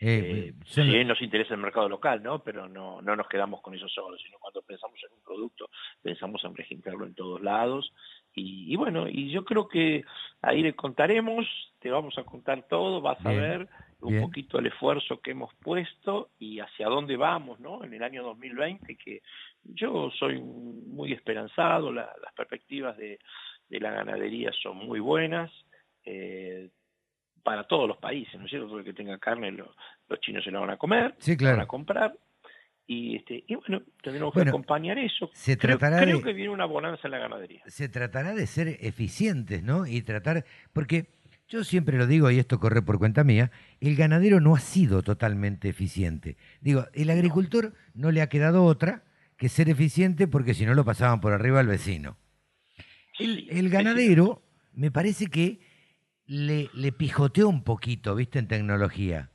Eh, 0.01 0.49
Eh, 0.49 0.55
si 0.67 0.81
bien 0.83 1.09
nos 1.09 1.21
interesa 1.21 1.55
el 1.55 1.61
mercado 1.61 1.89
local, 1.89 2.23
¿no? 2.23 2.43
Pero 2.43 2.69
no, 2.69 3.03
no 3.03 3.17
nos 3.17 3.29
quedamos 3.29 3.61
con 3.61 3.75
eso 3.75 3.89
solo, 3.89 4.17
sino 4.19 4.39
cuando 4.39 4.63
pensamos 4.63 4.99
en 5.07 5.13
un 5.15 5.23
producto, 5.23 5.69
pensamos 6.03 6.43
en 6.45 6.55
registrarlo 6.57 7.05
en 7.05 7.15
todos 7.15 7.41
lados. 7.43 7.93
Y, 8.35 8.73
y 8.73 8.77
bueno, 8.77 9.09
y 9.09 9.31
yo 9.31 9.45
creo 9.45 9.69
que 9.69 10.05
ahí 10.41 10.63
le 10.63 10.75
contaremos, 10.75 11.47
te 11.81 11.91
vamos 11.91 12.17
a 12.19 12.25
contar 12.25 12.67
todo, 12.69 13.01
vas 13.01 13.25
a 13.27 13.33
ver 13.33 13.69
un 14.01 14.13
bien. 14.13 14.23
poquito 14.25 14.59
el 14.59 14.67
esfuerzo 14.69 15.21
que 15.21 15.33
hemos 15.33 15.53
puesto 15.57 16.31
y 16.39 16.61
hacia 16.61 16.87
dónde 16.89 17.17
vamos, 17.19 17.61
¿no? 17.61 17.85
En 17.85 17.93
el 17.93 18.03
año 18.03 18.23
2020, 18.23 18.97
que 18.97 19.21
yo 19.65 20.11
soy 20.19 20.41
muy 20.41 21.13
esperanzado, 21.13 21.93
la- 21.93 22.15
las 22.23 22.33
perspectivas 22.35 22.97
de, 22.97 23.19
de 23.69 23.81
la 23.81 23.91
ganadería 23.91 24.51
son 24.63 24.79
muy 24.79 25.01
buenas. 25.01 25.51
eh, 26.07 26.71
para 27.43 27.65
todos 27.65 27.89
los 27.89 27.97
países, 27.99 28.35
¿no 28.39 28.45
es 28.45 28.51
cierto? 28.51 28.69
Todo 28.69 28.79
el 28.79 28.85
que 28.85 28.93
tenga 28.93 29.19
carne, 29.19 29.51
lo- 29.53 29.75
los 30.09 30.21
chinos 30.21 30.45
se 30.45 30.51
la 30.51 30.61
van 30.61 30.71
a 30.71 30.77
comer, 30.77 31.15
Sí, 31.19 31.33
la 31.33 31.37
claro. 31.37 31.57
van 31.59 31.65
a 31.65 31.69
comprar. 31.69 32.15
Y, 32.87 33.17
este, 33.17 33.45
y 33.47 33.55
bueno, 33.55 33.83
tendremos 34.03 34.35
Bueno, 34.35 34.45
que 34.47 34.49
acompañar 34.51 34.99
eso. 34.99 35.31
se 35.33 35.57
creo 35.57 35.79
tratará 35.79 36.03
creo 36.03 36.19
de- 36.19 36.25
que 36.25 36.33
viene 36.33 36.51
una 36.51 36.65
bonanza 36.67 37.03
en 37.07 37.13
la 37.13 37.19
ganadería. 37.19 37.63
se 37.67 37.89
tratará 37.89 38.35
de 38.35 38.47
ser 38.49 38.69
eficientes, 38.81 39.63
¿no? 39.63 39.87
Y 39.87 40.03
tratar, 40.03 40.45
porque 40.73 41.07
yo 41.49 41.63
siempre 41.65 41.97
lo 41.99 42.07
digo, 42.09 42.31
y 42.31 42.39
esto 42.41 42.59
corre 42.59 42.83
por 42.83 42.99
cuenta 42.99 43.23
mía, 43.25 43.51
el 43.81 43.95
ganadero 43.97 44.41
no 44.41 44.55
ha 44.57 44.61
sido 44.61 45.03
totalmente 45.03 45.69
eficiente. 45.69 46.37
Digo, 46.61 46.87
el 46.93 47.11
agricultor 47.11 47.75
no 47.95 48.11
le 48.11 48.23
ha 48.23 48.29
quedado 48.29 48.65
otra 48.65 49.05
que 49.37 49.49
ser 49.49 49.69
eficiente 49.69 50.27
porque 50.29 50.55
si 50.55 50.67
no 50.67 50.75
lo 50.75 50.85
pasaban 50.85 51.21
por 51.21 51.33
arriba 51.33 51.61
al 51.61 51.67
vecino. 51.69 52.17
El, 53.19 53.49
el 53.51 53.69
ganadero 53.71 54.43
me 54.73 54.91
parece 54.91 55.27
que 55.29 55.61
le, 56.31 56.71
le 56.75 56.93
pijoteó 56.93 57.49
un 57.49 57.65
poquito, 57.65 58.15
¿viste? 58.15 58.39
En 58.39 58.47
tecnología. 58.47 59.31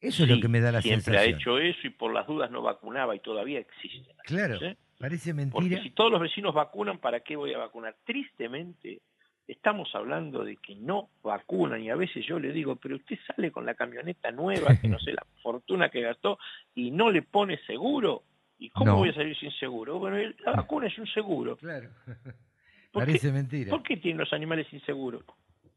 Eso 0.00 0.22
es 0.24 0.28
lo 0.30 0.40
que 0.40 0.48
me 0.48 0.60
da 0.60 0.70
la 0.70 0.80
siempre 0.82 1.16
ha 1.16 1.22
sensación. 1.22 1.40
hecho 1.40 1.58
eso 1.58 1.86
y 1.86 1.90
por 1.90 2.12
las 2.12 2.26
dudas 2.26 2.50
no 2.50 2.62
vacunaba 2.62 3.16
y 3.16 3.20
todavía 3.20 3.58
existe. 3.58 4.14
Claro, 4.24 4.58
¿sí? 4.60 4.76
parece 4.98 5.34
Porque 5.34 5.60
mentira. 5.68 5.82
si 5.82 5.90
todos 5.90 6.12
los 6.12 6.20
vecinos 6.20 6.54
vacunan, 6.54 6.98
¿para 6.98 7.20
qué 7.20 7.34
voy 7.36 7.52
a 7.54 7.58
vacunar? 7.58 7.96
Tristemente, 8.04 9.00
estamos 9.48 9.88
hablando 9.94 10.44
de 10.44 10.56
que 10.58 10.74
no 10.76 11.08
vacunan 11.22 11.82
y 11.82 11.90
a 11.90 11.96
veces 11.96 12.24
yo 12.26 12.38
le 12.38 12.52
digo, 12.52 12.76
pero 12.76 12.96
usted 12.96 13.18
sale 13.26 13.50
con 13.50 13.64
la 13.66 13.74
camioneta 13.74 14.30
nueva, 14.30 14.76
que 14.80 14.88
no 14.88 14.98
sé 15.00 15.12
la 15.12 15.24
fortuna 15.42 15.88
que 15.88 16.02
gastó, 16.02 16.38
y 16.74 16.90
no 16.90 17.10
le 17.10 17.22
pone 17.22 17.58
seguro. 17.66 18.22
¿Y 18.58 18.70
cómo 18.70 18.92
No. 18.92 18.96
voy 18.98 19.08
a 19.08 19.14
salir 19.14 19.36
sin 19.38 19.50
seguro? 19.52 19.98
Bueno, 19.98 20.16
la 20.44 20.52
vacuna 20.52 20.86
es 20.86 20.96
un 20.98 21.06
seguro. 21.08 21.56
Claro. 21.56 21.88
¿Por 22.92 23.02
Parece 23.06 23.28
qué- 23.28 23.32
mentira. 23.32 23.70
¿Por 23.70 23.82
qué 23.82 23.96
tienen 23.96 24.18
los 24.20 24.32
animales 24.32 24.66
sin 24.70 24.80
seguro? 24.82 25.22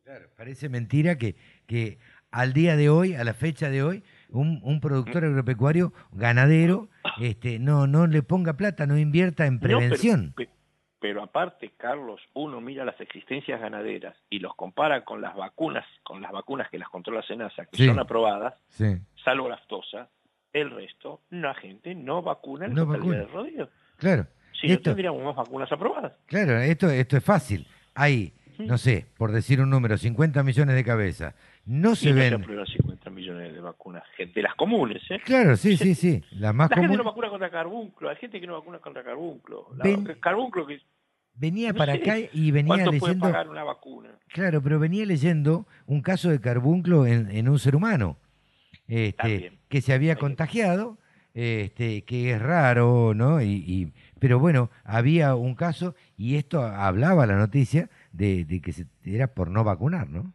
Claro, 0.08 0.30
parece 0.38 0.70
mentira 0.70 1.18
que, 1.18 1.36
que 1.66 1.98
al 2.32 2.54
día 2.54 2.78
de 2.78 2.90
hoy, 2.90 3.16
a 3.16 3.26
la 3.26 3.34
fecha 3.34 3.70
de 3.70 3.84
hoy, 3.84 4.06
un, 4.30 4.62
un 4.64 4.80
productor 4.80 5.26
agropecuario, 5.26 5.92
ganadero, 6.14 6.88
este, 7.20 7.60
no, 7.60 7.88
no 7.88 8.08
le 8.08 8.24
ponga 8.24 8.54
plata, 8.54 8.88
no 8.88 8.98
invierta 8.98 9.46
en 9.46 9.56
No, 9.56 9.60
pero- 9.60 9.80
prevención. 9.80 10.34
pe- 10.34 10.48
pero, 11.02 11.22
aparte, 11.22 11.74
Carlos, 11.76 12.22
uno 12.34 12.62
mira 12.62 12.86
las 12.86 12.98
existencias 13.02 13.60
ganaderas 13.60 14.16
y 14.30 14.40
los 14.40 14.56
compara 14.56 15.04
con 15.04 15.20
las 15.20 15.36
vacunas, 15.36 15.86
con 16.04 16.22
las 16.22 16.32
vacunas 16.32 16.70
que 16.70 16.80
las 16.80 16.88
controla 16.88 17.22
Senasa, 17.24 17.66
que 17.66 17.76
Sí. 17.76 17.86
son 17.86 18.00
aprobadas, 18.00 18.54
Sí, 18.70 18.86
salvo 19.26 19.50
laftosa, 19.50 20.08
el 20.54 20.72
resto, 20.72 21.20
la 21.32 21.54
gente 21.56 21.94
no 21.96 22.22
vacuna 22.22 22.68
en 22.68 22.76
No 22.76 22.86
vacuna. 22.86 23.18
del 23.18 23.30
rodillo. 23.30 23.70
claro. 23.98 24.26
Si 24.62 24.68
no 24.68 24.74
Esto, 24.76 24.84
tendríamos 24.92 25.22
más 25.22 25.36
vacunas 25.36 25.70
aprobadas. 25.70 26.14
claro, 26.28 26.60
esto, 26.60 26.90
esto 26.90 27.18
es 27.18 27.24
fácil. 27.26 27.68
Hay, 27.94 28.34
no 28.60 28.78
sé, 28.78 29.06
por 29.18 29.32
decir 29.32 29.62
un 29.62 29.70
número, 29.70 29.98
50 29.98 30.44
millones 30.44 30.76
de 30.76 30.84
cabezas. 30.84 31.34
No 31.66 31.96
se 31.96 32.10
y 32.10 32.14
no 32.14 32.18
se 32.22 32.30
ven. 32.30 32.42
aprueban 32.42 32.66
50 32.66 33.10
millones 33.10 33.54
de 33.54 33.60
vacunas, 33.60 34.04
gente, 34.16 34.34
de 34.36 34.42
las 34.44 34.56
comunes, 34.56 35.02
¿eh? 35.10 35.20
Claro, 35.24 35.56
sí, 35.58 35.76
sí, 35.78 35.96
sí. 35.96 36.24
Las 36.32 36.54
más 36.56 36.70
la 36.70 36.76
gente 36.78 36.88
comunes. 36.88 36.98
no 36.98 37.04
vacuna 37.12 37.30
contra 37.30 37.50
carbunclo, 37.52 38.10
hay 38.10 38.16
gente 38.18 38.40
que 38.40 38.48
no 38.48 38.54
vacuna 38.54 38.80
contra 38.80 39.04
carbunclo. 39.04 39.68
La- 39.78 39.84
Ven- 39.84 40.06
carbunclo 40.20 40.66
que 40.66 40.80
Venía 41.40 41.72
no 41.72 41.78
para 41.78 41.94
sé 41.94 42.02
acá 42.02 42.18
y 42.34 42.50
venía 42.50 42.68
¿Cuánto 42.84 42.90
puede 42.98 43.14
leyendo. 43.14 43.26
pagar 43.28 43.48
una 43.50 43.64
vacuna? 43.64 44.10
Claro, 44.30 44.62
pero 44.64 44.80
venía 44.80 45.06
leyendo 45.06 45.68
un 45.86 46.02
caso 46.02 46.30
de 46.30 46.42
carbunclo 46.42 47.06
en, 47.06 47.30
en 47.30 47.48
un 47.48 47.60
ser 47.60 47.76
humano, 47.76 48.18
este, 48.88 49.52
que 49.70 49.82
se 49.82 49.94
había 49.94 50.16
contagiado, 50.16 50.98
este, 51.34 52.02
que 52.04 52.32
es 52.32 52.42
raro, 52.42 53.14
¿no? 53.14 53.42
Y, 53.42 53.50
y- 53.68 53.94
pero 54.20 54.40
bueno, 54.40 54.72
había 54.84 55.36
un 55.36 55.54
caso 55.54 55.94
y 56.18 56.38
esto 56.38 56.64
hablaba 56.64 57.28
la 57.28 57.36
noticia 57.38 57.90
de, 58.18 58.46
de 58.46 58.62
que 58.62 58.74
se- 58.74 58.88
era 59.06 59.28
por 59.28 59.50
no 59.50 59.64
vacunar, 59.64 60.10
¿no? 60.10 60.34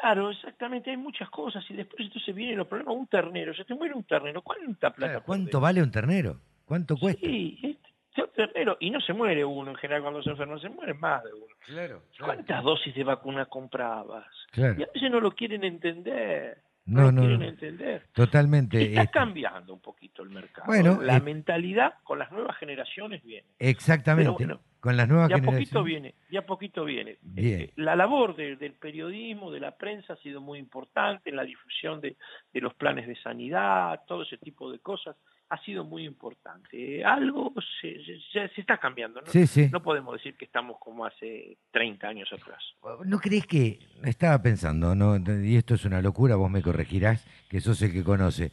Claro, 0.00 0.30
exactamente, 0.30 0.90
hay 0.90 0.96
muchas 0.96 1.28
cosas 1.30 1.64
y 1.68 1.74
después 1.74 2.00
entonces 2.06 2.32
vienen 2.34 2.56
los 2.56 2.68
problemas. 2.68 2.94
Un 2.94 3.08
ternero, 3.08 3.52
se 3.52 3.64
te 3.64 3.74
muere 3.74 3.94
un 3.94 4.04
ternero, 4.04 4.42
¿cuánta 4.42 4.90
plata? 4.92 5.20
¿Cuánto 5.20 5.58
vale 5.60 5.82
un 5.82 5.90
ternero? 5.90 6.40
¿Cuánto 6.64 6.96
cuesta? 6.96 7.20
Sí, 7.26 7.58
este, 7.64 8.22
un 8.22 8.30
ternero, 8.32 8.76
y 8.78 8.90
no 8.90 9.00
se 9.00 9.12
muere 9.12 9.44
uno 9.44 9.70
en 9.72 9.76
general 9.76 10.02
cuando 10.02 10.22
se 10.22 10.30
enferma, 10.30 10.58
se 10.60 10.68
muere 10.68 10.94
más 10.94 11.24
de 11.24 11.32
uno. 11.32 11.46
Claro. 11.66 12.02
¿Cuántas 12.20 12.62
dosis 12.62 12.94
de 12.94 13.02
vacuna 13.02 13.46
comprabas? 13.46 14.26
Claro. 14.52 14.76
Y 14.78 14.84
a 14.84 14.86
veces 14.94 15.10
no 15.10 15.18
lo 15.20 15.32
quieren 15.32 15.64
entender. 15.64 16.58
No, 16.86 17.02
lo 17.02 17.12
no, 17.12 17.20
quieren 17.22 17.40
no. 17.40 17.46
entender. 17.46 18.06
Totalmente. 18.12 18.80
Está 18.80 19.02
este, 19.02 19.12
cambiando 19.12 19.74
un 19.74 19.80
poquito 19.80 20.22
el 20.22 20.30
mercado. 20.30 20.66
Bueno, 20.66 21.02
la 21.02 21.16
eh, 21.16 21.20
mentalidad 21.20 21.94
con 22.04 22.18
las 22.20 22.30
nuevas 22.30 22.56
generaciones 22.56 23.22
viene. 23.24 23.48
exactamente. 23.58 24.32
Pero 24.38 24.38
bueno, 24.54 24.60
Con 24.80 24.96
las 24.96 25.08
nuevas 25.08 25.30
Y 25.30 25.32
a 25.34 25.38
poquito 25.42 25.82
viene, 25.82 26.14
y 26.30 26.36
a 26.36 26.46
poquito 26.46 26.84
viene. 26.84 27.18
Bien. 27.22 27.70
La 27.76 27.96
labor 27.96 28.36
de- 28.36 28.56
del 28.56 28.74
periodismo, 28.74 29.50
de 29.50 29.60
la 29.60 29.76
prensa, 29.76 30.12
ha 30.12 30.16
sido 30.18 30.40
muy 30.40 30.58
importante 30.58 31.30
en 31.30 31.36
la 31.36 31.44
difusión 31.44 32.00
de, 32.00 32.16
de 32.52 32.60
los 32.60 32.74
planes 32.74 33.06
de 33.08 33.16
sanidad, 33.16 34.00
todo 34.06 34.22
ese 34.22 34.36
tipo 34.38 34.70
de 34.70 34.78
cosas, 34.78 35.16
ha 35.50 35.58
sido 35.64 35.82
muy 35.84 36.04
importante. 36.04 37.02
Algo 37.04 37.52
se, 37.80 37.96
se- 38.32 38.48
se 38.54 38.60
está 38.60 38.76
cambiando, 38.78 39.20
¿no? 39.20 39.26
Sí, 39.28 39.46
sí. 39.46 39.68
No 39.72 39.82
podemos 39.82 40.14
decir 40.14 40.36
que 40.36 40.44
estamos 40.44 40.76
como 40.78 41.04
hace 41.06 41.56
30 41.72 42.06
años 42.06 42.28
atrás. 42.32 42.62
¿No 43.04 43.18
crees 43.18 43.46
que, 43.46 43.80
estaba 44.04 44.40
pensando, 44.42 44.94
¿no? 44.94 45.16
y 45.42 45.56
esto 45.56 45.74
es 45.74 45.84
una 45.86 46.00
locura, 46.02 46.36
vos 46.36 46.50
me 46.50 46.62
corregirás, 46.62 47.26
que 47.48 47.60
sos 47.60 47.80
el 47.82 47.92
que 47.92 48.04
conoce, 48.04 48.52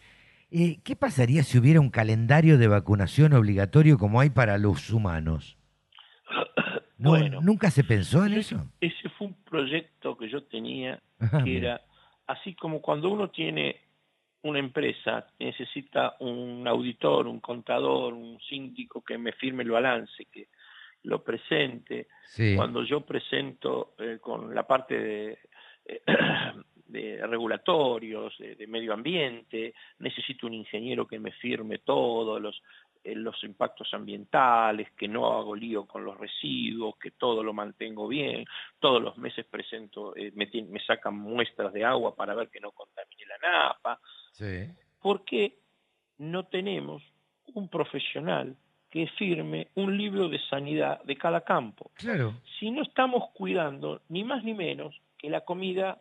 eh, 0.52 0.80
¿qué 0.84 0.96
pasaría 0.96 1.44
si 1.44 1.58
hubiera 1.58 1.82
un 1.82 1.90
calendario 1.90 2.58
de 2.58 2.68
vacunación 2.68 3.34
obligatorio 3.34 3.98
como 3.98 4.22
hay 4.22 4.30
para 4.30 4.58
los 4.58 4.90
humanos? 4.90 5.55
No, 7.06 7.12
Bueno. 7.12 7.40
¿Nunca 7.42 7.70
se 7.70 7.84
pensó 7.84 8.26
en 8.26 8.34
eso? 8.34 8.66
Ese 8.82 9.10
fue 9.10 9.28
un 9.28 9.34
proyecto 9.44 10.18
que 10.18 10.28
yo 10.28 10.44
tenía, 10.44 11.00
que 11.44 11.58
era 11.58 11.82
así 12.28 12.56
como 12.56 12.82
cuando 12.82 13.10
uno 13.10 13.30
tiene 13.30 13.80
una 14.42 14.60
empresa, 14.60 15.28
necesita 15.40 16.16
un 16.20 16.68
auditor, 16.68 17.28
un 17.28 17.40
contador, 17.40 18.14
un 18.14 18.40
síndico 18.50 19.04
que 19.04 19.18
me 19.18 19.32
firme 19.34 19.64
el 19.64 19.72
balance, 19.72 20.26
que 20.32 20.48
lo 21.04 21.24
presente. 21.24 22.08
Sí. 22.24 22.56
Cuando 22.56 22.84
yo 22.84 23.02
presento 23.02 23.96
eh, 24.00 24.18
con 24.20 24.54
la 24.54 24.66
parte 24.66 25.00
de, 25.00 25.38
eh, 25.86 26.02
de 26.86 27.26
regulatorios, 27.26 28.38
de, 28.38 28.56
de 28.56 28.68
medio 28.68 28.94
ambiente, 28.94 29.74
necesito 30.00 30.48
un 30.48 30.54
ingeniero 30.54 31.08
que 31.08 31.20
me 31.20 31.32
firme 31.32 31.80
todo, 31.80 32.40
los, 32.40 32.62
eh, 33.04 33.16
los 33.16 33.44
impactos 33.44 33.94
ambientales, 33.94 34.92
que 34.94 35.08
no 35.08 35.26
hago 35.34 35.56
lío 35.56 35.86
con 35.86 36.06
los 36.06 36.18
residuos, 36.18 36.98
que 36.98 37.12
todo 37.12 37.44
lo 37.44 37.54
mantengo 37.54 38.08
bien, 38.08 38.46
todos 38.80 39.02
los 39.02 39.18
meses 39.18 39.46
presento, 39.46 40.16
eh, 40.16 40.32
me, 40.36 40.48
me 40.70 40.80
sacan 40.80 41.16
muestras 41.18 41.74
de 41.74 41.84
agua 41.84 42.16
para 42.16 42.36
ver 42.36 42.50
que 42.50 42.60
no 42.60 42.72
contamine 42.72 43.26
la 43.28 43.50
napa, 43.50 44.00
Sí. 44.34 44.68
porque 45.02 45.58
no 46.18 46.46
tenemos 46.46 47.02
un 47.54 47.68
profesional 47.70 48.56
que 48.90 49.08
firme 49.18 49.68
un 49.76 49.98
libro 49.98 50.30
de 50.30 50.40
sanidad 50.50 51.02
de 51.04 51.18
cada 51.18 51.42
campo. 51.42 51.92
Claro. 51.96 52.34
Si 52.60 52.72
no 52.72 52.82
estamos 52.82 53.30
cuidando 53.34 54.02
ni 54.10 54.24
más 54.24 54.44
ni 54.44 54.54
menos 54.54 54.96
que 55.18 55.30
la 55.30 55.42
comida 55.42 56.00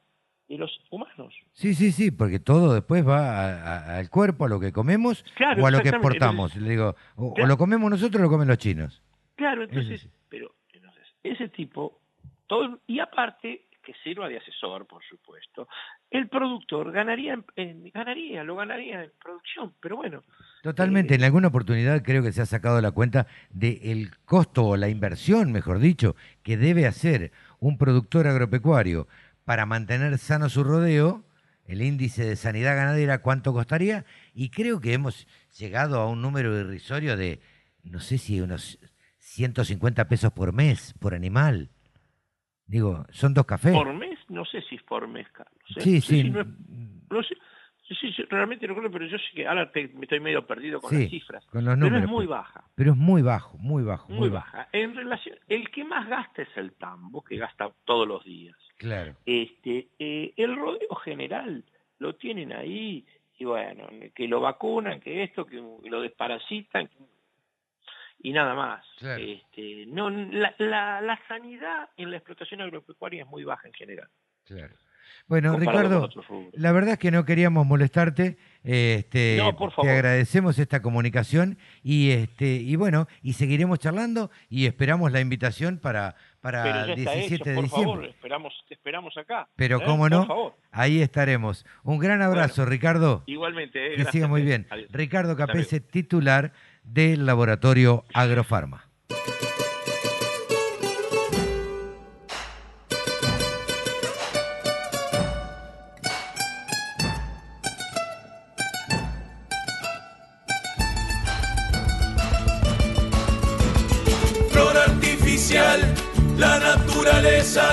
de 0.49 0.59
los 0.59 0.71
humanos. 0.91 1.35
Sí, 1.53 1.75
sí, 1.75 1.91
sí, 1.93 2.11
porque 2.11 2.39
todo 2.39 2.75
después 2.75 3.07
va 3.07 3.19
a- 3.29 3.79
a- 3.95 3.99
al 3.99 4.11
cuerpo, 4.11 4.45
a 4.45 4.49
lo 4.49 4.61
que 4.61 4.73
comemos 4.73 5.25
Claro, 5.37 5.63
o 5.63 5.67
a 5.67 5.71
lo 5.71 5.81
que 5.81 5.89
exportamos. 5.89 6.55
Le 6.57 6.69
digo, 6.71 6.97
o, 7.17 7.35
lo 7.47 7.57
comemos 7.57 7.91
nosotros 7.91 8.21
o 8.21 8.25
lo 8.25 8.31
comen 8.31 8.49
los 8.49 8.59
chinos. 8.59 9.03
Claro, 9.37 9.63
entonces, 9.65 10.03
sí. 10.03 10.11
pero 10.29 10.55
entonces, 10.73 11.03
ese 11.23 11.49
tipo, 11.49 11.99
todo, 12.47 12.79
y 12.87 13.01
aparte 13.01 13.67
que 13.83 13.93
sirva 14.03 14.29
de 14.29 14.39
asesor, 14.39 14.87
por 14.87 15.03
supuesto, 15.05 15.69
el 16.11 16.29
productor 16.29 16.91
ganaría, 16.91 17.39
en- 17.57 17.91
ganaría, 17.93 18.43
lo 18.43 18.57
ganaría 18.57 19.05
en 19.05 19.11
producción, 19.23 19.75
pero 19.81 19.97
bueno, 19.97 20.23
Totalmente, 20.63 21.15
en 21.15 21.25
alguna 21.25 21.49
oportunidad 21.49 22.03
creo 22.03 22.23
que 22.23 22.33
se 22.33 22.41
ha 22.41 22.47
sacado 22.47 22.81
la 22.81 22.93
cuenta 22.93 23.27
del 23.51 24.11
costo 24.25 24.65
o 24.65 24.77
la 24.79 24.89
inversión, 24.89 25.53
mejor 25.53 25.81
dicho, 25.81 26.17
que 26.43 26.57
debe 26.57 26.87
hacer 26.87 27.33
un 27.61 27.77
productor 27.77 28.27
agropecuario 28.27 29.07
para 29.45 29.67
mantener 29.67 30.17
sano 30.19 30.49
su 30.49 30.65
rodeo, 30.65 31.25
el 31.67 31.83
índice 31.83 32.25
de 32.25 32.37
sanidad 32.37 32.77
ganadera, 32.77 33.23
cuánto 33.23 33.53
costaría, 33.53 34.05
y 34.35 34.51
creo 34.51 34.81
que 34.81 34.93
hemos 34.93 35.27
llegado 35.59 36.01
a 36.01 36.09
un 36.09 36.21
número 36.23 36.59
irrisorio 36.59 37.17
de, 37.17 37.41
no 37.83 38.01
sé 38.01 38.19
si 38.19 38.41
unos 38.41 38.79
150 39.19 40.09
pesos 40.09 40.33
por 40.33 40.53
mes, 40.53 40.95
por 41.01 41.15
animal. 41.15 41.71
Digo, 42.67 43.05
son 43.11 43.35
dos 43.35 43.45
cafés. 43.47 43.73
por 43.75 43.93
mes, 43.93 44.19
no 44.29 44.45
sé 44.45 44.63
si 44.63 44.77
es 44.77 44.83
por 44.83 45.07
mes, 45.09 45.27
Carlos. 45.33 45.55
¿eh? 45.77 45.81
Sí, 45.81 46.01
sí. 46.01 46.25
no 46.31 46.41
es- 46.41 46.47
no 47.11 47.23
sé- 47.23 47.37
sí, 47.87 47.95
sí, 48.01 48.13
sí, 48.17 48.23
realmente 48.31 48.67
no 48.67 48.75
creo, 48.75 48.91
pero 48.91 49.07
yo 49.07 49.19
sé 49.19 49.25
que 49.35 49.47
ahora 49.47 49.71
te- 49.71 49.89
me 49.89 50.03
estoy 50.03 50.21
medio 50.21 50.47
perdido 50.47 50.81
con 50.81 50.99
las 50.99 51.11
cifras. 51.11 51.45
con 51.47 51.65
los 51.65 51.75
pero 51.75 51.87
números, 51.87 52.05
es 52.05 52.11
muy 52.11 52.27
baja. 52.27 52.65
Pero 52.75 52.93
es 52.93 52.97
muy 52.97 53.21
bajo, 53.23 53.59
muy 53.59 53.83
bajo. 53.83 54.11
Muy 54.13 54.31
baja. 54.31 54.69
En 54.73 54.95
relación, 54.97 55.37
el 55.49 55.71
que 55.71 55.85
más 55.85 56.09
gasta 56.09 56.43
es 56.43 56.49
el 56.57 56.73
tambo, 56.73 57.23
que 57.23 57.37
gasta 57.37 57.71
todos 57.85 58.09
los 58.09 58.25
días. 58.25 58.57
Claro. 58.77 59.15
Este, 59.27 59.89
eh, 59.99 60.33
el 60.37 60.57
rodeo 60.57 60.95
general 60.97 61.65
lo 61.99 62.15
tienen 62.17 62.53
ahí 62.53 63.05
y 63.39 63.45
bueno, 63.45 63.89
que 64.15 64.29
lo 64.29 64.41
vacunan, 64.41 65.01
que 65.01 65.23
esto, 65.23 65.47
que 65.47 65.57
lo 65.57 66.01
desparasitan 66.01 66.89
y 68.23 68.33
nada 68.33 68.55
más. 68.55 68.85
Claro. 68.99 69.23
Este, 69.23 69.87
no, 69.87 70.11
la, 70.11 70.55
la, 70.59 71.01
la 71.01 71.21
sanidad 71.29 71.89
en 71.97 72.11
la 72.11 72.17
explotación 72.17 72.61
agropecuaria 72.61 73.23
es 73.23 73.29
muy 73.29 73.45
baja 73.45 73.69
en 73.69 73.75
general. 73.75 74.09
Claro. 74.45 74.75
Bueno, 75.27 75.57
Ricardo, 75.59 76.09
la 76.53 76.73
verdad 76.73 76.95
es 76.95 76.99
que 76.99 77.11
no 77.11 77.25
queríamos 77.25 77.67
molestarte. 77.67 78.37
Este, 78.63 79.37
No, 79.39 79.57
por 79.57 79.71
Te 79.71 79.77
favor. 79.77 79.91
agradecemos 79.91 80.59
esta 80.59 80.83
comunicación 80.83 81.59
y 81.83 82.11
este 82.11 82.57
y 82.57 82.77
bueno, 82.77 83.07
y 83.23 83.35
seguiremos 83.35 83.79
charlando 83.79 84.31
y 84.49 84.67
esperamos 84.67 85.13
la 85.13 85.21
invitación 85.21 85.79
para, 85.79 86.17
para 86.45 86.85
el 86.85 86.99
está 86.99 87.13
17 87.13 87.35
hecho, 87.35 87.45
de 87.45 87.55
por 87.55 87.65
diciembre. 87.65 87.91
favor, 87.95 88.05
esperamos, 88.05 88.53
te 88.69 88.75
esperamos 88.75 89.17
acá. 89.17 89.49
Pero 89.57 89.79
¿eh? 89.79 89.83
cómo 89.87 90.11
no, 90.11 90.55
ahí 90.73 91.01
estaremos. 91.01 91.65
Un 91.83 91.99
gran 91.99 92.21
abrazo, 92.21 92.67
Ricardo. 92.67 93.23
Igualmente, 93.25 93.79
eh, 93.79 93.91
Que 93.91 93.95
gracias, 93.95 94.13
siga 94.13 94.29
muy 94.29 94.43
eh. 94.43 94.45
bien. 94.45 94.67
Adiós. 94.69 94.93
Ricardo. 94.93 95.37
Capese, 95.39 95.81
titular 95.81 96.53
del 96.83 97.25
laboratorio 97.25 98.05
Agrofarma. 98.13 98.91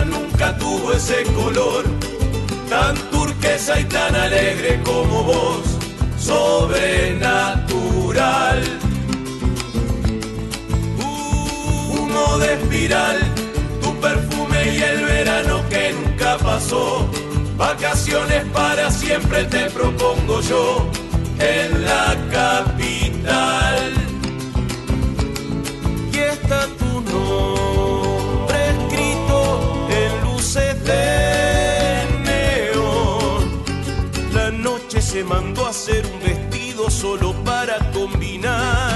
Nunca 0.06 0.58
tuvo 0.58 0.92
ese 0.94 1.24
color, 1.34 1.86
tan 2.70 2.94
turquesa 3.10 3.80
y 3.80 3.86
tan 3.86 4.14
alegre 4.14 4.82
como 4.84 5.24
vos, 5.24 5.64
sobrenatural. 6.20 7.42
Humo 11.90 12.38
de 12.40 12.54
espiral, 12.54 13.18
tu 13.82 13.96
perfume 14.02 14.76
y 14.76 14.84
el 14.84 15.06
verano 15.06 15.64
que 15.70 15.94
nunca 15.94 16.38
pasó, 16.38 17.10
vacaciones 17.56 18.44
para 18.54 18.92
siempre 18.92 19.46
te 19.46 19.70
propongo 19.70 20.42
yo 20.42 20.92
en 21.40 21.86
la 21.86 22.18
capital 22.30 24.01
se 35.22 35.28
mandó 35.28 35.68
a 35.68 35.70
hacer 35.70 36.04
un 36.08 36.20
vestido 36.20 36.90
solo 36.90 37.34
para 37.44 37.78
combinar 37.92 38.91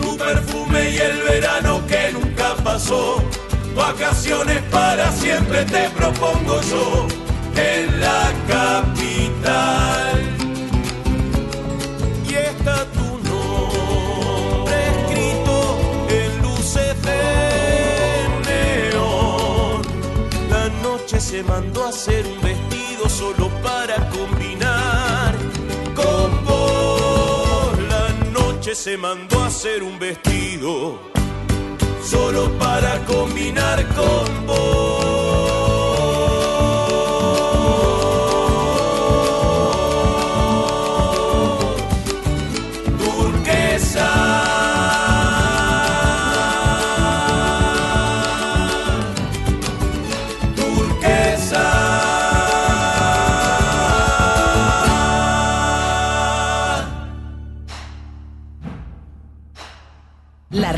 tu 0.00 0.16
perfume 0.16 0.90
y 0.90 0.96
el 0.96 1.22
verano 1.22 1.86
que 1.86 2.10
nunca 2.12 2.54
pasó. 2.64 3.22
Vacaciones 3.76 4.62
para 4.70 5.12
siempre 5.12 5.64
te 5.64 5.90
propongo 5.90 6.60
yo 6.62 7.06
en 7.54 8.00
la 8.00 8.32
capital. 8.48 10.22
Y 12.26 12.34
está 12.34 12.86
tu 12.92 13.18
nombre 13.28 14.74
escrito 14.94 15.78
en 16.08 16.42
luces 16.42 17.02
de 17.02 17.20
neón. 18.46 19.82
La 20.48 20.68
noche 20.82 21.20
se 21.20 21.42
mandó 21.42 21.84
a 21.84 21.88
hacer 21.90 22.24
un 22.26 22.40
vestido 22.40 23.08
solo 23.10 23.50
para 23.62 23.96
combinar 24.08 24.73
se 28.74 28.96
mandó 28.96 29.40
a 29.40 29.46
hacer 29.46 29.84
un 29.84 29.98
vestido 30.00 30.98
solo 32.02 32.50
para 32.58 33.04
combinar 33.04 33.86
con 33.94 34.46
vos. 34.46 35.63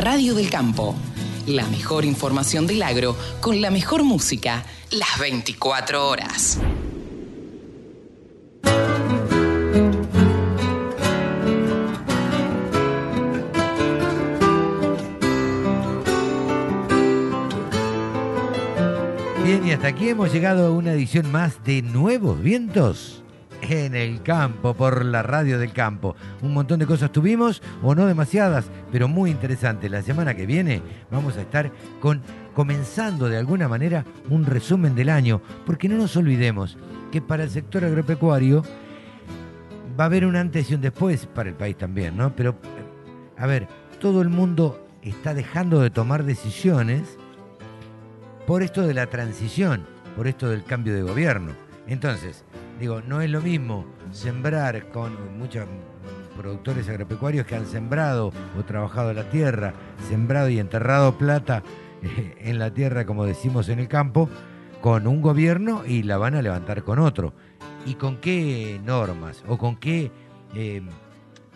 Radio 0.07 0.37
del 0.37 0.51
campo. 0.51 0.95
La 1.49 1.67
mejor 1.67 2.05
información 2.05 2.65
del 2.69 2.81
agro 2.85 3.17
con 3.41 3.61
la 3.61 3.73
mejor 3.73 4.05
música 4.05 4.65
las 4.93 5.19
24 5.19 6.09
horas. 6.09 6.61
Bien, 19.43 19.67
y 19.67 19.73
hasta 19.73 19.89
aquí 19.89 20.11
hemos 20.11 20.33
llegado 20.33 20.69
a 20.69 20.71
una 20.71 20.93
edición 20.93 21.33
más 21.33 21.65
de 21.65 21.83
Nuevos 21.83 22.41
Vientos 22.41 23.25
en 23.63 23.95
el 23.95 24.23
campo, 24.23 24.75
por 24.75 25.05
la 25.05 25.23
radio 25.23 25.59
del 25.59 25.73
campo. 25.73 26.17
Un 26.43 26.55
montón 26.55 26.79
de 26.79 26.87
cosas 26.87 27.13
tuvimos, 27.13 27.63
o 27.83 27.95
no 27.95 28.07
demasiadas, 28.07 28.67
pero 28.93 29.09
muy 29.09 29.31
interesantes. 29.31 29.91
La 29.91 30.03
semana 30.03 30.35
que 30.35 30.47
viene 30.47 30.83
vamos 31.11 31.37
a 31.37 31.43
estar 31.43 31.71
con 32.01 32.23
comenzando 32.55 33.29
de 33.29 33.37
alguna 33.37 33.69
manera 33.69 34.05
un 34.31 34.47
resumen 34.47 34.95
del 34.95 35.11
año, 35.11 35.43
porque 35.67 35.91
no 35.91 35.97
nos 35.97 36.17
olvidemos 36.17 36.79
que 37.13 37.21
para 37.21 37.45
el 37.45 37.51
sector 37.51 37.85
agropecuario 37.85 38.63
va 39.99 40.05
a 40.05 40.07
haber 40.07 40.25
un 40.25 40.37
antes 40.37 40.71
y 40.71 40.75
un 40.75 40.81
después 40.81 41.27
para 41.27 41.51
el 41.51 41.55
país 41.55 41.77
también, 41.77 42.17
¿no? 42.17 42.35
Pero, 42.35 42.57
a 43.37 43.47
ver, 43.47 43.69
todo 44.01 44.23
el 44.23 44.31
mundo 44.31 44.87
está 45.03 45.35
dejando 45.35 45.81
de 45.81 45.91
tomar 45.91 46.25
decisiones 46.25 47.19
por 48.47 48.63
esto 48.63 48.87
de 48.87 48.95
la 48.95 49.07
transición, 49.07 49.85
por 50.17 50.27
esto 50.27 50.49
del 50.49 50.65
cambio 50.65 50.95
de 50.95 51.03
gobierno. 51.03 51.53
Entonces, 51.87 52.45
digo, 52.79 53.01
no 53.01 53.21
es 53.21 53.31
lo 53.31 53.41
mismo 53.41 53.87
sembrar 54.11 54.91
con 54.91 55.39
muchos 55.39 55.67
productores 56.37 56.89
agropecuarios 56.89 57.47
que 57.47 57.57
han 57.57 57.67
sembrado 57.67 58.33
o 58.59 58.65
trabajado 58.65 59.13
la 59.13 59.29
tierra, 59.31 59.75
sembrado 60.09 60.49
y 60.49 60.59
enterrado 60.59 61.17
plata 61.17 61.63
eh, 62.03 62.35
en 62.39 62.59
la 62.59 62.73
tierra, 62.73 63.07
como 63.07 63.25
decimos 63.25 63.69
en 63.69 63.79
el 63.79 63.89
campo, 63.89 64.29
con 64.81 65.07
un 65.07 65.23
gobierno 65.23 65.85
y 65.87 66.03
la 66.03 66.19
van 66.19 66.35
a 66.35 66.43
levantar 66.43 66.83
con 66.83 66.99
otro. 66.99 67.33
¿Y 67.87 67.95
con 67.95 68.19
qué 68.19 68.81
normas 68.85 69.45
o 69.49 69.59
con 69.59 69.77
qué, 69.77 70.11
eh, 70.55 70.83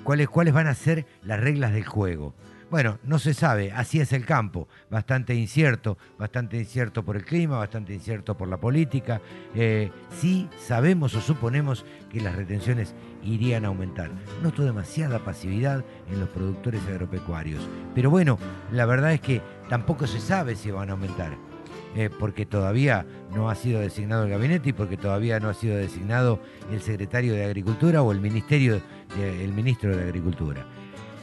cuáles, 0.05 0.29
cuáles 0.29 0.55
van 0.55 0.69
a 0.69 0.75
ser 0.75 1.07
las 1.23 1.41
reglas 1.41 1.73
del 1.73 1.85
juego? 1.85 2.35
Bueno, 2.71 3.01
no 3.03 3.19
se 3.19 3.35
sabe, 3.35 3.73
así 3.73 3.99
es 3.99 4.13
el 4.13 4.25
campo, 4.25 4.69
bastante 4.89 5.35
incierto, 5.35 5.99
bastante 6.17 6.57
incierto 6.57 7.05
por 7.05 7.17
el 7.17 7.25
clima, 7.25 7.59
bastante 7.59 7.93
incierto 7.93 8.37
por 8.37 8.47
la 8.47 8.59
política. 8.59 9.21
Eh, 9.57 9.91
sí 10.21 10.49
sabemos 10.57 11.17
o 11.17 11.21
suponemos 11.21 11.85
que 12.13 12.21
las 12.21 12.37
retenciones 12.37 12.95
irían 13.25 13.65
a 13.65 13.69
aumentar. 13.69 14.13
Noto 14.41 14.63
demasiada 14.63 15.19
pasividad 15.19 15.85
en 16.13 16.21
los 16.21 16.29
productores 16.29 16.81
agropecuarios. 16.87 17.69
Pero 17.93 18.09
bueno, 18.09 18.39
la 18.71 18.87
verdad 18.87 19.15
es 19.15 19.21
que 19.21 19.43
tampoco 19.69 20.07
se 20.07 20.21
sabe 20.21 20.55
si 20.55 20.71
van 20.71 20.91
a 20.91 20.93
aumentar. 20.93 21.37
Eh, 21.97 22.09
porque 22.21 22.47
todavía 22.47 23.05
no 23.35 23.51
ha 23.51 23.57
sido 23.57 23.81
designado 23.81 24.23
el 24.23 24.31
gabinete 24.31 24.69
y 24.69 24.73
porque 24.73 24.97
todavía 24.97 25.41
no 25.41 25.49
ha 25.49 25.55
sido 25.55 25.77
designado 25.77 26.41
el 26.71 26.83
secretario 26.83 27.35
de 27.35 27.45
Agricultura 27.45 28.01
o 28.03 28.13
el 28.13 28.21
ministerio, 28.21 28.81
el 29.19 29.53
ministro 29.53 29.97
de 29.97 30.05
Agricultura. 30.05 30.65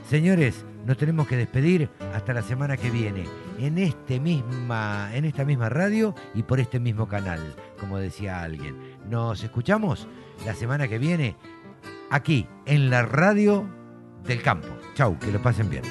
Señores, 0.10 0.66
nos 0.86 0.95
tenemos 0.95 1.28
que 1.28 1.36
despedir 1.36 1.89
hasta 2.14 2.34
la 2.34 2.41
semana 2.41 2.78
que 2.78 2.89
viene 2.89 3.26
en, 3.60 3.78
este 3.78 4.22
misma, 4.22 5.10
en 5.14 5.26
esta 5.26 5.43
misma 5.43 5.68
radio 5.68 6.16
y 6.34 6.43
por 6.43 6.62
este 6.62 6.80
mismo 6.80 7.10
canal, 7.10 7.39
como 7.78 7.97
decía 7.97 8.41
alguien. 8.41 8.78
Nos 9.10 9.43
escuchamos 9.43 10.08
la 10.45 10.53
semana 10.53 10.88
que 10.88 10.97
viene 10.97 11.36
aquí 12.10 12.47
en 12.66 12.89
la 12.89 13.01
radio 13.01 13.68
del 14.24 14.41
campo. 14.41 14.70
Chau, 14.93 15.20
que 15.20 15.32
lo 15.32 15.41
pasen 15.41 15.70
bien. 15.70 15.84